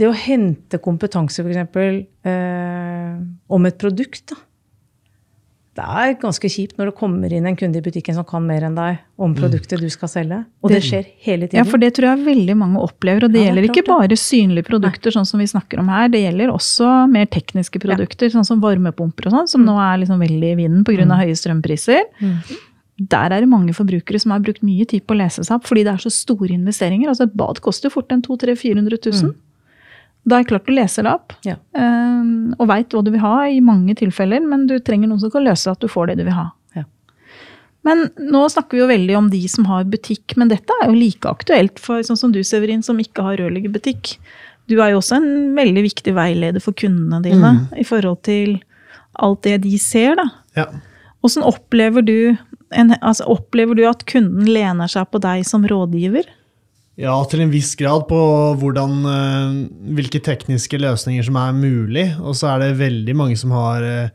det 0.00 0.08
å 0.08 0.14
hente 0.16 0.80
kompetanse, 0.82 1.44
f.eks., 1.44 2.06
eh, 2.26 3.14
om 3.48 3.68
et 3.68 3.78
produkt. 3.78 4.26
da. 4.32 4.40
Det 5.74 5.82
er 5.82 6.12
ganske 6.22 6.46
kjipt 6.46 6.76
når 6.78 6.92
det 6.92 6.94
kommer 7.00 7.32
inn 7.34 7.48
en 7.50 7.56
kunde 7.58 7.80
i 7.80 7.82
butikken 7.82 8.14
som 8.14 8.26
kan 8.28 8.44
mer 8.46 8.62
enn 8.68 8.76
deg 8.78 9.00
om 9.18 9.32
produktet 9.34 9.80
du 9.82 9.88
skal 9.90 10.10
selge. 10.12 10.36
Og 10.62 10.70
det 10.70 10.78
skjer 10.86 11.08
hele 11.26 11.48
tiden. 11.48 11.58
Ja, 11.58 11.64
for 11.66 11.82
det 11.82 11.88
tror 11.96 12.12
jeg 12.12 12.26
veldig 12.28 12.54
mange 12.60 12.82
opplever. 12.84 13.26
Og 13.26 13.32
det 13.34 13.40
Ja, 13.42 13.48
det 13.48 13.48
er 13.48 13.50
gjelder 13.50 13.66
ikke 13.72 13.86
bare 13.88 14.18
synlige 14.20 14.68
produkter, 14.68 15.10
sånn 15.16 15.26
som 15.26 15.42
vi 15.42 15.48
snakker 15.50 15.82
om 15.82 15.90
her. 15.90 16.06
Det 16.12 16.20
gjelder 16.22 16.52
også 16.54 16.92
mer 17.10 17.26
tekniske 17.26 17.82
produkter, 17.82 18.30
sånn 18.30 18.46
som 18.46 18.62
varmepumper 18.62 19.26
og 19.26 19.34
sånn, 19.34 19.50
som 19.50 19.66
nå 19.66 19.74
er 19.82 19.98
liksom 20.04 20.22
veldig 20.22 20.52
i 20.52 20.60
vinden 20.62 20.84
pga. 20.86 21.08
av 21.10 21.24
høye 21.24 21.34
strømpriser. 21.34 22.06
Der 23.10 23.32
er 23.34 23.40
det 23.42 23.50
mange 23.50 23.74
forbrukere 23.74 24.20
som 24.22 24.30
har 24.30 24.38
brukt 24.38 24.62
mye 24.62 24.86
tid 24.86 25.02
på 25.02 25.16
å 25.16 25.18
lese 25.18 25.42
seg 25.42 25.56
opp, 25.56 25.66
fordi 25.66 25.82
det 25.82 25.94
er 25.96 26.04
så 26.06 26.14
store 26.14 26.54
investeringer. 26.54 27.08
Altså 27.10 27.26
Et 27.26 27.34
bad 27.34 27.58
koster 27.60 27.90
jo 27.90 27.98
fort 27.98 28.12
en 28.14 28.22
200 28.22 28.54
000-400 28.54 29.10
000. 29.10 29.34
Da 30.26 30.38
er 30.38 30.44
det 30.44 30.48
klart 30.54 30.66
du 30.66 30.72
leser 30.72 31.04
det 31.04 31.12
opp, 31.12 31.32
Ja. 31.44 31.56
eh, 31.76 32.28
og 32.58 32.68
veit 32.70 32.88
hva 32.94 33.02
du 33.04 33.10
vil 33.12 33.20
ha 33.20 33.44
i 33.50 33.60
mange 33.60 33.94
tilfeller, 33.98 34.40
men 34.40 34.66
du 34.66 34.78
trenger 34.80 35.08
noen 35.10 35.20
som 35.20 35.30
kan 35.30 35.44
løse 35.44 35.70
at 35.70 35.80
du 35.80 35.88
får 35.88 36.08
det 36.12 36.16
du 36.22 36.24
vil 36.24 36.32
ha. 36.36 36.46
Ja. 36.74 36.84
Men 37.84 38.06
nå 38.16 38.46
snakker 38.48 38.78
vi 38.78 38.80
jo 38.80 38.88
veldig 38.88 39.16
om 39.18 39.28
de 39.30 39.42
som 39.52 39.66
har 39.68 39.84
butikk, 39.84 40.36
men 40.40 40.48
dette 40.48 40.72
er 40.80 40.88
jo 40.88 40.96
like 40.96 41.28
aktuelt 41.28 41.78
for 41.78 42.00
sånn 42.06 42.16
som 42.16 42.32
du, 42.32 42.40
Severin, 42.42 42.82
som 42.82 42.96
ikke 43.02 43.22
har 43.26 43.36
rørleggerbutikk. 43.36 44.16
Du 44.66 44.78
er 44.80 44.94
jo 44.94 45.02
også 45.02 45.18
en 45.20 45.52
veldig 45.58 45.82
viktig 45.84 46.14
veileder 46.16 46.62
for 46.64 46.72
kundene 46.72 47.20
dine 47.22 47.68
i 47.76 47.84
forhold 47.84 48.22
til 48.24 48.62
alt 49.20 49.42
det 49.44 49.58
de 49.66 49.76
ser, 49.78 50.16
da. 50.16 50.24
Ja. 50.56 50.64
Hvordan 51.20 51.44
opplever 51.44 52.02
du, 52.04 52.36
en, 52.72 52.94
altså, 53.02 53.26
opplever 53.28 53.76
du 53.76 53.84
at 53.88 54.06
kunden 54.08 54.48
lener 54.48 54.88
seg 54.88 55.10
på 55.12 55.20
deg 55.20 55.44
som 55.44 55.62
rådgiver? 55.68 56.24
Ja, 57.00 57.16
til 57.26 57.42
en 57.42 57.50
viss 57.50 57.72
grad 57.78 58.06
på 58.06 58.18
hvordan, 58.60 59.00
eh, 59.10 59.54
hvilke 59.96 60.20
tekniske 60.22 60.78
løsninger 60.78 61.26
som 61.26 61.38
er 61.40 61.56
mulig. 61.56 62.06
Og 62.22 62.38
så 62.38 62.52
er 62.52 62.62
det 62.62 62.78
veldig 62.78 63.16
mange 63.18 63.38
som 63.38 63.50
har 63.54 63.82
eh, 63.82 64.12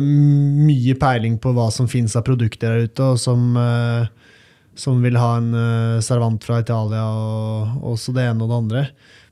mye 0.00 0.96
peiling 1.00 1.36
på 1.40 1.52
hva 1.56 1.68
som 1.72 1.88
finnes 1.88 2.16
av 2.16 2.24
produkter 2.24 2.72
der 2.72 2.88
ute, 2.88 3.04
og 3.04 3.20
som, 3.20 3.52
eh, 3.60 4.08
som 4.80 5.04
vil 5.04 5.20
ha 5.20 5.34
en 5.36 6.00
servant 6.00 6.40
fra 6.44 6.62
Italia, 6.64 7.04
og 7.04 7.84
også 7.92 8.16
det 8.16 8.30
ene 8.30 8.46
og 8.46 8.48
det 8.48 8.60
andre. 8.62 8.86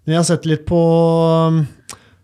Men 0.04 0.16
jeg 0.16 0.20
har 0.20 0.28
sett 0.28 0.48
litt 0.48 0.66
på, 0.68 0.82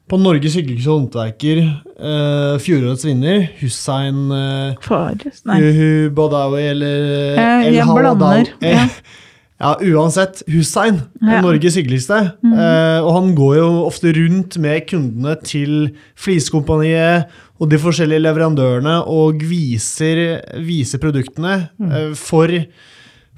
på 0.09 0.21
Norges 0.21 0.59
hyggeligste 0.59 0.93
håndverker, 0.93 1.61
uh, 1.97 2.57
fjorårets 2.61 3.05
vinner, 3.05 3.47
Hussein 3.61 4.23
uh, 4.33 4.77
Fares? 4.85 5.43
Nei. 5.49 5.61
Badawi 6.17 6.63
eller 6.71 7.05
uh, 7.37 7.69
El 7.69 7.79
jeg 7.79 7.97
blander, 7.97 8.51
ja. 8.65 8.89
Ja, 9.65 9.79
uansett. 9.81 10.43
Hussein 10.51 11.01
er 11.23 11.39
Ja. 11.39 11.41
Norges 11.41 11.77
hyggeligste. 11.79 12.19
Eh, 12.45 13.01
og 13.01 13.13
han 13.15 13.35
går 13.35 13.55
jo 13.57 13.69
ofte 13.87 14.13
rundt 14.13 14.59
med 14.61 14.87
kundene 14.87 15.37
til 15.43 15.95
Flisekompaniet 16.15 17.31
og 17.59 17.71
de 17.71 17.79
forskjellige 17.81 18.21
leverandørene 18.21 18.99
og 19.09 19.41
viser, 19.41 20.43
viser 20.61 21.01
produktene 21.01 21.71
mm. 21.79 21.93
eh, 21.93 22.11
for, 22.15 22.53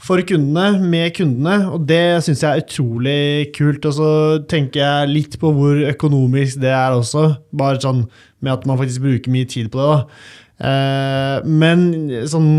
for 0.03 0.25
kundene, 0.27 0.81
med 0.83 1.15
kundene. 1.15 1.71
Og 1.71 1.87
det 1.87 2.25
syns 2.27 2.43
jeg 2.43 2.51
er 2.51 2.65
utrolig 2.65 3.53
kult. 3.55 3.87
Og 3.87 3.95
så 3.95 4.11
tenker 4.51 4.83
jeg 4.83 5.13
litt 5.13 5.39
på 5.39 5.53
hvor 5.55 5.79
økonomisk 5.93 6.59
det 6.65 6.75
er 6.75 6.97
også. 6.97 7.37
Bare 7.55 7.79
sånn 7.79 8.09
med 8.43 8.53
at 8.53 8.67
man 8.67 8.83
faktisk 8.83 9.07
bruker 9.07 9.31
mye 9.31 9.47
tid 9.47 9.71
på 9.71 9.79
det. 9.79 9.95
da. 9.95 10.35
Eh, 10.67 11.47
men 11.47 11.87
sånn 12.27 12.51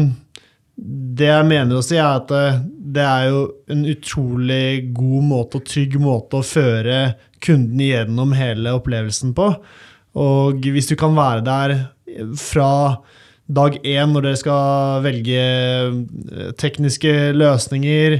det 0.77 1.29
jeg 1.31 1.45
mener 1.49 1.79
å 1.79 1.83
si, 1.85 1.97
er 1.97 2.19
at 2.19 2.29
det, 2.29 2.45
det 2.97 3.03
er 3.03 3.27
jo 3.31 3.43
en 3.73 3.83
utrolig 3.89 4.87
god 4.95 5.25
måte 5.25 5.59
og 5.59 5.67
trygg 5.67 5.97
måte 6.01 6.39
å 6.39 6.45
føre 6.45 6.99
kunden 7.43 7.81
gjennom 7.81 8.35
hele 8.37 8.75
opplevelsen 8.77 9.33
på. 9.37 9.49
Og 10.17 10.67
hvis 10.73 10.89
du 10.89 10.95
kan 10.99 11.17
være 11.17 11.45
der 11.45 11.75
fra 12.39 12.71
dag 13.47 13.77
én 13.87 14.11
når 14.11 14.25
dere 14.25 14.39
skal 14.39 15.03
velge 15.05 15.43
eh, 15.43 16.49
tekniske 16.59 17.13
løsninger, 17.37 18.19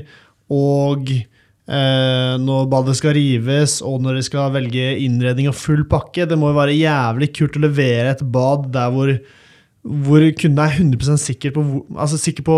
og 0.53 1.09
eh, 1.11 2.33
når 2.39 2.69
badet 2.71 2.95
skal 2.99 3.17
rives, 3.17 3.79
og 3.83 3.99
når 4.03 4.19
dere 4.19 4.27
skal 4.29 4.53
velge 4.55 4.91
innredning 5.03 5.49
og 5.51 5.57
full 5.59 5.83
pakke 5.89 6.29
Det 6.29 6.37
må 6.39 6.53
jo 6.53 6.59
være 6.61 6.77
jævlig 6.77 7.33
kult 7.35 7.59
å 7.59 7.65
levere 7.65 8.13
et 8.13 8.23
bad 8.23 8.69
der 8.75 8.93
hvor 8.93 9.11
hvor 10.05 10.23
kunden 10.39 10.59
er 10.63 10.73
100 10.77 11.17
sikker 11.21 11.51
på, 11.55 11.63
hvor- 11.63 11.99
altså 12.03 12.17
sikker 12.19 12.43
på 12.47 12.57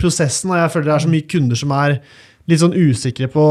prosessen. 0.00 0.50
Og 0.52 0.58
jeg 0.60 0.72
føler 0.74 0.90
det 0.90 0.94
er 0.96 1.04
så 1.06 1.12
mye 1.12 1.28
kunder 1.30 1.56
som 1.56 1.70
er 1.76 2.00
litt 2.48 2.60
sånn 2.62 2.76
usikre 2.76 3.28
på 3.32 3.46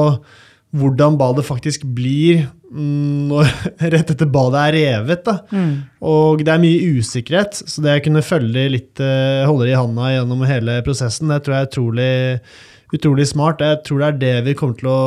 hvordan 0.76 1.16
badet 1.18 1.46
faktisk 1.48 1.86
blir 1.96 2.42
mm, 2.74 3.28
når, 3.30 3.48
rett 3.94 4.10
etter 4.12 4.28
badet 4.28 4.60
er 4.66 4.76
revet. 4.76 5.24
Da. 5.24 5.38
Og 6.04 6.44
det 6.44 6.52
er 6.52 6.60
mye 6.64 7.00
usikkerhet, 7.00 7.62
så 7.64 7.82
det 7.86 7.94
å 8.00 8.04
kunne 8.04 8.24
følge 8.26 8.66
litt, 8.74 9.00
eh, 9.00 9.46
holde 9.48 9.66
det 9.70 9.76
i 9.76 9.80
handa 9.80 10.10
gjennom 10.18 10.44
hele 10.50 10.82
prosessen, 10.84 11.32
det 11.32 11.42
tror 11.46 11.56
jeg 11.56 11.64
er 11.64 11.72
utrolig, 11.72 12.12
utrolig 12.98 13.28
smart. 13.32 13.64
Jeg 13.64 13.84
tror 13.88 14.04
det 14.04 14.08
er 14.10 14.20
det 14.26 14.36
vi 14.50 14.58
kommer 14.60 14.76
til 14.82 14.92
å 14.92 15.02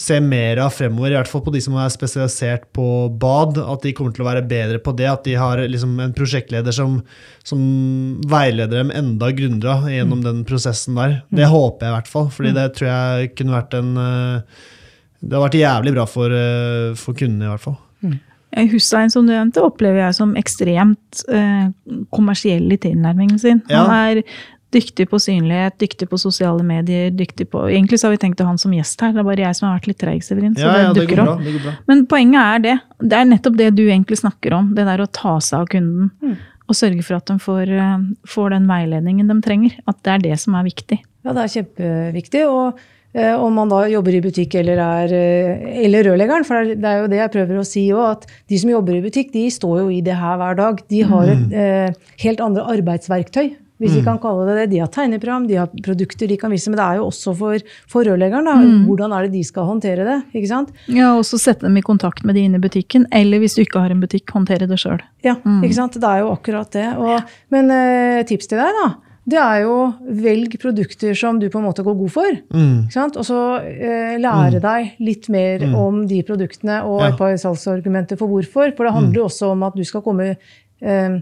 se 0.00 0.16
mer 0.24 0.56
av 0.64 0.72
fremover, 0.72 1.12
i 1.12 1.16
hvert 1.18 1.28
fall 1.28 1.42
på 1.44 1.52
de 1.52 1.60
som 1.60 1.74
er 1.76 1.90
spesialisert 1.92 2.62
på 2.76 2.84
bad. 3.20 3.58
At 3.60 3.84
de 3.84 3.92
kommer 3.96 4.14
til 4.16 4.24
å 4.24 4.30
være 4.30 4.46
bedre 4.48 4.80
på 4.80 4.94
det. 4.96 5.08
At 5.10 5.26
de 5.28 5.36
har 5.36 5.60
liksom 5.60 5.98
en 6.00 6.14
prosjektleder 6.16 6.72
som, 6.74 6.96
som 7.46 7.60
veileder 8.30 8.80
dem 8.80 8.94
enda 8.96 9.28
grundigere 9.36 9.92
gjennom 9.92 10.24
den 10.24 10.40
prosessen 10.48 10.96
der. 10.96 11.18
Det 11.28 11.50
håper 11.52 11.86
jeg 11.86 11.92
i 11.92 11.96
hvert 11.98 12.12
fall, 12.14 12.30
fordi 12.32 12.54
det 12.56 12.66
tror 12.78 12.90
jeg 12.90 13.34
kunne 13.36 13.58
vært 13.58 13.76
en 13.76 13.92
eh, 14.00 14.66
Det 15.20 15.36
har 15.36 15.44
vært 15.44 15.60
jævlig 15.60 15.92
bra 15.98 16.06
for, 16.08 16.32
eh, 16.32 16.96
for 16.96 17.18
kundene, 17.18 17.50
i 17.50 17.52
hvert 17.52 17.66
fall. 17.66 17.76
Mm. 18.00 18.18
Hussein, 18.72 19.12
som 19.12 19.28
du 19.28 19.34
nevnte, 19.34 19.62
opplever 19.62 20.00
jeg 20.06 20.16
som 20.16 20.32
ekstremt 20.40 21.20
eh, 21.28 21.68
kommersiell 22.16 22.72
i 22.72 22.80
tilnærmingen 22.80 23.38
sin. 23.38 23.60
Ja. 23.68 23.84
Han 23.84 23.92
er 24.16 24.22
dyktig 24.74 25.08
på 25.10 25.18
synlighet, 25.22 25.76
dyktig 25.82 26.08
på 26.10 26.18
sosiale 26.20 26.62
medier, 26.66 27.10
dyktig 27.14 27.48
på 27.50 27.64
Egentlig 27.70 28.00
så 28.00 28.08
har 28.08 28.14
vi 28.14 28.20
tenkt 28.22 28.40
å 28.42 28.46
ha 28.46 28.52
han 28.52 28.60
som 28.60 28.74
gjest 28.74 29.02
her, 29.02 29.12
det 29.14 29.22
er 29.22 29.26
bare 29.26 29.44
jeg 29.44 29.58
som 29.58 29.68
har 29.68 29.80
vært 29.80 29.90
litt 29.90 30.00
treig, 30.02 30.22
Severin. 30.26 30.54
Så 30.54 30.62
Ja, 30.66 30.76
ja, 30.76 30.92
det 30.92 31.00
det 31.00 31.08
dukker 31.08 31.24
bra. 31.24 31.34
Det. 31.42 31.74
Men 31.90 32.06
poenget 32.10 32.40
er 32.44 32.64
det. 32.66 32.76
Det 33.02 33.18
er 33.18 33.28
nettopp 33.32 33.58
det 33.58 33.68
du 33.78 33.84
egentlig 33.88 34.20
snakker 34.22 34.54
om. 34.60 34.70
Det 34.76 34.86
der 34.86 35.02
å 35.02 35.10
ta 35.10 35.38
seg 35.42 35.64
av 35.64 35.66
kunden. 35.74 36.38
Og 36.70 36.78
sørge 36.78 37.02
for 37.02 37.18
at 37.18 37.26
de 37.26 37.36
får, 37.42 37.72
eh, 37.74 37.98
får 38.30 38.50
den 38.54 38.70
veiledningen 38.70 39.26
de 39.26 39.40
trenger. 39.42 39.76
At 39.90 39.98
det 40.06 40.12
er 40.14 40.24
det 40.30 40.38
som 40.38 40.54
er 40.54 40.64
viktig. 40.68 41.00
Ja, 41.24 41.34
det 41.34 41.42
er 41.42 41.54
kjempeviktig. 41.56 42.44
Og 42.46 42.78
eh, 43.14 43.34
om 43.34 43.52
man 43.58 43.72
da 43.72 43.82
jobber 43.90 44.14
i 44.14 44.22
butikk 44.22 44.54
eller 44.60 44.78
er 44.78 45.14
eh, 45.16 45.64
eller 45.84 46.06
rørleggeren, 46.06 46.46
for 46.46 46.62
det 46.62 46.76
er, 46.76 46.78
det 46.78 46.92
er 46.92 47.00
jo 47.00 47.08
det 47.10 47.18
jeg 47.18 47.32
prøver 47.34 47.58
å 47.58 47.66
si 47.66 47.82
òg, 47.90 48.04
at 48.12 48.30
de 48.48 48.60
som 48.62 48.70
jobber 48.70 49.00
i 49.00 49.02
butikk, 49.02 49.32
de 49.34 49.48
står 49.50 49.80
jo 49.82 49.88
i 49.90 50.00
det 50.06 50.14
her 50.20 50.38
hver 50.38 50.54
dag. 50.62 50.78
De 50.94 51.02
har 51.10 51.34
et 51.34 51.58
eh, 51.64 51.98
helt 52.22 52.40
andre 52.46 52.68
arbeidsverktøy. 52.76 53.50
Hvis 53.80 53.94
vi 53.96 54.02
kan 54.04 54.18
kalle 54.20 54.44
det 54.46 54.56
det. 54.60 54.66
De 54.74 54.78
har 54.82 54.90
tegneprogram, 54.92 55.46
de 55.48 55.56
har 55.56 55.70
produkter 55.82 56.28
de 56.28 56.36
kan 56.36 56.52
vise, 56.52 56.68
men 56.68 56.76
det 56.76 56.84
er 56.84 57.00
jo 57.00 57.06
også 57.08 57.32
for, 57.38 57.58
for 57.88 58.04
rørleggeren. 58.04 58.44
da, 58.44 58.54
Hvordan 58.86 59.12
er 59.16 59.26
det 59.26 59.32
de 59.38 59.42
skal 59.48 59.64
håndtere 59.64 60.04
det? 60.04 60.18
ikke 60.36 60.50
sant? 60.52 60.70
Ja, 60.92 61.14
og 61.16 61.24
så 61.24 61.40
sette 61.40 61.64
dem 61.66 61.76
i 61.80 61.84
kontakt 61.86 62.22
med 62.28 62.36
de 62.36 62.44
inne 62.44 62.60
i 62.60 62.64
butikken. 62.68 63.06
Eller 63.10 63.40
hvis 63.40 63.56
du 63.56 63.62
ikke 63.64 63.80
har 63.80 63.90
en 63.94 64.00
butikk, 64.04 64.28
håndtere 64.36 64.68
det 64.68 64.78
sjøl. 64.82 65.00
Ja, 65.24 65.38
ikke 65.64 65.74
sant? 65.80 65.96
Det 65.96 66.04
er 66.10 66.20
jo 66.26 66.34
akkurat 66.36 66.70
det. 66.76 66.88
Og, 67.00 67.22
men 67.50 67.70
eh, 67.72 68.20
tips 68.28 68.46
til 68.52 68.60
deg, 68.60 68.76
da. 68.82 68.90
det 69.30 69.38
er 69.40 69.60
jo 69.64 69.74
velg 70.20 70.54
produkter 70.60 71.16
som 71.16 71.38
du 71.40 71.48
på 71.52 71.58
en 71.60 71.66
måte 71.70 71.84
går 71.86 71.96
god 72.04 72.10
for. 72.14 72.38
Mm. 72.52 72.84
Ikke 72.84 72.96
sant? 72.98 73.16
Og 73.16 73.24
så 73.28 73.40
eh, 73.64 74.14
lære 74.20 74.60
deg 74.64 74.94
litt 75.00 75.28
mer 75.32 75.64
om 75.72 76.04
de 76.10 76.20
produktene 76.28 76.82
og 76.84 77.00
Ja. 77.00 77.08
et 77.14 77.18
par 77.20 77.32
salgsargumenter 77.40 78.18
for 78.20 78.28
hvorfor. 78.28 78.72
For 78.76 78.84
det 78.88 78.92
handler 78.96 79.22
jo 79.22 79.28
også 79.30 79.52
om 79.56 79.62
at 79.68 79.76
du 79.76 79.84
skal 79.88 80.02
komme 80.04 80.34
eh, 80.36 81.20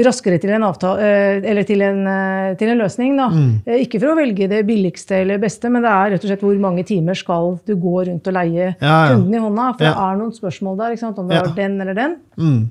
raskere 0.00 0.38
til 0.40 0.48
en, 0.56 0.62
avtale, 0.64 1.00
eh, 1.04 1.50
eller 1.50 1.66
til 1.68 1.82
en, 1.84 1.98
eh, 2.08 2.54
til 2.56 2.68
en 2.72 2.78
løsning. 2.80 3.16
Da. 3.18 3.26
Eh, 3.68 3.82
ikke 3.84 4.00
for 4.00 4.14
å 4.14 4.16
velge 4.16 4.48
det 4.48 4.62
billigste 4.66 5.18
eller 5.20 5.38
beste, 5.42 5.68
men 5.70 5.82
det 5.84 5.90
er 5.92 6.10
rett 6.14 6.24
og 6.24 6.30
slett 6.30 6.40
hvor 6.46 6.58
mange 6.62 6.84
timer 6.88 7.14
skal 7.18 7.58
du 7.66 7.74
gå 7.76 8.06
rundt 8.08 8.26
og 8.26 8.32
leie 8.38 8.70
Ja, 8.80 8.94
ja. 9.10 9.12
kunden 9.16 9.34
i 9.34 9.42
hånda. 9.42 9.66
For 9.76 9.84
Ja. 9.84 9.92
det 9.92 9.98
er 10.06 10.16
noen 10.22 10.32
spørsmål 10.32 10.78
der, 10.78 10.96
om 11.18 11.28
det 11.28 11.42
var 11.42 11.54
den 11.54 11.80
eller 11.80 11.94
den. 11.94 12.16
Mm. 12.38 12.70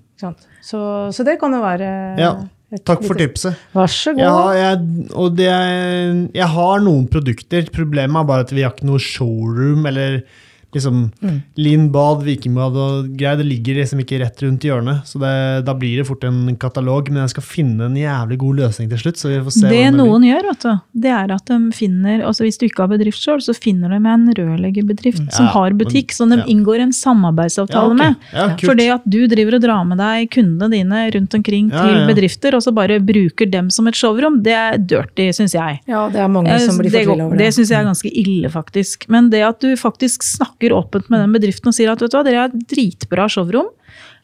Så, 0.61 1.11
så 1.13 1.23
det 1.25 1.39
kan 1.39 1.51
jo 1.53 1.61
være 1.61 2.49
Takk 2.85 3.03
for 3.03 3.15
tipset. 3.19 3.53
Vær 3.75 3.89
så 3.91 4.13
god. 4.15 4.21
Ja, 4.23 4.51
jeg, 4.55 5.09
og 5.13 5.35
det, 5.35 5.47
er- 5.51 6.29
jeg 6.33 6.47
har 6.47 6.79
noen 6.79 7.05
produkter. 7.11 7.65
Problemet 7.69 8.15
er 8.21 8.23
bare 8.29 8.45
at 8.45 8.49
vi 8.55 8.61
har 8.63 8.71
ikke 8.71 8.85
noe 8.87 8.97
showroom 8.97 9.85
eller 9.85 10.21
liksom 10.73 11.11
Linn 11.59 11.89
Bad, 11.91 12.23
Vikingbad 12.25 12.77
og 12.79 13.09
greier. 13.17 13.37
Det 13.41 13.47
ligger 13.47 13.79
liksom 13.81 13.99
ikke 14.03 14.19
rett 14.23 14.43
rundt 14.45 14.63
hjørnet. 14.67 15.05
Så 15.09 15.19
det, 15.21 15.31
da 15.67 15.73
blir 15.77 15.97
det 16.01 16.07
fort 16.07 16.23
en 16.27 16.55
katalog. 16.61 17.09
Men 17.11 17.23
jeg 17.25 17.33
skal 17.35 17.43
finne 17.47 17.87
en 17.89 17.97
jævlig 17.99 18.37
god 18.41 18.61
løsning 18.63 18.89
til 18.91 19.01
slutt. 19.03 19.17
så 19.21 19.31
vi 19.31 19.39
får 19.45 19.55
se 19.57 19.71
Det 19.71 19.83
noen 19.95 20.25
gjør, 20.27 20.47
vet 20.51 20.65
du, 20.67 20.71
det 21.05 21.11
er 21.15 21.33
at 21.35 21.45
de 21.51 21.57
finner 21.75 22.23
altså 22.27 22.43
Hvis 22.45 22.57
du 22.61 22.65
ikke 22.67 22.85
har 22.85 22.91
bedrift 22.93 23.21
sjøl, 23.21 23.41
så 23.43 23.53
finner 23.55 23.89
de 23.93 23.99
en 24.01 24.27
rørleggerbedrift 24.37 25.23
som 25.33 25.45
Ja, 25.47 25.51
har 25.55 25.71
butikk, 25.77 26.11
som 26.15 26.29
de 26.31 26.37
ja. 26.41 26.45
inngår 26.51 26.79
en 26.85 26.93
samarbeidsavtale 26.93 27.81
Ja, 27.81 27.93
okay. 27.93 27.97
med. 27.97 28.15
Ja. 28.33 28.47
For 28.61 28.75
det 28.77 28.87
at 28.93 29.05
du 29.05 29.19
driver 29.31 29.55
og 29.57 29.61
drar 29.63 29.83
med 29.87 29.97
deg 30.01 30.29
kundene 30.33 30.69
dine 30.71 31.03
rundt 31.15 31.33
omkring 31.37 31.69
Ja, 31.71 31.83
til 31.85 31.97
ja. 32.01 32.05
bedrifter, 32.07 32.55
og 32.55 32.63
så 32.63 32.71
bare 32.75 32.99
bruker 33.03 33.49
dem 33.49 33.69
som 33.73 33.87
et 33.87 33.95
showrom, 33.95 34.41
det 34.43 34.53
er 34.53 34.77
dirty, 34.77 35.29
syns 35.35 35.53
jeg. 35.57 35.79
Ja, 35.89 36.07
det 36.11 36.19
er 36.21 36.27
mange 36.31 36.57
som 36.61 36.77
blir 36.77 36.91
det, 36.91 37.03
fortvila 37.05 37.25
over 37.25 37.37
det 37.37 37.45
det. 37.45 37.53
syns 37.55 37.71
jeg 37.71 37.79
er 37.81 37.87
ganske 37.89 38.11
ille, 38.23 38.49
faktisk. 38.49 39.07
Men 39.09 39.29
det 39.33 39.41
at 39.47 39.59
du 39.61 39.71
faktisk 39.79 40.23
snakker 40.23 40.60
åpent 40.69 41.09
med 41.09 41.19
den 41.19 41.33
bedriften 41.33 41.67
og 41.67 41.73
sier 41.73 41.89
at 41.91 41.99
vet 42.01 42.11
du 42.11 42.17
hva, 42.17 42.23
dere 42.23 42.35
har 42.37 42.49
et 42.53 42.67
dritbra 42.69 43.25
showrom, 43.27 43.67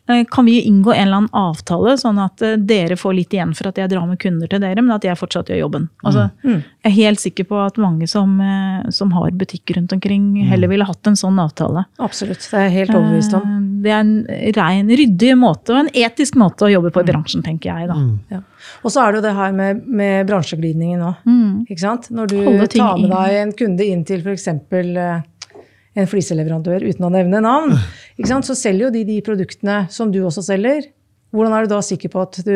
eh, 0.09 0.23
kan 0.31 0.45
vi 0.45 0.61
inngå 0.61 0.93
en 0.93 1.07
eller 1.07 1.17
annen 1.17 1.29
avtale, 1.33 1.97
sånn 1.97 2.19
at 2.23 2.41
eh, 2.41 2.55
dere 2.55 2.95
får 2.95 3.13
litt 3.17 3.33
igjen 3.33 3.53
for 3.57 3.67
at 3.67 3.75
jeg 3.77 3.89
drar 3.89 4.05
med 4.07 4.19
kunder 4.19 4.47
til 4.47 4.59
dere, 4.59 4.81
men 4.81 4.91
at 4.95 5.03
jeg 5.03 5.17
fortsatt 5.17 5.49
gjør 5.49 5.59
jobben? 5.65 5.89
Altså, 6.03 6.29
Mm. 6.43 6.63
Jeg 6.87 6.91
er 6.93 7.03
helt 7.03 7.19
sikker 7.19 7.43
på 7.43 7.57
at 7.65 7.75
mange 7.77 8.07
som, 8.07 8.39
eh, 8.39 8.89
som 8.89 9.11
har 9.11 9.31
butikk 9.31 9.75
rundt 9.75 9.91
omkring, 9.91 10.45
heller 10.47 10.67
ville 10.69 10.85
hatt 10.85 11.05
en 11.07 11.15
sånn 11.19 11.37
avtale. 11.39 11.85
Absolutt. 11.99 12.39
Det 12.39 12.53
er 12.53 12.69
jeg 12.69 12.87
helt 12.87 12.95
overbevist 12.95 13.33
om. 13.33 13.81
Det 13.83 13.91
er 13.91 13.99
en 13.99 14.25
rein, 14.55 14.87
ryddig 14.87 15.37
måte, 15.37 15.73
og 15.73 15.79
en 15.79 15.89
etisk 15.93 16.35
måte 16.35 16.63
å 16.63 16.71
jobbe 16.71 16.91
på 16.91 17.01
i 17.01 17.03
bransjen, 17.11 17.43
tenker 17.43 17.73
jeg. 17.75 17.87
da. 17.89 17.95
Mm. 17.95 18.19
Ja. 18.31 18.39
Og 18.83 18.91
så 18.91 19.01
er 19.03 19.11
det 19.11 19.19
jo 19.19 19.27
det 19.27 19.35
her 19.35 19.51
med, 19.51 19.85
med 19.87 20.27
bransjeglidningen 20.27 21.01
òg. 21.01 21.15
Mm. 21.25 21.65
Når 22.15 22.27
du 22.27 22.67
tar 22.67 22.97
med 22.97 23.09
deg 23.09 23.35
en 23.41 23.51
kunde 23.51 23.85
inn 23.85 24.05
til 24.05 24.21
f.eks. 24.23 24.47
en 25.97 26.09
fliseleverandør 26.09 26.85
uten 26.85 27.07
å 27.07 27.13
nevne 27.13 27.41
navn, 27.43 27.73
ikke 28.17 28.29
sant? 28.29 28.47
så 28.47 28.57
selger 28.57 28.87
jo 28.87 28.93
de 28.93 29.05
de 29.07 29.17
produktene 29.25 29.85
som 29.93 30.13
du 30.13 30.21
også 30.23 30.45
selger. 30.45 30.91
Hvordan 31.35 31.55
er 31.57 31.65
du 31.65 31.73
da 31.73 31.81
sikker 31.83 32.13
på 32.13 32.23
at 32.23 32.39
du 32.45 32.53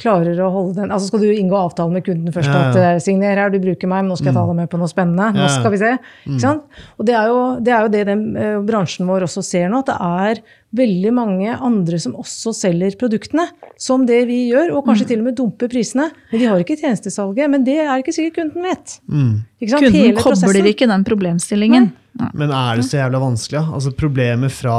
klarer 0.00 0.38
å 0.40 0.48
holde 0.54 0.78
den 0.80 0.90
Altså 0.94 1.10
Skal 1.10 1.20
du 1.24 1.28
inngå 1.32 1.56
avtale 1.58 1.92
med 1.92 2.04
kunden 2.06 2.32
først? 2.34 2.48
Ja, 2.48 2.60
ja. 2.60 2.70
At 2.70 2.78
eh, 2.80 3.00
signer 3.04 3.36
her, 3.36 3.50
du 3.52 3.58
bruker 3.62 3.88
meg, 3.90 4.04
men 4.04 4.10
nå 4.12 4.16
skal 4.18 4.30
jeg 4.32 4.38
ta 4.38 4.46
deg 4.48 4.56
med 4.62 4.70
på 4.72 4.80
noe 4.80 4.88
spennende. 4.90 5.26
Nå 5.36 5.44
Ja, 5.44 5.48
ja. 5.50 5.58
skal 5.58 5.74
vi 5.74 5.80
se. 5.82 5.92
Ikke 6.26 6.40
sant? 6.46 6.80
Og 6.98 7.06
det 7.10 7.14
er 7.18 7.28
jo 7.32 7.42
det, 7.60 7.74
er 7.76 7.84
jo 7.86 7.92
det 7.96 8.02
den 8.08 8.24
eh, 8.40 8.56
bransjen 8.70 9.06
vår 9.10 9.26
også 9.28 9.44
ser 9.44 9.68
nå, 9.72 9.82
at 9.84 9.92
det 9.92 9.98
er 10.00 10.42
veldig 10.80 11.10
mange 11.16 11.54
andre 11.66 11.98
som 11.98 12.12
også 12.14 12.52
selger 12.54 12.94
produktene, 13.00 13.48
som 13.76 14.04
det 14.06 14.20
vi 14.28 14.36
gjør, 14.52 14.70
og 14.78 14.84
kanskje 14.86 15.08
til 15.10 15.18
og 15.22 15.26
med 15.26 15.34
dumper 15.40 15.66
prisene. 15.72 16.08
Men 16.30 16.38
de 16.44 16.46
har 16.46 16.62
ikke 16.62 16.76
tjenestesalget. 16.78 17.50
Men 17.50 17.64
det 17.66 17.78
er 17.82 17.96
ikke 17.98 18.14
sikkert 18.14 18.36
kunden 18.38 18.68
vet. 18.70 18.94
Mm. 19.10 19.32
Ikke 19.58 19.72
sant? 19.72 19.82
Kunden 19.88 19.98
Hele 19.98 20.14
kobler 20.20 20.36
prosessen. 20.38 20.70
ikke 20.70 20.90
den 20.92 21.06
problemstillingen. 21.08 21.90
Men 22.38 22.54
er 22.54 22.78
det 22.78 22.86
så 22.86 23.00
jævla 23.02 23.18
vanskelig? 23.22 23.58
da? 23.58 23.74
Altså 23.80 23.90
Problemet 23.98 24.54
fra 24.54 24.76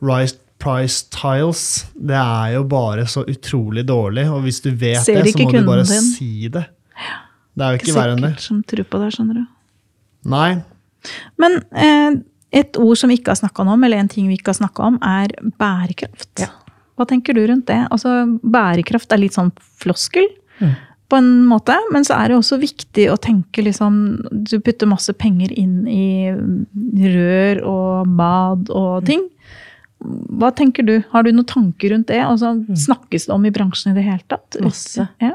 Rise 0.00 0.39
Price 0.60 1.06
Tiles, 1.14 1.62
det 1.96 2.16
er 2.20 2.54
jo 2.58 2.64
bare 2.68 3.06
så 3.08 3.22
utrolig 3.28 3.86
dårlig. 3.88 4.26
Og 4.30 4.42
hvis 4.44 4.60
du 4.64 4.70
vet 4.70 5.00
det, 5.06 5.32
så 5.32 5.44
må 5.44 5.52
du 5.54 5.62
bare 5.66 5.86
din. 5.88 6.08
si 6.12 6.48
det. 6.52 6.66
Det 7.56 7.64
er 7.66 7.72
jo 7.74 7.78
Ikke 7.80 7.88
ikke 7.90 7.96
verre 7.96 8.16
enn 8.16 8.26
det. 8.28 8.34
som 8.44 8.62
tror 8.68 8.84
på 8.92 9.00
det, 9.02 9.08
skjønner 9.16 9.40
du. 9.40 9.46
Nei. 10.30 10.50
Men 11.40 11.56
eh, 11.72 12.18
et 12.60 12.76
ord 12.76 12.96
som 13.00 13.08
vi 13.10 13.16
ikke 13.18 13.32
har 13.32 13.40
snakka 13.40 13.64
om, 13.64 13.84
eller 13.88 14.02
en 14.02 14.08
ting 14.12 14.28
vi 14.28 14.36
ikke 14.36 14.52
har 14.52 14.60
snakka 14.60 14.84
om, 14.90 14.98
er 15.02 15.32
bærekraft. 15.60 16.44
Ja. 16.44 16.50
Hva 17.00 17.06
tenker 17.08 17.32
du 17.34 17.40
rundt 17.48 17.66
det? 17.70 17.80
Altså, 17.90 18.12
bærekraft 18.44 19.12
er 19.16 19.22
litt 19.22 19.36
sånn 19.38 19.50
floskel. 19.80 20.28
Mm. 20.60 20.74
På 21.10 21.18
en 21.18 21.30
måte, 21.48 21.74
men 21.90 22.04
så 22.06 22.14
er 22.20 22.28
det 22.30 22.36
også 22.38 22.58
viktig 22.60 23.08
å 23.10 23.16
tenke 23.18 23.64
liksom 23.66 23.94
Du 24.46 24.60
putter 24.62 24.86
masse 24.86 25.10
penger 25.18 25.50
inn 25.58 25.80
i 25.90 26.30
rør 27.10 27.62
og 27.66 28.12
bad 28.16 28.68
Mm. 28.68 28.76
og 28.76 29.04
ting. 29.08 29.24
Hva 30.00 30.50
tenker 30.56 30.82
du? 30.86 31.02
Har 31.12 31.22
du 31.26 31.32
noen 31.32 31.44
tanker 31.46 31.90
rundt 31.94 32.08
det? 32.08 32.22
Altså, 32.24 32.54
snakkes 32.86 33.26
det 33.28 33.34
om 33.36 33.44
i 33.46 33.50
bransjen 33.52 33.92
i 33.92 33.98
det 33.98 34.06
hele 34.08 34.24
tatt? 34.28 34.56
Mm. 34.56 34.64
Masse. 34.70 35.08
Ja. 35.20 35.34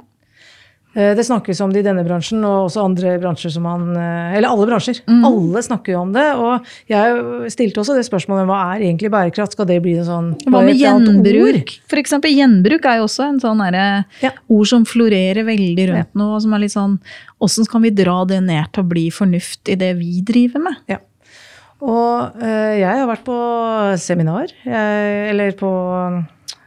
Eh, 0.96 1.14
Det 1.14 1.26
snakkes 1.28 1.60
om 1.62 1.74
det 1.74 1.82
i 1.82 1.86
denne 1.86 2.06
bransjen, 2.08 2.40
og 2.48 2.70
også 2.70 2.86
andre 2.86 3.18
bransjer 3.20 3.52
som 3.52 3.66
man 3.68 3.90
eh, 4.00 4.38
Eller 4.38 4.48
alle 4.48 4.66
bransjer. 4.70 5.02
Mm. 5.06 5.26
Alle 5.28 5.62
snakker 5.66 5.92
jo 5.94 6.00
om 6.06 6.14
det. 6.16 6.24
Og 6.40 6.66
jeg 6.88 7.52
stilte 7.52 7.82
også 7.84 7.98
det 7.98 8.06
spørsmålet 8.08 8.48
hva 8.48 8.60
er 8.74 8.86
egentlig 8.88 9.12
bærekraft? 9.12 9.52
Skal 9.58 9.68
det 9.70 9.82
bli 9.84 9.98
en 10.00 10.08
sånn 10.08 10.30
Hva 10.48 10.64
med 10.64 10.80
gjenbruk? 10.80 11.76
For 11.92 12.00
eksempel 12.02 12.32
gjenbruk 12.34 12.88
er 12.88 13.02
jo 13.02 13.10
også 13.10 13.28
en 13.28 13.40
sånn 13.44 13.60
derre 13.66 14.06
Ja. 14.24 14.32
ord 14.50 14.68
som 14.72 14.86
florerer 14.88 15.44
veldig 15.46 15.90
rundt 15.92 16.16
nå. 16.16 16.32
og 16.36 16.42
som 16.42 16.54
er 16.56 16.60
litt 16.66 16.72
sånn, 16.74 16.98
Åssen 17.44 17.68
kan 17.70 17.84
vi 17.84 17.90
dra 17.92 18.24
det 18.26 18.40
ned 18.42 18.72
til 18.72 18.82
å 18.82 18.88
bli 18.88 19.10
fornuft 19.12 19.68
i 19.70 19.76
det 19.76 19.98
vi 20.00 20.22
driver 20.24 20.64
med? 20.64 20.76
Ja. 20.88 20.98
Og 21.86 22.42
eh, 22.42 22.80
jeg 22.82 23.02
har 23.02 23.10
vært 23.10 23.26
på 23.28 23.36
seminar, 24.02 24.54
jeg, 24.66 25.18
eller 25.32 25.54
på 25.60 25.72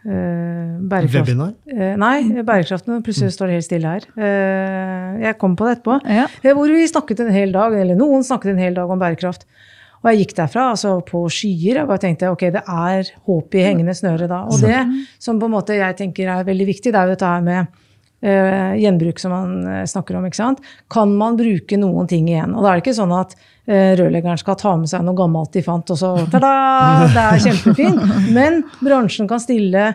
eh, 0.06 0.76
bærekraft... 0.78 1.16
Webinar? 1.18 1.54
Eh, 1.72 1.96
nei, 1.98 2.42
bærekraften. 2.46 3.00
Plutselig 3.06 3.34
står 3.34 3.50
det 3.50 3.58
helt 3.58 3.66
stille 3.66 3.94
her. 3.96 4.06
Eh, 4.14 5.18
jeg 5.26 5.38
kom 5.40 5.56
på 5.58 5.66
det 5.66 5.78
etterpå. 5.78 5.98
Ja. 6.06 6.28
Hvor 6.54 6.70
vi 6.70 6.86
snakket 6.90 7.24
en 7.24 7.34
hel 7.34 7.56
dag, 7.56 7.74
eller 7.74 7.98
noen 7.98 8.26
snakket 8.26 8.54
en 8.54 8.62
hel 8.62 8.78
dag 8.78 8.90
om 8.94 9.02
bærekraft. 9.02 9.48
Og 9.98 10.12
jeg 10.12 10.22
gikk 10.22 10.36
derfra 10.38 10.68
altså 10.76 10.94
på 11.02 11.24
skyer. 11.32 11.80
Jeg 11.80 11.88
bare 11.90 12.02
tenkte 12.04 12.30
ok, 12.30 12.46
det 12.54 12.62
er 12.62 13.10
håp 13.26 13.58
i 13.58 13.64
hengende 13.66 13.96
snøre 13.98 14.30
da. 14.30 14.44
Og 14.46 14.62
det 14.62 14.84
som 15.18 15.40
på 15.40 15.48
en 15.48 15.56
måte 15.56 15.74
jeg 15.74 15.98
tenker 15.98 16.30
er 16.30 16.46
veldig 16.46 16.68
viktig, 16.68 16.92
det 16.94 17.00
er 17.00 17.08
jo 17.08 17.16
dette 17.16 17.32
her 17.32 17.42
med 17.42 17.80
eh, 18.22 18.74
gjenbruk 18.82 19.20
som 19.20 19.32
man 19.34 19.66
eh, 19.66 19.84
snakker 19.86 20.18
om. 20.18 20.26
ikke 20.26 20.40
sant? 20.40 20.62
Kan 20.90 21.14
man 21.18 21.38
bruke 21.38 21.78
noen 21.80 22.08
ting 22.10 22.28
igjen? 22.30 22.54
Og 22.54 22.64
da 22.64 22.72
er 22.72 22.78
det 22.78 22.86
ikke 22.86 22.98
sånn 22.98 23.14
at 23.16 23.34
uh, 23.38 23.92
rørleggeren 23.98 24.40
skal 24.40 24.58
ta 24.60 24.74
med 24.80 24.90
seg 24.90 25.04
noe 25.06 25.18
gammelt 25.18 25.54
de 25.54 25.64
fant, 25.64 25.94
og 25.94 26.00
så 26.00 26.14
ta-da! 26.32 26.54
Det 27.14 27.24
er 27.24 27.42
kjempefint. 27.48 28.00
Men 28.36 28.62
bransjen 28.80 29.28
kan 29.30 29.42
stille 29.42 29.92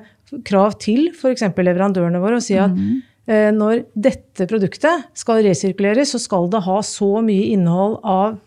krav 0.47 0.77
til 0.81 1.09
f.eks. 1.13 1.45
leverandørene 1.51 2.21
våre 2.21 2.39
og 2.39 2.45
si 2.45 2.57
at 2.57 2.73
uh, 2.73 3.49
når 3.55 3.85
dette 3.93 4.47
produktet 4.49 5.09
skal 5.17 5.43
resirkuleres, 5.45 6.15
så 6.15 6.21
skal 6.21 6.49
det 6.53 6.63
ha 6.65 6.79
så 6.85 7.15
mye 7.25 7.51
innhold 7.53 7.99
av 8.03 8.39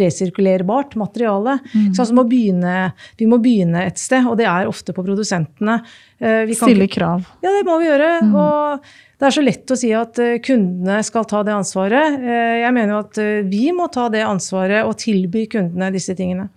resirkulerbart 0.00 0.92
materiale. 1.00 1.56
Så 1.72 2.04
altså 2.04 2.14
må 2.14 2.22
begynne, 2.30 2.92
vi 3.18 3.26
må 3.26 3.40
begynne 3.42 3.82
et 3.88 3.98
sted, 3.98 4.22
og 4.28 4.36
det 4.38 4.46
er 4.46 4.70
ofte 4.70 4.94
på 4.94 5.02
produsentene. 5.02 5.80
Eh, 6.20 6.50
Stille 6.52 6.86
krav. 6.92 7.22
ja, 7.42 7.48
det 7.54 7.62
må 7.64 7.78
vi 7.80 7.86
gjøre. 7.88 8.08
Og 8.36 8.82
det 9.20 9.26
er 9.28 9.34
så 9.36 9.44
lett 9.44 9.72
å 9.72 9.76
si 9.80 9.90
at 9.96 10.18
eh, 10.20 10.38
kundene 10.44 10.98
skal 11.06 11.24
ta 11.28 11.42
det 11.46 11.54
ansvaret. 11.56 12.18
Eh, 12.20 12.58
Jeg 12.60 12.74
mener 12.76 12.94
jo 12.94 13.00
at 13.06 13.20
vi 13.48 13.70
må 13.72 13.88
ta 13.92 14.08
det 14.12 14.22
ansvaret 14.26 14.84
og 14.84 14.98
tilby 15.00 15.46
kundene 15.48 15.88
disse 15.94 16.12
tingene. 16.18 16.50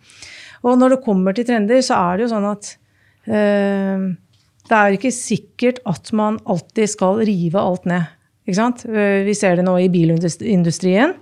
Og 0.64 0.78
når 0.80 0.96
det 0.98 1.04
kommer 1.06 1.36
til 1.36 1.48
trender, 1.48 1.80
så 1.84 1.96
er 2.00 2.18
det 2.18 2.26
jo 2.28 2.34
sånn 2.36 2.50
at 2.52 2.70
eh, 3.28 4.04
det 4.70 4.78
er 4.80 4.96
ikke 4.96 5.12
sikkert 5.12 5.80
at 5.92 6.12
man 6.16 6.38
alltid 6.48 6.88
skal 6.92 7.20
rive 7.28 7.60
alt 7.60 7.84
ned. 7.90 8.12
Vi 8.48 9.34
ser 9.36 9.56
det 9.60 9.64
nå 9.64 9.78
i 9.80 9.90
bilindustrien. 9.92 11.14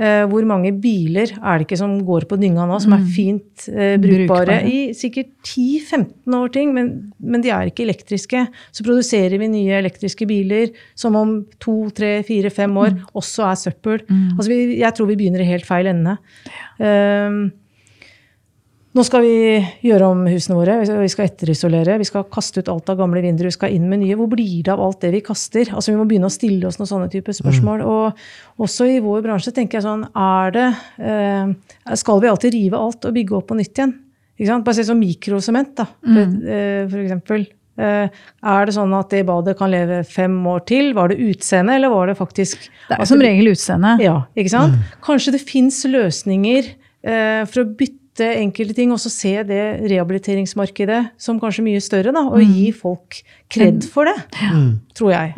Eh, 0.00 0.22
Hvor 0.30 0.46
mange 0.48 0.72
biler 0.80 1.28
er 1.36 1.58
det 1.60 1.66
ikke 1.66 1.76
som 1.76 1.98
går 2.08 2.24
på 2.30 2.38
dynga 2.40 2.64
nå, 2.68 2.78
som 2.80 2.94
er 2.96 3.02
fint 3.12 3.66
eh, 3.68 3.98
brukbare 4.00 4.46
Brukbare. 4.46 4.58
i 4.64 4.78
sikkert 4.96 5.34
10-15 5.44 6.36
år 6.38 6.52
ting, 6.54 6.72
men, 6.72 7.12
men 7.20 7.44
de 7.44 7.52
er 7.52 7.68
ikke 7.68 7.84
elektriske. 7.84 8.46
Så 8.72 8.86
produserer 8.86 9.36
vi 9.42 9.50
nye 9.52 9.76
elektriske 9.76 10.24
biler 10.30 10.72
som 10.96 11.18
om 11.20 11.34
to, 11.60 11.90
tre, 11.92 12.22
fire, 12.24 12.48
fem 12.54 12.80
år 12.80 12.96
også 13.12 13.44
er 13.50 13.60
søppel. 13.60 14.00
Altså 14.08 14.48
vi, 14.48 14.60
jeg 14.80 14.96
tror 14.96 15.10
vi 15.10 15.18
begynner 15.20 15.44
i 15.44 15.50
helt 15.50 15.68
feil 15.68 15.90
ende. 15.92 16.16
Um, 16.80 17.50
nå 18.90 19.04
skal 19.06 19.22
vi 19.22 19.34
gjøre 19.86 20.08
om 20.10 20.24
husene 20.26 20.56
våre, 20.58 20.78
vi 20.82 21.08
skal- 21.12 21.28
etterisolere, 21.30 21.98
vi 21.98 22.04
skal 22.08 22.24
kaste 22.24 22.58
ut 22.58 22.68
alt 22.68 22.90
av 22.90 22.96
gamle 22.98 23.22
vinduer, 23.22 23.46
vi 23.46 23.54
skal 23.54 23.70
inn 23.70 23.88
med 23.88 24.00
nye. 24.00 24.16
Hvor 24.18 24.28
blir 24.28 24.64
det 24.64 24.72
av 24.72 24.80
alt 24.80 25.00
det 25.00 25.12
vi 25.12 25.20
kaster? 25.20 25.70
Altså 25.70 25.92
Vi 25.92 25.98
må 25.98 26.08
begynne 26.08 26.26
å 26.26 26.34
stille 26.34 26.66
oss 26.66 26.78
noen 26.78 26.90
sånne 26.90 27.10
typer 27.10 27.32
spørsmål. 27.32 27.84
Og 27.86 28.14
også 28.58 28.88
i 28.90 28.98
vår 28.98 29.22
bransje 29.22 29.54
tenker 29.54 29.78
jeg 29.78 29.86
sånn, 29.86 30.08
er 30.16 30.50
det 30.50 30.66
eh, 30.98 31.94
Skal 31.94 32.20
vi 32.20 32.28
alltid 32.28 32.52
rive 32.52 32.74
alt 32.74 33.04
og 33.04 33.14
bygge 33.14 33.36
opp 33.38 33.46
på 33.46 33.56
nytt 33.56 33.74
igjen? 33.78 33.94
Ikke 34.40 34.48
sant? 34.48 34.64
Bare 34.64 34.74
se 34.74 34.84
som 34.84 34.98
mikrosement, 34.98 35.74
da, 35.76 35.84
for, 36.02 36.50
eh, 36.50 36.88
for 36.88 36.98
eksempel. 36.98 37.46
Eh, 37.78 38.08
er 38.42 38.66
det 38.66 38.74
sånn 38.74 38.92
at 38.98 39.08
det 39.10 39.24
badet 39.24 39.56
kan 39.56 39.70
leve 39.70 40.04
fem 40.04 40.34
år 40.46 40.66
til? 40.66 40.92
Var 40.94 41.08
det 41.08 41.18
utseende, 41.20 41.76
eller 41.76 41.88
var 41.90 42.06
det 42.08 42.16
faktisk 42.18 42.56
Det 42.88 42.98
er 42.98 43.04
som 43.04 43.20
regel 43.20 43.52
utseende. 43.52 44.00
Ja, 44.00 44.24
ikke 44.36 44.50
sant? 44.50 44.74
Kanskje 45.00 45.32
det 45.32 45.40
fins 45.46 45.84
løsninger 45.84 46.74
eh, 47.04 47.44
for 47.46 47.62
å 47.62 47.76
bytte 47.76 47.99
enkelte 48.26 48.74
ting, 48.76 48.92
og 48.94 49.00
så 49.02 49.10
se 49.12 49.32
det 49.46 49.62
rehabiliteringsmarkedet 49.90 51.00
som 51.20 51.38
kanskje 51.42 51.64
mye 51.66 51.80
større, 51.82 52.12
da, 52.14 52.22
og 52.28 52.42
gi 52.44 52.70
folk 52.76 53.20
kred 53.50 53.82
for 53.90 54.06
det, 54.06 54.14
tror 54.98 55.12
jeg. 55.14 55.32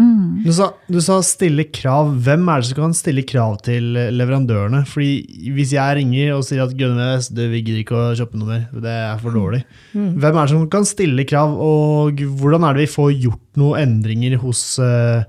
Du 0.44 0.50
sa, 0.54 0.68
du 0.90 0.98
sa 1.04 1.20
stille 1.24 1.64
krav. 1.72 2.12
Hvem 2.26 2.44
er 2.52 2.60
det 2.60 2.68
som 2.70 2.80
kan 2.82 2.96
stille 2.96 3.24
krav 3.28 3.56
til 3.64 3.94
leverandørene? 4.12 4.82
Fordi 4.88 5.50
Hvis 5.56 5.72
jeg 5.76 6.00
ringer 6.00 6.34
og 6.36 6.44
sier 6.48 6.64
at 6.66 6.76
Gunnes, 6.76 7.30
du, 7.32 7.42
vi 7.52 7.62
gidder 7.62 7.82
ikke 7.84 7.98
å 7.98 8.12
kjøpe 8.18 8.40
noe 8.40 8.50
mer, 8.50 8.68
det 8.84 8.92
er 8.92 9.22
for 9.22 9.36
dårlig. 9.36 9.62
Hvem 9.94 10.28
er 10.36 10.40
det 10.42 10.52
som 10.52 10.68
kan 10.72 10.86
stille 10.88 11.26
krav, 11.28 11.56
og 11.56 12.20
hvordan 12.20 12.68
er 12.68 12.76
det 12.76 12.86
vi 12.86 12.94
får 12.98 13.10
gjort 13.16 13.60
noen 13.60 13.82
endringer 13.86 14.38
hos 14.42 14.62
eh, 14.82 15.24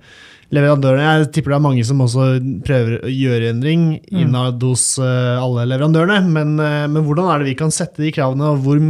leverandørene? 0.54 1.04
Jeg 1.04 1.30
tipper 1.36 1.54
det 1.54 1.58
er 1.58 1.64
mange 1.66 1.84
som 1.88 2.02
også 2.04 2.28
prøver 2.66 3.00
å 3.04 3.12
gjøre 3.12 3.50
endring 3.54 3.86
innad 4.12 4.62
hos 4.64 4.86
eh, 5.02 5.42
alle 5.42 5.66
leverandørene. 5.72 6.20
Men, 6.30 6.54
eh, 6.62 6.84
men 6.92 7.06
hvordan 7.08 7.30
er 7.32 7.42
det 7.42 7.52
vi 7.52 7.56
kan 7.60 7.74
sette 7.74 8.04
de 8.04 8.12
kravene, 8.14 8.52
og 8.54 8.62
hvor, 8.66 8.82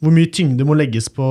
hvor 0.00 0.14
mye 0.16 0.30
tyngde 0.32 0.66
må 0.68 0.76
legges 0.78 1.10
på 1.12 1.26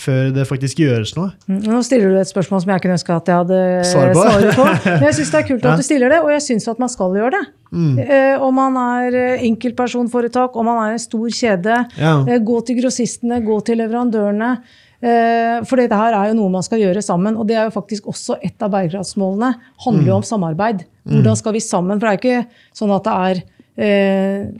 før 0.00 0.30
det 0.36 0.46
faktisk 0.48 0.82
gjøres 0.84 1.14
noe? 1.16 1.30
Mm, 1.48 1.62
Nå 1.68 1.80
stiller 1.86 2.12
du 2.12 2.20
et 2.20 2.30
spørsmål 2.30 2.64
som 2.64 2.74
jeg 2.74 2.84
kunne 2.84 2.98
ønske 2.98 3.16
at 3.16 3.32
jeg 3.32 3.42
hadde 3.42 3.62
Svar 3.90 4.12
på. 4.16 4.26
på. 4.60 4.68
Men 4.90 5.08
jeg 5.08 5.18
syns 5.20 5.32
det 5.32 5.40
er 5.40 5.48
kult 5.48 5.70
at 5.72 5.80
du 5.80 5.86
stiller 5.86 6.14
det, 6.16 6.20
og 6.24 6.34
jeg 6.36 6.44
syns 6.50 6.68
at 6.72 6.82
man 6.82 6.92
skal 6.92 7.16
gjøre 7.20 7.32
det. 7.38 7.42
Eh, 7.70 8.36
om 8.42 8.56
man 8.58 8.76
er 8.82 9.18
enkeltpersonforetak, 9.46 10.56
om 10.58 10.70
man 10.72 10.84
er 10.84 10.98
en 10.98 11.02
stor 11.02 11.26
kjede. 11.40 11.82
Ja. 12.00 12.14
Gå 12.42 12.62
til 12.66 12.80
grossistene, 12.82 13.42
gå 13.46 13.60
til 13.66 13.80
leverandørene. 13.82 14.54
Eh, 15.00 15.58
for 15.64 15.80
dette 15.80 15.96
her 15.96 16.12
er 16.12 16.30
jo 16.30 16.38
noe 16.42 16.52
man 16.52 16.64
skal 16.66 16.82
gjøre 16.82 17.02
sammen. 17.04 17.38
Og 17.40 17.46
det 17.48 17.56
er 17.58 17.68
jo 17.68 17.76
faktisk 17.76 18.08
også 18.12 18.38
et 18.44 18.60
av 18.62 18.72
bærekraftsmålene. 18.74 19.54
handler 19.84 20.10
jo 20.12 20.18
om 20.20 20.26
samarbeid. 20.26 20.84
Hvordan 21.08 21.38
skal 21.38 21.56
vi 21.56 21.62
sammen? 21.64 22.00
For 22.00 22.06
det 22.06 22.10
er 22.10 22.18
jo 22.18 22.24
ikke 22.24 22.74
sånn 22.76 22.96
at 22.96 23.06
det 23.08 23.14
er 23.30 23.44
eh, 23.80 24.50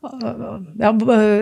ja, 0.00 0.90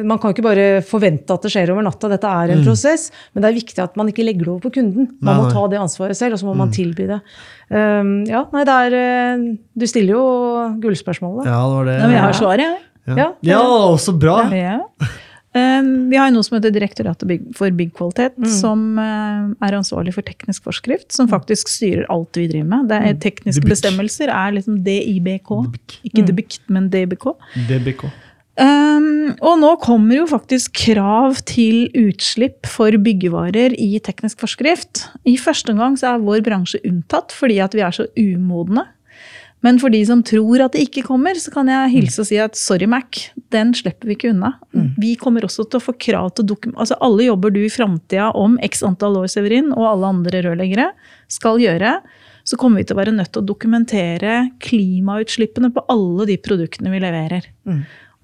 Man 0.03 0.19
kan 0.19 0.33
ikke 0.35 0.43
bare 0.43 0.67
forvente 0.83 1.31
at 1.31 1.45
det 1.47 1.53
skjer 1.55 1.71
over 1.71 1.87
natta. 1.87 2.11
Dette 2.11 2.33
er 2.41 2.55
en 2.57 2.65
prosess. 2.67 3.09
Men 3.33 3.45
det 3.45 3.53
er 3.53 3.59
viktig 3.61 3.85
at 3.85 3.95
man 4.01 4.11
ikke 4.11 4.27
legger 4.27 4.49
det 4.49 4.53
over 4.57 4.67
på 4.67 4.75
kunden. 4.81 5.13
Man 5.21 5.31
Nei, 5.31 5.45
må 5.45 5.53
ta 5.55 5.63
det 5.71 5.79
ansvaret 5.79 6.19
selv, 6.19 6.35
og 6.35 6.43
så 6.43 6.49
må 6.49 6.57
man 6.59 6.75
tilby 6.75 7.07
det. 7.11 7.21
Um, 7.71 8.25
ja, 8.27 8.43
nei, 8.55 8.65
det 8.65 8.75
er 8.89 8.99
eh, 8.99 9.47
Du 9.79 9.87
stiller 9.87 10.17
jo 10.17 10.27
gullspørsmålet. 10.83 11.47
Ja, 11.47 11.63
det 11.63 11.79
var 11.79 11.89
det. 11.93 11.97
Ja, 12.01 12.05
men 12.11 12.19
jeg 12.19 12.27
har 12.27 12.39
svaret, 12.43 12.67
jeg. 12.67 12.85
Ja. 13.09 13.31
Ja, 13.47 13.65
så 13.97 14.13
bra! 14.19 14.43
Ja. 14.53 14.83
Um, 15.57 16.11
vi 16.11 16.17
har 16.21 16.31
noe 16.31 16.45
som 16.45 16.59
heter 16.59 16.71
Direktoratet 16.75 17.55
for 17.57 17.71
byggkvalitet, 17.73 18.37
Mm. 18.37 18.49
som 18.61 18.99
eh, 18.99 19.67
er 19.67 19.73
ansvarlig 19.79 20.13
for 20.15 20.23
teknisk 20.23 20.63
forskrift, 20.69 21.11
som 21.13 21.27
faktisk 21.29 21.69
styrer 21.73 22.05
alt 22.13 22.37
vi 22.37 22.47
driver 22.49 22.69
med. 22.69 22.89
Det 22.89 22.99
er 23.01 23.15
Mm. 23.15 23.21
Tekniske 23.21 23.63
DBIK. 23.65 23.71
bestemmelser 23.73 24.29
er 24.29 24.53
liksom 24.53 24.83
DIBK. 24.85 25.49
DBIK. 25.65 26.01
Ikke 26.05 26.27
DBIK, 26.27 26.59
men 26.69 26.91
DBK. 26.91 27.33
DBK. 27.67 28.05
Um, 28.61 29.37
og 29.41 29.59
nå 29.61 29.77
kommer 29.81 30.17
jo 30.17 30.27
faktisk 30.27 30.73
krav 30.75 31.37
til 31.47 31.89
utslipp 31.95 32.67
for 32.67 32.91
byggevarer 32.91 33.73
i 33.79 34.01
teknisk 34.01 34.39
forskrift. 34.43 35.07
I 35.25 35.37
første 35.37 35.71
omgang 35.71 35.95
så 35.97 36.15
er 36.17 36.25
vår 36.25 36.43
bransje 36.43 36.81
unntatt 36.85 37.31
fordi 37.31 37.61
at 37.63 37.73
vi 37.73 37.81
er 37.87 37.91
så 37.95 38.07
umodne. 38.19 38.85
Men 39.67 39.81
for 39.83 39.91
de 39.91 40.01
som 40.07 40.21
tror 40.23 40.63
at 40.63 40.77
det 40.77 40.85
ikke 40.87 41.03
kommer, 41.09 41.35
så 41.35 41.51
kan 41.51 41.67
jeg 41.71 41.91
hilse 41.97 42.23
og 42.23 42.29
si 42.29 42.39
at 42.39 42.55
sorry, 42.59 42.87
Mac, 42.87 43.25
den 43.55 43.73
slipper 43.75 44.07
vi 44.07 44.15
ikke 44.15 44.31
unna. 44.31 44.53
Vi 45.03 45.17
kommer 45.19 45.43
også 45.45 45.67
til 45.67 45.81
å 45.81 45.83
få 45.83 45.97
krav 45.99 46.31
til 46.39 46.47
dokument... 46.47 46.79
Altså 46.79 46.99
alle 47.03 47.27
jobber 47.27 47.51
du 47.51 47.61
i 47.65 47.73
framtida 47.73 48.31
om 48.39 48.55
x 48.63 48.85
antall 48.87 49.19
år, 49.19 49.27
Severin, 49.33 49.73
og 49.75 49.89
alle 49.91 50.13
andre 50.15 50.45
rørleggere 50.47 50.93
skal 51.33 51.59
gjøre, 51.63 51.97
så 52.49 52.57
kommer 52.57 52.81
vi 52.81 52.87
til 52.89 52.97
å 52.97 53.01
være 53.03 53.17
nødt 53.17 53.33
til 53.35 53.43
å 53.43 53.49
dokumentere 53.49 54.37
klimautslippene 54.65 55.73
på 55.75 55.83
alle 55.93 56.29
de 56.31 56.39
produktene 56.41 56.95
vi 56.95 57.03
leverer. 57.03 57.51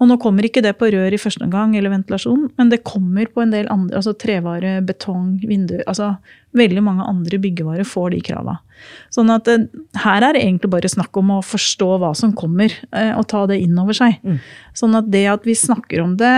Og 0.05 0.11
nå 0.11 0.18
kommer 0.20 0.44
ikke 0.44 0.61
det 0.64 0.74
på 0.76 0.90
rør 0.92 1.14
i 1.16 1.20
første 1.20 1.46
omgang, 1.46 1.72
eller 1.78 1.94
ventilasjon, 1.94 2.50
men 2.59 2.68
det 2.68 2.82
kommer 2.84 3.30
på 3.32 3.40
en 3.40 3.55
del 3.55 3.70
andre, 3.72 3.96
altså 4.02 4.12
trevare, 4.20 4.76
betong, 4.84 5.38
vinduer 5.48 5.84
altså 5.88 6.16
Veldig 6.55 6.84
mange 6.86 7.02
andre 7.11 7.34
byggevarer 7.42 7.82
får 7.82 8.12
de 8.12 8.18
krava. 8.22 8.52
Sånn 9.11 9.32
at 9.34 9.48
eh, 9.50 9.64
her 10.05 10.22
er 10.22 10.36
det 10.36 10.44
egentlig 10.44 10.68
bare 10.70 10.86
snakk 10.92 11.18
om 11.18 11.32
å 11.34 11.38
forstå 11.42 11.88
hva 11.98 12.12
som 12.14 12.30
kommer, 12.38 12.70
eh, 12.94 13.11
og 13.11 13.26
ta 13.32 13.40
det 13.50 13.57
inn 13.59 13.74
over 13.82 13.96
seg. 13.98 14.20
Sånn 14.78 14.94
at 14.94 15.09
det 15.11 15.24
at 15.32 15.48
vi 15.48 15.57
snakker 15.59 16.05
om 16.05 16.12
det 16.20 16.30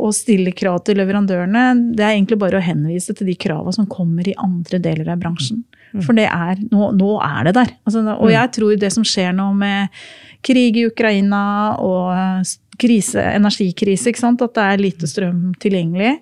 og 0.00 0.16
stiller 0.16 0.56
krav 0.56 0.78
til 0.86 0.96
leverandørene, 1.02 1.92
det 1.92 2.06
er 2.06 2.14
egentlig 2.14 2.40
bare 2.40 2.56
å 2.56 2.64
henvise 2.64 3.12
til 3.12 3.28
de 3.28 3.36
krava 3.36 3.74
som 3.76 3.84
kommer 3.92 4.24
i 4.24 4.38
andre 4.40 4.80
deler 4.80 5.12
av 5.12 5.20
bransjen. 5.20 5.60
For 6.04 6.16
det 6.16 6.30
er, 6.32 6.56
nå, 6.72 6.90
nå 6.96 7.12
er 7.24 7.48
det 7.48 7.54
der. 7.60 7.74
Altså, 7.84 8.06
og 8.16 8.32
jeg 8.32 8.52
tror 8.56 8.80
det 8.80 8.90
som 8.94 9.04
skjer 9.04 9.36
nå 9.36 9.50
med 9.56 10.00
krig 10.44 10.80
i 10.80 10.86
Ukraina 10.88 11.42
og 11.84 12.12
eh, 12.16 12.56
krise, 12.78 13.22
energikrise, 13.34 14.10
ikke 14.10 14.22
sant? 14.22 14.42
at 14.44 14.54
det 14.56 14.64
er 14.64 14.82
lite 14.82 15.08
strøm 15.10 15.54
tilgjengelig, 15.62 16.14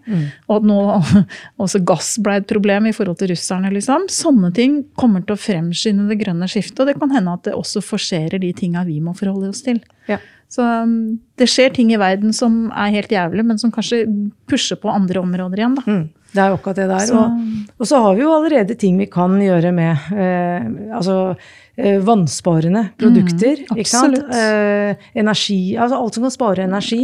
og 0.49 0.55
at 0.59 0.69
nå 0.71 0.79
også 1.63 1.83
gass 1.87 2.15
ble 2.23 2.39
et 2.41 2.49
problem 2.49 2.89
i 2.89 2.95
forhold 2.97 3.19
til 3.21 3.33
russerne. 3.35 3.73
Liksom. 3.75 4.09
Sånne 4.13 4.53
ting 4.57 4.81
kommer 4.99 5.25
til 5.27 5.37
å 5.37 5.41
fremskynde 5.41 6.09
det 6.11 6.21
grønne 6.23 6.49
skiftet, 6.51 6.81
og 6.83 6.91
det 6.91 6.97
kan 7.01 7.13
hende 7.15 7.37
at 7.37 7.45
det 7.49 7.57
også 7.57 7.85
forserer 7.85 8.41
de 8.43 8.55
tinga 8.57 8.87
vi 8.89 8.99
må 9.05 9.17
forholde 9.19 9.53
oss 9.53 9.63
til. 9.67 9.83
Ja. 10.11 10.21
Så 10.53 10.63
um, 10.63 11.19
det 11.39 11.49
skjer 11.51 11.73
ting 11.75 11.91
i 11.93 12.01
verden 12.01 12.35
som 12.37 12.69
er 12.71 12.95
helt 12.95 13.13
jævlig, 13.13 13.45
men 13.47 13.59
som 13.59 13.73
kanskje 13.75 14.05
pusher 14.51 14.79
på 14.81 14.93
andre 14.93 15.21
områder 15.25 15.63
igjen. 15.63 15.77
Da. 15.79 15.85
Mm, 15.87 16.05
det 16.37 16.43
er 16.45 16.53
jo 16.53 16.59
akkurat 16.61 16.77
det 16.83 16.89
der. 16.93 17.07
Så- 17.09 17.17
Og, 17.17 17.77
og 17.81 17.87
så 17.91 18.01
har 18.05 18.15
vi 18.17 18.23
jo 18.23 18.33
allerede 18.37 18.77
ting 18.79 18.99
vi 19.01 19.07
kan 19.11 19.39
gjøre 19.41 19.73
med 19.75 19.97
eh, 20.13 20.67
altså, 20.97 21.19
eh, 21.77 21.99
vannsparende 22.05 22.87
produkter. 23.01 23.65
ikke 23.75 23.89
sant? 23.91 24.19
Eh, 24.33 24.95
energi, 25.19 25.77
altså 25.77 25.97
alt 26.03 26.15
som 26.15 26.23
kan 26.29 26.31
spare 26.37 26.65
energi. 26.69 27.03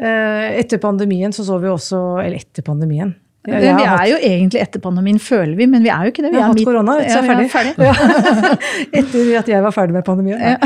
Eh, 0.00 0.46
etter 0.60 0.78
pandemien 0.82 1.32
så 1.32 1.44
så 1.44 1.60
vi 1.62 1.68
også 1.68 2.02
Eller 2.24 2.38
etter 2.40 2.62
pandemien. 2.66 3.14
Jeg- 3.44 3.58
jeg 3.64 3.74
vi 3.74 3.82
er 3.82 3.88
hatt- 3.90 4.06
jo 4.08 4.16
egentlig 4.22 4.60
etter 4.62 4.78
pandemien, 4.80 5.16
føler 5.18 5.56
vi, 5.58 5.66
men 5.66 5.82
vi 5.82 5.88
er 5.90 6.04
jo 6.04 6.10
ikke 6.12 6.22
det. 6.22 6.30
Vi 6.30 6.38
har 6.38 6.44
er 6.44 6.52
hatt 6.52 6.58
midt- 6.60 6.64
korona, 6.68 6.92
så 6.92 7.02
Ja, 7.02 7.22
jeg 7.22 7.30
er 7.30 7.40
vi 7.42 7.48
ferdig. 7.50 7.74
Ja. 7.78 7.92
Etter 9.00 9.38
at 9.40 9.48
jeg 9.48 9.62
var 9.64 9.72
ferdig 9.74 9.92
med 9.96 10.04
pandemien. 10.04 10.38
Ja. 10.38 10.56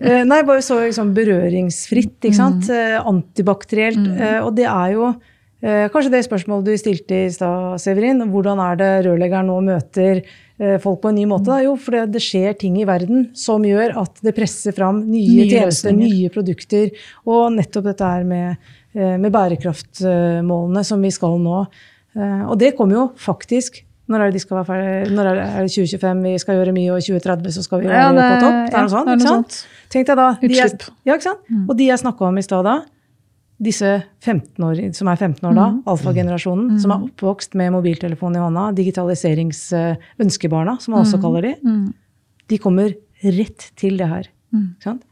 eh, 0.00 0.24
nei, 0.26 0.40
bare 0.42 0.58
så 0.64 0.80
liksom 0.82 1.12
berøringsfritt, 1.14 2.18
ikke 2.26 2.34
sant. 2.34 2.66
Mm. 2.66 3.06
antibakterielt. 3.12 4.06
Eh, 4.20 4.40
og 4.44 4.56
det 4.56 4.66
er 4.66 4.92
jo 4.96 5.06
eh, 5.10 5.14
kanskje 5.60 6.10
det 6.14 6.22
spørsmålet 6.24 6.64
du 6.70 6.76
stilte 6.80 7.18
i 7.26 7.30
stad, 7.32 7.76
Severin. 7.82 8.22
Hvordan 8.32 8.60
er 8.64 8.78
det 8.80 8.90
rørleggeren 9.06 9.46
nå 9.50 9.58
møter 9.66 10.22
eh, 10.58 10.78
folk 10.80 11.02
på 11.02 11.10
en 11.10 11.18
ny 11.20 11.26
måte? 11.28 11.58
Jo, 11.64 11.74
for 11.76 11.92
det, 12.08 12.22
skjer 12.24 12.56
ting 12.58 12.78
i 12.80 12.86
verden 12.88 13.26
som 13.36 13.62
gjør 13.68 13.92
at 14.00 14.22
det 14.24 14.32
presser 14.38 14.72
fram 14.76 15.02
nye, 15.04 15.44
Nye 15.44 15.50
tjenester, 15.50 15.92
nye 15.92 16.30
produkter. 16.32 16.90
Og 17.28 17.50
nettopp 17.58 17.84
dette 17.90 18.08
her 18.14 18.24
med, 18.24 18.56
eh, 18.96 19.16
med 19.20 19.30
bærekraftmålene 19.36 20.84
som 20.86 21.02
vi 21.02 21.10
skal 21.12 21.38
nå. 21.42 21.66
Eh, 22.16 22.42
Og 22.50 22.58
det 22.58 22.74
kommer 22.76 22.94
jo 22.96 23.06
faktisk 23.16 23.82
når 24.10 24.20
er 24.24 24.30
det 24.32 24.40
de 24.40 24.42
skal 24.42 24.56
være 24.58 24.66
ferdig? 24.66 25.12
Når 25.14 25.26
er 25.30 25.36
det, 25.38 25.42
er 25.46 25.68
2025 25.70 26.22
vi 26.24 26.38
skal 26.42 26.56
gjøre 26.58 26.72
mye, 26.74 26.90
og 26.90 26.98
2030 27.04 27.52
så 27.54 27.62
skal 27.62 27.78
vi 27.78 27.86
gjøre 27.86 27.94
Ja, 28.00 28.08
det- 28.10 28.24
på 28.26 28.40
topp? 28.42 28.56
Det 28.58 28.74
er 28.74 28.80
det 28.80 28.80
noe 28.80 28.90
sånt, 28.90 29.10
ikke 29.14 29.28
sant? 29.28 29.66
Tenk 29.88 30.06
deg 30.08 30.16
da, 30.16 30.26
Utslipp. 30.42 30.88
ja, 31.06 31.14
ikke 31.14 31.22
sant? 31.22 31.38
Og 31.68 31.76
de 31.78 31.84
jeg 31.86 31.98
snakka 32.02 32.22
om 32.26 32.38
i 32.38 32.42
stad 32.42 32.64
da, 32.64 32.74
disse 33.60 33.88
15 34.24 34.64
år, 34.64 34.78
som 34.96 35.10
er 35.12 35.18
15 35.20 35.44
år 35.50 35.56
da, 35.56 35.66
alfagenerasjonen, 35.92 36.78
som 36.80 36.94
er 36.94 37.02
oppvokst 37.10 37.52
med 37.60 37.74
mobiltelefon 37.74 38.38
i 38.38 38.40
hånda, 38.40 38.70
digitaliseringsønskebarna, 38.78 40.78
som 40.80 40.96
man 40.96 41.04
også 41.04 41.20
kaller 41.20 41.44
de, 41.44 41.52
de 42.48 42.58
kommer 42.58 42.94
rett 43.20 43.66
til 43.76 44.00
det 44.00 44.08
her. 44.08 44.30
Sant? 44.82 45.04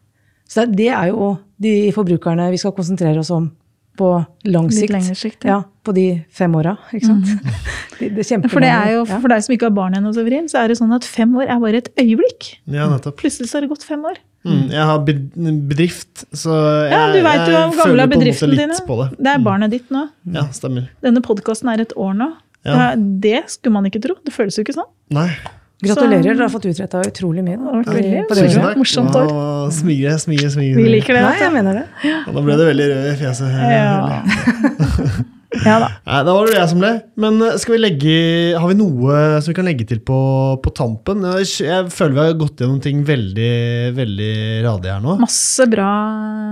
Så 0.49 0.65
det, 0.65 0.79
det 0.81 0.89
er 0.97 1.11
jo 1.11 1.35
de 1.61 1.93
forbrukerne 1.93 2.47
vi 2.51 2.61
skal 2.61 2.73
konsentrere 2.73 3.21
oss 3.21 3.31
om 3.35 3.51
på 3.99 4.09
lang 4.49 4.69
Litt 4.71 4.79
sikt. 4.79 4.95
lengre 4.95 5.17
sikt, 5.19 5.45
ja. 5.49 5.59
ja. 5.59 5.59
På 5.85 5.95
de 5.97 6.07
fem 6.35 6.55
åra, 6.59 6.77
ikke 6.95 7.11
sant? 7.11 7.29
Det, 7.99 8.13
det 8.15 8.23
er. 8.31 8.45
For 8.47 8.63
det 8.63 8.69
er 8.71 8.93
jo, 8.95 8.99
ja. 9.09 9.17
for 9.19 9.33
deg 9.33 9.43
som 9.43 9.53
ikke 9.57 9.67
har 9.67 9.73
barn 9.75 9.97
ennå, 9.99 10.13
Severin, 10.15 10.45
så 10.47 10.61
er 10.61 10.71
det 10.71 10.77
sånn 10.79 10.93
at 10.95 11.03
fem 11.03 11.33
år 11.35 11.49
er 11.51 11.57
bare 11.59 11.81
et 11.81 11.89
øyeblikk. 11.99 12.47
Ja, 12.71 12.85
nettopp. 12.93 13.17
Plutselig 13.19 13.51
så 13.51 13.59
har 13.59 13.67
det 13.67 13.73
gått 13.73 13.83
fem 13.89 14.05
år. 14.07 14.21
Mm, 14.47 14.69
jeg 14.71 14.85
har 14.87 15.01
bedrift, 15.03 16.23
så 16.31 16.55
jeg, 16.87 16.93
Ja, 16.93 17.01
Du 17.11 17.19
vet 17.27 17.43
jo 17.43 17.57
jeg 17.57 17.73
føler 17.75 18.05
er 18.05 18.13
på 18.13 18.21
en 18.21 18.23
måte 18.23 18.51
litt 18.53 18.61
dine. 18.63 18.79
på 18.87 18.99
det. 19.01 19.09
Det 19.19 19.33
er 19.33 19.43
barnet 19.43 19.75
ditt 19.75 19.91
nå. 19.91 20.05
Ja, 20.31 20.47
stemmer. 20.55 20.87
Denne 21.03 21.25
podkasten 21.27 21.73
er 21.75 21.83
et 21.83 21.97
år 21.99 22.15
nå. 22.21 22.31
Ja. 22.69 22.93
Det 22.95 23.41
skulle 23.51 23.75
man 23.75 23.91
ikke 23.91 24.03
tro. 24.05 24.15
Det 24.23 24.35
føles 24.35 24.55
jo 24.59 24.63
ikke 24.63 24.79
sånn. 24.79 24.91
Nei. 25.19 25.27
Gratulerer, 25.79 26.23
Så- 26.23 26.35
dere 26.35 26.43
har 26.43 26.49
fått 26.51 26.65
utretta 26.67 27.03
utrolig 27.07 27.43
mye. 27.47 27.57
Det 27.57 27.85
Da. 27.87 27.93
veldig 27.93 28.29
Tusen 28.35 28.63
takk. 28.63 28.77
morsomt 28.81 29.15
år. 29.15 29.71
Smile, 29.71 30.19
smile, 30.19 30.49
smigre. 30.51 30.75
Vi 30.77 30.89
liker 30.91 31.15
det. 31.15 31.23
Nei, 31.23 31.39
jeg 31.39 31.53
mener 31.55 31.73
det. 31.79 31.87
Og 32.27 32.35
nå 32.35 32.43
ble 32.45 32.57
det 32.59 32.67
veldig 32.75 32.87
rød 32.91 33.13
i 33.13 33.17
fjeset. 33.21 33.53
Ja. 33.55 34.23
ja 35.65 35.77
da. 35.81 35.89
Nei, 36.07 36.19
da 36.27 36.35
var 36.35 36.47
det 36.51 36.57
jeg 36.59 36.69
som 36.73 36.81
ble. 36.83 36.91
Men 37.17 37.39
eh, 37.47 37.55
skal 37.63 37.77
vi 37.77 37.81
legge, 37.81 38.17
har 38.59 38.69
vi 38.69 38.77
noe 38.79 39.21
som 39.41 39.53
vi 39.53 39.57
kan 39.61 39.69
legge 39.71 39.87
til 39.89 40.01
på, 40.05 40.19
på 40.65 40.73
tampen? 40.77 41.23
Jeg, 41.39 41.87
føler 41.95 42.13
vi 42.19 42.25
har 42.27 42.35
gått 42.43 42.57
gjennom 42.65 42.83
ting 42.85 43.05
veldig 43.09 43.95
veldig 43.97 44.35
radig 44.67 44.93
her 44.93 45.01
nå. 45.05 45.17
Masse 45.23 45.67
bra 45.71 45.89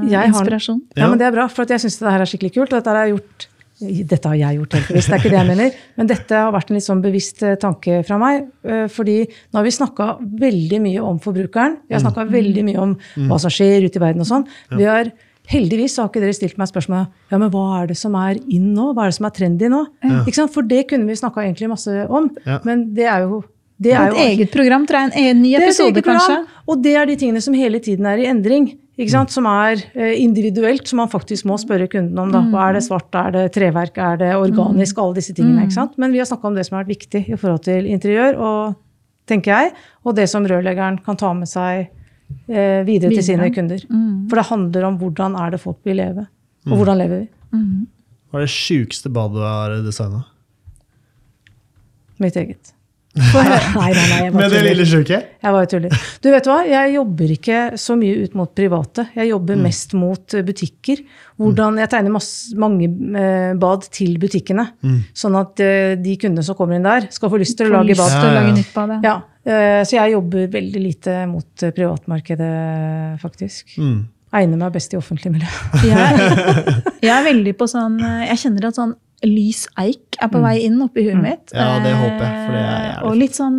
Jeg 0.07 0.17
har- 0.23 0.31
inspirasjon. 0.31 0.81
Ja, 0.97 1.03
Ja. 1.05 1.09
men 1.11 1.19
Det 1.19 1.27
er 1.27 1.33
bra, 1.37 1.49
for 1.49 1.63
at 1.67 1.75
jeg 1.75 1.81
syns 1.85 1.99
det 1.99 2.11
her 2.15 2.21
er 2.21 2.31
skikkelig 2.31 2.55
kult. 2.55 2.73
og 2.73 2.79
Dette 2.83 2.95
har 2.95 3.07
jeg 3.07 3.17
gjort 3.19 3.47
Dette 3.79 4.25
har 4.31 4.37
jeg 4.41 4.57
gjort, 4.57 4.73
heldigvis, 4.79 5.07
det 5.07 5.13
er 5.13 5.21
ikke 5.21 5.31
det 5.35 5.39
jeg 5.39 5.49
mener. 5.51 5.75
Men 6.01 6.09
dette 6.09 6.39
har 6.41 6.53
vært 6.55 6.71
en 6.73 6.79
litt 6.79 6.87
sånn 6.87 7.03
bevisst 7.05 7.43
eh, 7.45 7.57
tanke 7.61 7.99
fra 8.09 8.17
meg. 8.23 8.47
eh, 8.65 8.87
Fordi 8.89 9.19
nå 9.29 9.59
har 9.61 9.67
vi 9.67 9.75
snakka 9.77 10.07
veldig 10.41 10.81
mye 10.87 11.03
om 11.05 11.19
forbrukeren. 11.21 11.77
Vi 11.89 11.95
har 11.95 12.01
snakka 12.01 12.25
veldig 12.33 12.65
mye 12.71 12.79
om 12.81 12.95
hva 13.29 13.39
som 13.43 13.53
skjer 13.53 13.85
ute 13.85 14.01
i 14.01 14.05
verden 14.07 14.25
og 14.25 14.31
sånn. 14.33 14.47
Vi 14.73 14.85
har 14.89 15.13
Heldigvis 15.47 15.95
har 16.01 16.09
ikke 16.09 16.19
dere 16.25 16.35
stilt 16.35 16.57
meg 16.59 16.67
spørsmålet 16.67 17.07
ja, 17.31 17.39
men 17.39 17.53
hva 17.55 17.61
er 17.79 17.87
det 17.93 17.95
som 18.01 18.17
er 18.19 18.35
in 18.51 18.73
nå? 18.75 18.89
Hva 18.97 19.05
er 19.05 19.13
det 19.13 19.15
som 19.21 19.29
er 19.29 19.35
trendy 19.37 19.69
nå? 19.71 19.85
Ikke 20.27 20.35
sant? 20.41 20.51
For 20.51 20.67
det 20.67 20.89
kunne 20.91 21.07
vi 21.07 21.15
snakka 21.21 21.45
egentlig 21.45 21.69
masse 21.71 21.93
om. 22.11 22.27
Ja. 22.43 22.57
Men 22.67 22.83
det 22.97 23.07
er 23.07 23.29
jo 23.29 23.45
det 23.77 23.93
Et 23.93 23.99
er 24.01 24.09
jo 24.09 24.17
eget 24.25 24.53
program, 24.53 24.87
tror 24.89 25.05
jeg. 25.05 25.13
En 25.21 25.37
en 25.37 25.43
ny 25.43 25.53
et 25.55 25.63
episode, 25.63 25.93
program, 26.01 26.17
kanskje. 26.17 26.61
Og 26.67 26.83
det 26.83 26.95
er 26.97 27.07
de 27.07 27.17
tingene 27.21 27.43
som 27.45 27.55
hele 27.55 27.81
tiden 27.85 28.07
er 28.09 28.23
i 28.23 28.29
endring. 28.31 28.71
Ikke 28.97 29.13
sant? 29.13 29.33
Som 29.35 29.45
er 29.51 29.83
eh, 29.93 30.15
individuelt, 30.23 30.87
som 30.89 31.03
man 31.03 31.11
faktisk 31.13 31.45
må 31.45 31.59
spørre 31.61 31.85
kunden 31.93 32.17
om. 32.19 32.31
Da. 32.33 32.41
Hva 32.49 32.71
Er 32.71 32.79
det 32.79 32.85
svart, 32.87 33.11
er 33.13 33.35
det 33.35 33.43
treverk, 33.53 33.99
er 34.01 34.17
det 34.23 34.31
organisk? 34.35 34.97
Alle 35.03 35.19
disse 35.19 35.35
tingene. 35.37 35.67
ikke 35.67 35.77
sant? 35.77 35.99
Men 36.01 36.15
vi 36.15 36.23
har 36.23 36.29
snakka 36.29 36.49
om 36.49 36.57
det 36.57 36.65
som 36.65 36.79
har 36.79 36.87
vært 36.87 36.95
viktig 36.95 37.23
i 37.29 37.37
forhold 37.37 37.61
til 37.67 37.89
interiør, 37.93 38.39
og, 38.41 38.79
tenker 39.29 39.53
jeg, 39.53 39.75
og 40.07 40.17
det 40.17 40.29
som 40.31 40.47
rørleggeren 40.49 40.97
kan 41.05 41.19
ta 41.21 41.35
med 41.37 41.51
seg 41.51 41.91
eh, 42.49 42.81
videre 42.87 43.11
til 43.13 43.27
sine 43.27 43.51
kunder. 43.53 43.83
For 44.31 44.41
det 44.41 44.47
handler 44.49 44.89
om 44.89 44.97
hvordan 45.03 45.37
er 45.45 45.53
det 45.53 45.61
folk 45.61 45.83
vil 45.85 46.01
leve, 46.01 46.25
og 46.71 46.81
hvordan 46.81 47.03
lever 47.05 47.27
vi. 47.27 47.29
Hva 48.33 48.41
er 48.41 48.47
det 48.47 48.55
sjukeste 48.55 49.13
badet 49.13 49.37
du 49.37 49.45
har 49.45 49.77
designa? 49.85 50.25
Mitt 52.17 52.37
eget. 52.41 52.73
Nei, 53.37 53.93
nei, 53.93 53.93
nei, 53.95 54.19
jeg 54.27 54.33
bare 54.33 54.43
Med 54.43 54.53
det 54.53 54.63
lille 54.67 54.85
sjuke? 54.89 55.19
Jeg 55.43 55.55
bare 55.55 55.69
tuller. 55.71 56.01
Du 56.21 56.29
vet 56.33 56.49
hva, 56.49 56.57
jeg 56.69 56.93
jobber 56.97 57.31
ikke 57.33 57.61
så 57.81 57.97
mye 57.99 58.25
ut 58.27 58.35
mot 58.37 58.51
private. 58.61 59.07
Jeg 59.17 59.31
jobber 59.31 59.61
mest 59.61 59.95
mot 59.97 60.37
eh, 60.37 60.45
butikker. 60.45 61.01
Hvordan 61.41 61.81
Jeg 61.81 61.91
tegner 61.93 62.13
masse, 62.13 62.57
mange 62.61 62.91
eh, 63.21 63.55
bad 63.61 63.87
til 63.95 64.19
butikkene. 64.21 64.67
Sånn 65.17 65.39
at 65.41 65.63
eh, 65.65 65.95
de 66.01 66.17
kundene 66.21 66.45
som 66.45 66.59
kommer 66.59 66.77
inn 66.77 66.89
der, 66.89 67.09
skal 67.15 67.33
få 67.33 67.41
lyst 67.41 67.57
til 67.61 67.71
å 67.71 67.79
lage 67.79 67.97
bad. 67.97 68.13
Ja, 68.13 68.27
ja. 68.27 68.35
lage 68.37 68.53
nytt 68.59 68.77
bad, 68.77 68.95
ja. 68.99 69.01
Ja, 69.07 69.17
så 69.87 69.95
jeg 69.95 70.11
jobber 70.17 70.49
veldig 70.51 70.81
lite 70.83 71.13
mot 71.31 71.63
privatmarkedet, 71.63 72.53
faktisk. 73.23 73.77
Mm. 73.79 74.01
Egner 74.37 74.59
meg 74.59 74.75
best 74.75 74.93
i 74.93 74.99
offentlig 74.99 75.37
miljø. 75.37 75.51
Jeg, 75.87 76.31
jeg 77.07 77.13
er 77.15 77.27
veldig 77.29 77.53
på 77.55 77.69
sånn 77.71 78.01
Jeg 78.27 78.41
kjenner 78.43 78.67
at 78.73 78.81
sånn 78.81 78.97
lys 79.25 79.67
eik 79.79 80.17
er 80.21 80.29
på 80.29 80.41
vei 80.43 80.59
inn 80.67 80.81
oppi 80.83 81.05
huet 81.07 81.21
mitt. 81.23 81.53
Mm. 81.53 81.59
Ja, 81.61 81.79
det 81.85 81.95
håper 81.97 82.25
jeg, 82.27 82.47
for 82.47 82.53
det 82.53 82.65
er 82.65 82.77
Eh, 82.77 82.93
jævlig 82.93 83.11
Og 83.11 83.17
litt 83.17 83.35
sånn 83.39 83.59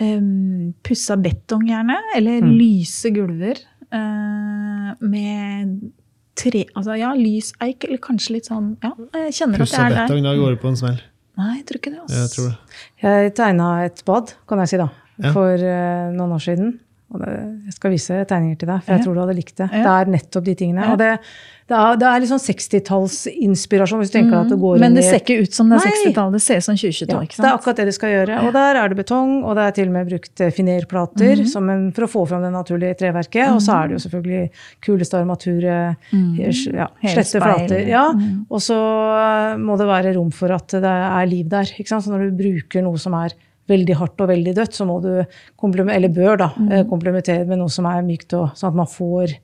um, 0.00 0.74
pussa 0.82 1.16
betong, 1.16 1.66
gjerne. 1.68 1.96
Eller 2.16 2.40
Mm. 2.42 2.56
lyse 2.58 3.10
gulver. 3.14 3.56
Uh, 3.92 4.94
med 5.00 5.92
tre 6.36 6.64
Altså 6.76 6.96
ja, 6.98 7.12
lys 7.14 7.52
eik, 7.62 7.84
eller 7.86 7.98
kanskje 8.02 8.32
litt 8.34 8.48
sånn 8.50 8.76
Ja, 8.82 8.90
jeg 9.14 9.32
kjenner 9.32 9.62
at 9.62 9.68
det 9.70 9.70
jeg 9.70 9.80
er 9.86 9.94
der. 9.94 10.08
betong, 10.08 10.22
da 10.26 10.34
går 10.34 10.50
det 10.56 10.60
på 10.60 10.68
en 10.68 10.76
smell. 10.76 10.98
Nei, 11.38 11.56
jeg 11.58 11.66
tror 11.66 11.78
ikke 11.80 11.92
det. 11.92 12.00
ass. 12.04 12.12
Jeg 12.16 12.30
tror 12.34 12.48
det. 12.48 12.58
Jeg 13.02 13.34
tegna 13.36 13.84
et 13.84 14.02
bad, 14.04 14.34
kan 14.48 14.58
jeg 14.58 14.68
si, 14.68 14.76
da, 14.76 14.88
Ja. 15.22 15.32
for 15.32 15.54
uh, 15.54 16.10
noen 16.12 16.32
år 16.32 16.42
siden. 16.42 16.78
Og 17.14 17.20
det, 17.20 17.28
jeg 17.66 17.72
skal 17.74 17.90
vise 17.92 18.24
tegninger 18.26 18.58
til 18.58 18.66
deg, 18.68 18.82
for 18.82 18.92
jeg 18.92 18.98
Ja. 19.00 19.04
tror 19.04 19.14
du 19.14 19.20
hadde 19.20 19.36
likt 19.36 19.56
det. 19.56 19.70
Ja. 19.72 19.82
Det 19.82 19.92
er 20.08 20.12
nettopp 20.12 20.44
de 20.44 20.54
tingene. 20.54 20.82
Ja. 20.82 20.92
Og 20.92 20.98
det, 20.98 21.20
det, 21.66 21.74
er, 21.74 21.96
det 21.98 22.06
er 22.06 22.20
litt 22.22 22.30
sånn 22.30 22.42
60-tallsinspirasjon, 22.44 23.98
hvis 23.98 24.12
du 24.12 24.16
tenker 24.20 24.36
at 24.38 24.50
det 24.52 24.58
går 24.60 24.76
Mm. 24.76 24.82
Men 24.84 24.96
det 24.98 25.02
ser 25.06 25.18
ikke 25.22 25.38
ut 25.42 25.54
som 25.56 25.70
det 25.70 25.78
er 25.80 25.88
60-tallet, 25.90 26.36
det 26.36 26.42
ser 26.44 26.60
ut 26.60 26.66
som 26.66 26.76
2022. 26.78 27.14
ja, 27.16 27.20
Det 27.26 27.48
er 27.48 27.54
akkurat 27.56 27.80
det 27.80 27.86
det 27.88 27.94
skal 27.96 28.12
gjøre. 28.12 28.36
Og 28.46 28.52
der 28.54 28.78
er 28.78 28.92
det 28.92 28.98
betong, 29.00 29.32
og 29.42 29.56
det 29.58 29.64
er 29.64 29.74
til 29.78 29.88
og 29.88 29.94
med 29.96 30.10
brukt 30.10 30.42
eh, 30.44 30.52
finerplater 30.54 31.42
mm 31.42 31.46
som 31.56 31.68
en, 31.70 31.88
for 31.94 32.06
å 32.06 32.08
få 32.10 32.22
fram 32.28 32.42
det 32.44 32.50
naturlige 32.52 32.98
treverket. 33.00 33.48
Og 33.54 33.60
så 33.62 33.76
er 33.76 33.88
det 33.88 33.96
jo 33.96 34.02
selvfølgelig 34.04 34.42
kuleste 34.84 35.18
armaturet, 35.18 36.06
ja, 36.42 36.86
slette 37.02 37.40
flater. 37.42 37.82
Ja. 37.88 38.04
Mhm. 38.12 38.46
Og 38.50 38.62
så 38.62 38.76
eh, 38.76 39.56
må 39.62 39.78
det 39.80 39.88
være 39.88 40.14
rom 40.18 40.30
for 40.34 40.54
at 40.54 40.76
det 40.76 40.92
er 40.92 41.26
liv 41.30 41.48
der. 41.50 41.70
Ikke 41.76 41.88
sant? 41.88 42.06
Så 42.06 42.12
når 42.12 42.28
du 42.28 42.38
bruker 42.42 42.84
noe 42.86 43.00
som 43.00 43.16
er 43.18 43.34
veldig 43.70 43.98
hardt 43.98 44.22
og 44.22 44.30
veldig 44.30 44.54
dødt, 44.60 44.78
så 44.78 44.86
må 44.86 45.00
du 45.02 45.10
eller 45.16 46.08
bør 46.14 46.38
da, 46.44 46.50
eh, 46.70 46.86
komplementere 46.86 47.46
med 47.46 47.58
noe 47.58 47.72
som 47.72 47.88
er 47.90 48.02
mykt, 48.06 48.34
og, 48.38 48.54
sånn 48.54 48.70
at 48.74 48.80
man 48.84 48.90
får 48.90 49.34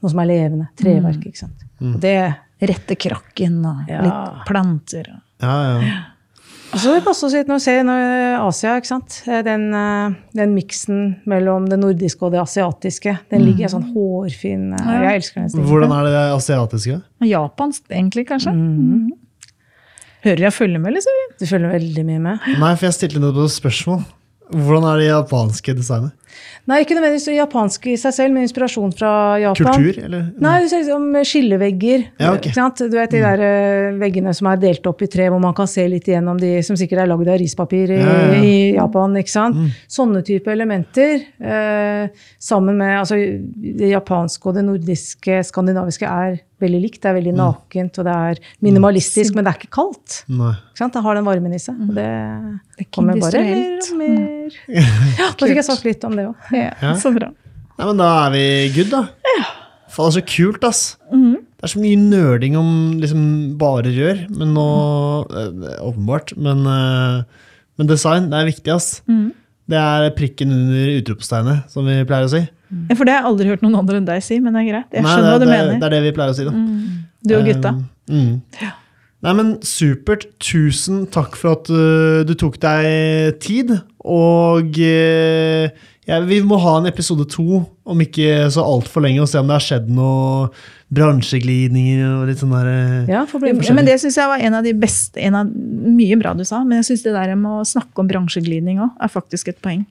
noe 0.00 0.12
som 0.12 0.22
er 0.22 0.30
levende. 0.32 0.68
Treverk, 0.80 1.24
ikke 1.28 1.44
sant. 1.46 1.69
Og 1.80 2.00
det 2.02 2.16
Rette 2.60 2.92
krakken 3.00 3.62
og 3.64 3.88
Ja. 3.88 4.02
litt 4.04 4.46
planter. 4.46 5.06
Ja, 5.40 5.54
ja. 5.80 5.94
Og 6.70 6.78
så 6.78 6.90
vil 6.92 7.00
det 7.00 7.04
passe 7.06 7.24
oss 7.26 7.32
litt 7.34 7.48
når 7.48 7.56
vi 7.58 7.64
ser 7.64 7.88
Asia, 8.38 8.74
ikke 8.78 8.86
sant? 8.86 9.22
Den, 9.26 9.64
eh, 9.74 10.12
den 10.36 10.52
miksen 10.54 11.00
mellom 11.26 11.66
det 11.68 11.80
nordiske 11.80 12.22
og 12.22 12.32
det 12.32 12.42
asiatiske, 12.44 13.16
den 13.32 13.42
ligger 13.46 13.64
en 13.64 13.72
sånn 13.80 13.88
hårfin 13.94 14.74
eh, 14.78 14.92
Jeg 15.02 15.22
elsker 15.22 15.40
den 15.40 15.48
stilen. 15.50 15.66
Hvordan 15.66 15.96
er 15.96 16.04
det 16.04 16.20
asiatiske? 16.36 17.00
Japansk, 17.26 17.82
egentlig, 17.90 18.26
kanskje. 18.28 18.52
Mm. 18.54 19.10
Hører 20.22 20.46
jeg 20.46 20.52
følger 20.52 20.80
med, 20.84 20.94
liksom? 20.98 21.20
Du 21.40 21.46
følger 21.48 21.72
veldig 21.72 22.04
mye 22.06 22.20
med. 22.20 22.48
Nei, 22.60 22.74
for 22.76 22.86
jeg 22.86 22.98
stilte 23.00 23.22
nettopp 23.24 23.48
et 23.48 23.56
spørsmål. 23.56 24.04
Hvordan 24.50 24.86
er 24.92 25.00
det 25.00 25.08
japanske 25.08 25.74
designet? 25.78 26.12
Nei, 26.70 26.82
ikke 26.84 26.94
nødvendigvis 26.94 27.26
japansk 27.34 27.86
i 27.90 27.94
seg 27.98 28.12
selv, 28.14 28.34
men 28.34 28.44
inspirasjon 28.46 28.92
fra 28.94 29.10
Japan. 29.42 29.72
Kultur, 29.80 29.96
eller? 30.04 30.26
Nei, 30.44 30.52
du 30.62 30.68
ser 30.70 30.82
liksom 30.84 31.06
skillevegger. 31.26 32.04
Ja, 32.20 32.34
okay. 32.36 32.52
sant? 32.54 32.82
Du 32.84 32.96
vet 32.98 33.14
de 33.14 33.22
der 33.24 33.42
eh, 33.46 33.86
veggene 33.98 34.34
som 34.36 34.50
er 34.52 34.60
delt 34.62 34.86
opp 34.90 35.02
i 35.02 35.08
tre, 35.10 35.30
hvor 35.32 35.40
man 35.42 35.56
kan 35.56 35.70
se 35.70 35.86
litt 35.90 36.06
igjennom 36.10 36.38
de 36.40 36.52
som 36.66 36.78
sikkert 36.78 37.02
er 37.04 37.10
lagd 37.10 37.30
av 37.32 37.40
rispapir 37.40 37.94
i, 37.96 37.98
Ja, 38.00 38.12
ja, 38.12 38.28
ja. 38.36 38.42
i 38.44 38.52
Japan. 38.76 39.16
ikke 39.22 39.32
sant? 39.34 39.58
Sånne 39.90 40.22
type 40.26 40.52
elementer. 40.52 41.24
Eh, 41.40 42.28
sammen 42.38 42.78
med 42.78 42.98
altså, 43.00 43.18
Det 43.80 43.90
japanske 43.90 44.50
og 44.52 44.54
det 44.60 44.66
nordiske, 44.68 45.40
skandinaviske 45.48 46.06
er 46.06 46.38
veldig 46.60 46.80
likt. 46.84 47.00
Det 47.02 47.08
er 47.10 47.16
veldig 47.16 47.32
nakent, 47.38 47.98
og 48.02 48.04
det 48.04 48.14
er 48.14 48.40
minimalistisk, 48.60 49.34
men 49.34 49.46
det 49.46 49.54
er 49.54 49.62
ikke 49.62 49.74
kaldt. 49.80 50.20
Nei. 50.28 50.52
Ikke 50.70 50.84
sant? 50.84 50.92
Det 50.96 51.02
har 51.06 51.16
den 51.18 51.26
varmen 51.28 51.56
i 51.56 51.62
seg. 51.62 51.80
Og 51.88 51.94
det 51.96 52.06
Det 52.76 52.86
er 52.86 52.90
kommer 52.92 53.16
bare 53.20 53.42
med, 53.42 53.56
industrielt. 53.56 54.39
Og 54.50 54.74
mer. 54.74 55.14
Ja, 55.18 55.30
Da 55.32 55.46
fikk 55.48 55.60
jeg 55.60 55.66
sagt 55.68 55.86
litt 55.88 56.04
om 56.08 56.16
det 56.18 56.26
òg. 56.30 56.50
Ja, 56.56 56.70
Ja. 56.82 56.94
Så 57.00 57.12
bra. 57.14 57.30
Nei, 57.80 57.86
men 57.88 58.00
da 58.02 58.08
er 58.26 58.32
vi 58.34 58.44
good, 58.76 58.90
da. 58.92 59.06
Ja. 59.38 59.44
Faen, 59.90 60.12
så 60.14 60.20
kult, 60.22 60.62
ass. 60.68 60.82
Det 61.10 61.66
er 61.66 61.72
så 61.74 61.80
mye 61.82 61.96
nerding 61.98 62.54
om 62.56 62.68
liksom 63.00 63.22
bare 63.60 63.90
rør, 63.92 64.20
men 64.32 64.52
nå 64.56 64.66
eh, 65.28 65.80
Åpenbart. 65.84 66.34
Men, 66.40 66.62
eh, 66.68 67.46
men 67.80 67.90
design, 67.90 68.28
det 68.32 68.38
er 68.38 68.48
viktig, 68.52 68.72
ass. 68.76 68.90
Det 69.70 69.78
er 69.80 70.10
prikken 70.16 70.52
under 70.54 70.92
utropstegnet, 70.98 71.68
som 71.72 71.86
vi 71.88 71.98
pleier 72.08 72.26
å 72.28 72.32
si. 72.32 72.40
Ja, 72.88 72.94
For 72.94 73.06
det 73.06 73.14
har 73.16 73.22
jeg 73.24 73.30
aldri 73.32 73.48
hørt 73.50 73.64
noen 73.64 73.76
andre 73.80 73.98
enn 74.00 74.06
deg 74.08 74.22
si, 74.24 74.38
men 74.42 74.54
det 74.54 74.62
er 74.64 74.68
greit. 74.70 74.94
Jeg 74.94 75.04
Nei, 75.04 75.12
skjønner 75.14 75.26
det, 75.26 75.32
hva 75.32 75.40
du 75.40 75.46
det, 75.46 75.52
mener. 75.56 75.80
Det 75.80 75.88
er 75.88 75.94
det 75.96 76.02
vi 76.06 76.12
pleier 76.16 76.32
å 76.32 76.38
si, 76.38 76.46
da. 76.46 76.54
Du 77.26 77.34
og 77.36 77.48
gutta. 77.50 77.72
Um, 78.10 78.16
mm. 78.16 78.70
Nei, 79.20 79.36
men 79.36 79.54
supert. 79.66 80.26
Tusen 80.40 81.04
takk 81.12 81.36
for 81.36 81.58
at 81.58 81.70
uh, 81.72 82.20
du 82.24 82.32
tok 82.38 82.56
deg 82.62 83.40
tid. 83.44 83.74
Og 84.00 84.80
uh, 84.80 85.88
ja, 86.08 86.18
vi 86.24 86.40
må 86.42 86.58
ha 86.62 86.78
en 86.80 86.88
episode 86.88 87.26
to 87.30 87.60
om 87.90 88.00
ikke 88.02 88.48
så 88.54 88.64
altfor 88.64 89.04
lenge, 89.04 89.20
og 89.22 89.28
se 89.30 89.40
om 89.40 89.50
det 89.50 89.58
har 89.58 89.66
skjedd 89.66 89.90
noe 89.92 90.48
bransjeglidninger 90.90 92.06
og 92.16 92.30
litt 92.30 92.40
sånn 92.40 92.54
der 92.54 92.70
med. 92.70 93.10
Ja, 93.12 93.22
men 93.76 93.86
det 93.86 94.00
syns 94.02 94.18
jeg 94.18 94.30
var 94.30 94.42
en 94.42 94.56
av 94.58 94.66
de 94.66 94.72
beste 94.74 95.22
en 95.22 95.36
av, 95.38 95.52
Mye 95.90 96.18
bra 96.20 96.32
du 96.36 96.42
sa, 96.46 96.62
men 96.64 96.80
jeg 96.80 96.90
syns 96.90 97.04
det 97.06 97.14
der 97.14 97.36
med 97.38 97.60
å 97.60 97.66
snakke 97.66 98.02
om 98.02 98.08
bransjeglidning 98.10 98.82
òg 98.82 98.98
er 99.00 99.12
faktisk 99.12 99.52
et 99.52 99.60
poeng. 99.62 99.84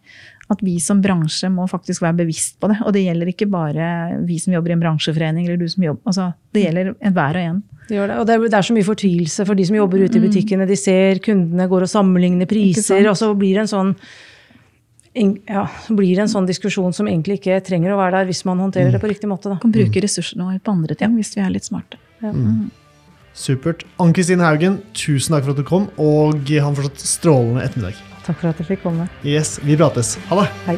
At 0.49 0.63
vi 0.65 0.79
som 0.81 1.01
bransje 1.03 1.49
må 1.53 1.67
faktisk 1.69 2.01
være 2.01 2.23
bevisst 2.23 2.55
på 2.61 2.71
det. 2.71 2.79
Og 2.81 2.93
det 2.95 3.03
gjelder 3.05 3.29
ikke 3.29 3.49
bare 3.51 3.89
vi 4.25 4.39
som 4.41 4.55
jobber 4.55 4.73
i 4.73 4.77
en 4.77 4.81
bransjeforening, 4.81 5.45
eller 5.45 5.59
du 5.61 5.67
som 5.69 5.85
jobber 5.85 6.09
altså, 6.09 6.31
Det 6.55 6.63
gjelder 6.63 6.95
hver 6.97 7.37
og 7.37 7.43
en. 7.51 7.59
Det 7.89 7.97
gjør 7.97 8.09
det. 8.09 8.17
Og 8.21 8.25
det 8.25 8.33
er, 8.33 8.47
det 8.47 8.57
er 8.57 8.65
så 8.65 8.77
mye 8.77 8.87
fortvilelse 8.87 9.45
for 9.45 9.57
de 9.57 9.67
som 9.69 9.77
jobber 9.77 10.01
ute 10.05 10.17
i 10.17 10.23
butikkene. 10.23 10.67
De 10.69 10.77
ser 10.77 11.21
kundene 11.25 11.69
går 11.69 11.85
og 11.85 11.93
sammenligner 11.93 12.49
Mm. 12.49 12.49
Priser, 12.49 13.05
og 13.09 13.17
så 13.17 13.29
blir 13.37 13.57
det 13.57 13.67
en 13.67 13.71
sånn 13.71 13.95
ja, 15.19 15.63
blir 15.89 16.15
det 16.15 16.23
en 16.23 16.31
sånn 16.31 16.47
diskusjon 16.47 16.93
som 16.93 17.07
egentlig 17.09 17.39
ikke 17.39 17.57
trenger 17.65 17.93
å 17.93 17.97
være 17.99 18.19
der 18.19 18.29
hvis 18.29 18.43
man 18.47 18.61
håndterer 18.61 18.93
det 18.93 19.01
på 19.01 19.09
riktig 19.09 19.29
måte. 19.29 19.49
Da. 19.49 19.57
Kan 19.61 19.73
bruke 19.73 20.03
ressursene 20.05 20.45
våre 20.45 20.61
på 20.63 20.75
andre 20.75 20.95
ting 20.95 21.17
hvis 21.17 21.33
vi 21.35 21.43
er 21.43 21.53
litt 21.53 21.67
smarte. 21.67 21.99
Supert. 23.33 23.85
Ann-Kristin 24.01 24.43
Haugen, 24.43 24.79
tusen 24.97 25.35
takk 25.35 25.47
for 25.47 25.55
at 25.55 25.61
du 25.61 25.65
kom, 25.67 25.89
og 25.97 26.49
ha 26.49 26.69
en 26.69 26.77
fortsatt 26.77 27.05
strålende 27.05 27.65
ettermiddag. 27.65 28.09
Takk 28.30 28.43
for 28.43 28.51
at 28.51 28.59
jeg 28.61 28.67
fikk 28.75 28.84
komme. 28.86 29.09
Yes, 29.25 29.55
vi 29.65 29.73
prates. 29.73 30.13
Ha 30.30 30.36
det. 30.38 30.49
Hei. 30.67 30.75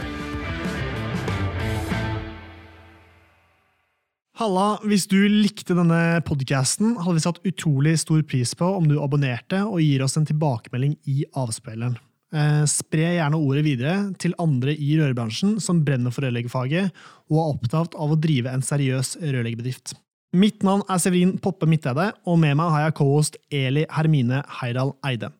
Halla, 4.39 4.67
hvis 4.87 5.03
du 5.11 5.17
likte 5.27 5.75
denne 5.75 6.21
podcasten, 6.25 6.95
hadde 7.03 7.17
vi 7.17 7.23
satt 7.25 7.41
utrolig 7.45 7.97
stor 7.99 8.23
pris 8.23 8.55
på 8.57 8.69
om 8.77 8.87
du 8.87 8.95
abonnerte 9.03 9.59
og 9.67 9.83
gir 9.83 10.05
oss 10.05 10.15
en 10.17 10.29
tilbakemelding 10.29 10.95
i 11.11 11.25
avspilleren. 11.37 11.99
Eh, 12.31 12.63
spre 12.71 13.09
gjerne 13.17 13.35
ordet 13.35 13.65
videre 13.67 13.97
til 14.23 14.33
andre 14.39 14.71
i 14.71 14.95
rørbransjen 15.01 15.57
som 15.59 15.83
brenner 15.83 16.15
for 16.15 16.23
rørleggerfaget 16.23 16.95
og 17.27 17.35
er 17.35 17.51
opptatt 17.51 17.99
av 17.99 18.15
å 18.15 18.19
drive 18.23 18.55
en 18.55 18.63
seriøs 18.63 19.17
rørleggerbedrift. 19.19 19.97
Mitt 20.39 20.63
navn 20.63 20.87
er 20.87 21.03
Severin 21.03 21.35
Poppe 21.43 21.67
Midteide, 21.67 22.13
og 22.23 22.39
med 22.39 22.55
meg 22.55 22.71
har 22.71 22.87
jeg 22.87 22.97
co-host 23.01 23.35
Eli 23.51 23.83
Hermine 23.91 24.39
Heidal 24.61 24.95
Eide. 25.03 25.33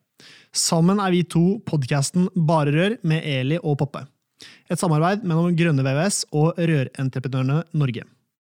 Sammen 0.52 0.98
er 1.00 1.14
vi 1.14 1.22
to 1.24 1.62
podkasten 1.64 2.26
Bare 2.36 2.72
Rør 2.74 2.94
med 3.08 3.24
Eli 3.24 3.56
og 3.64 3.78
Poppe. 3.80 4.02
Et 4.68 4.76
samarbeid 4.76 5.22
mellom 5.24 5.54
Grønne 5.56 5.80
VVS 5.86 6.26
og 6.28 6.58
Rørentreprenørene 6.60 7.62
Norge. 7.72 8.04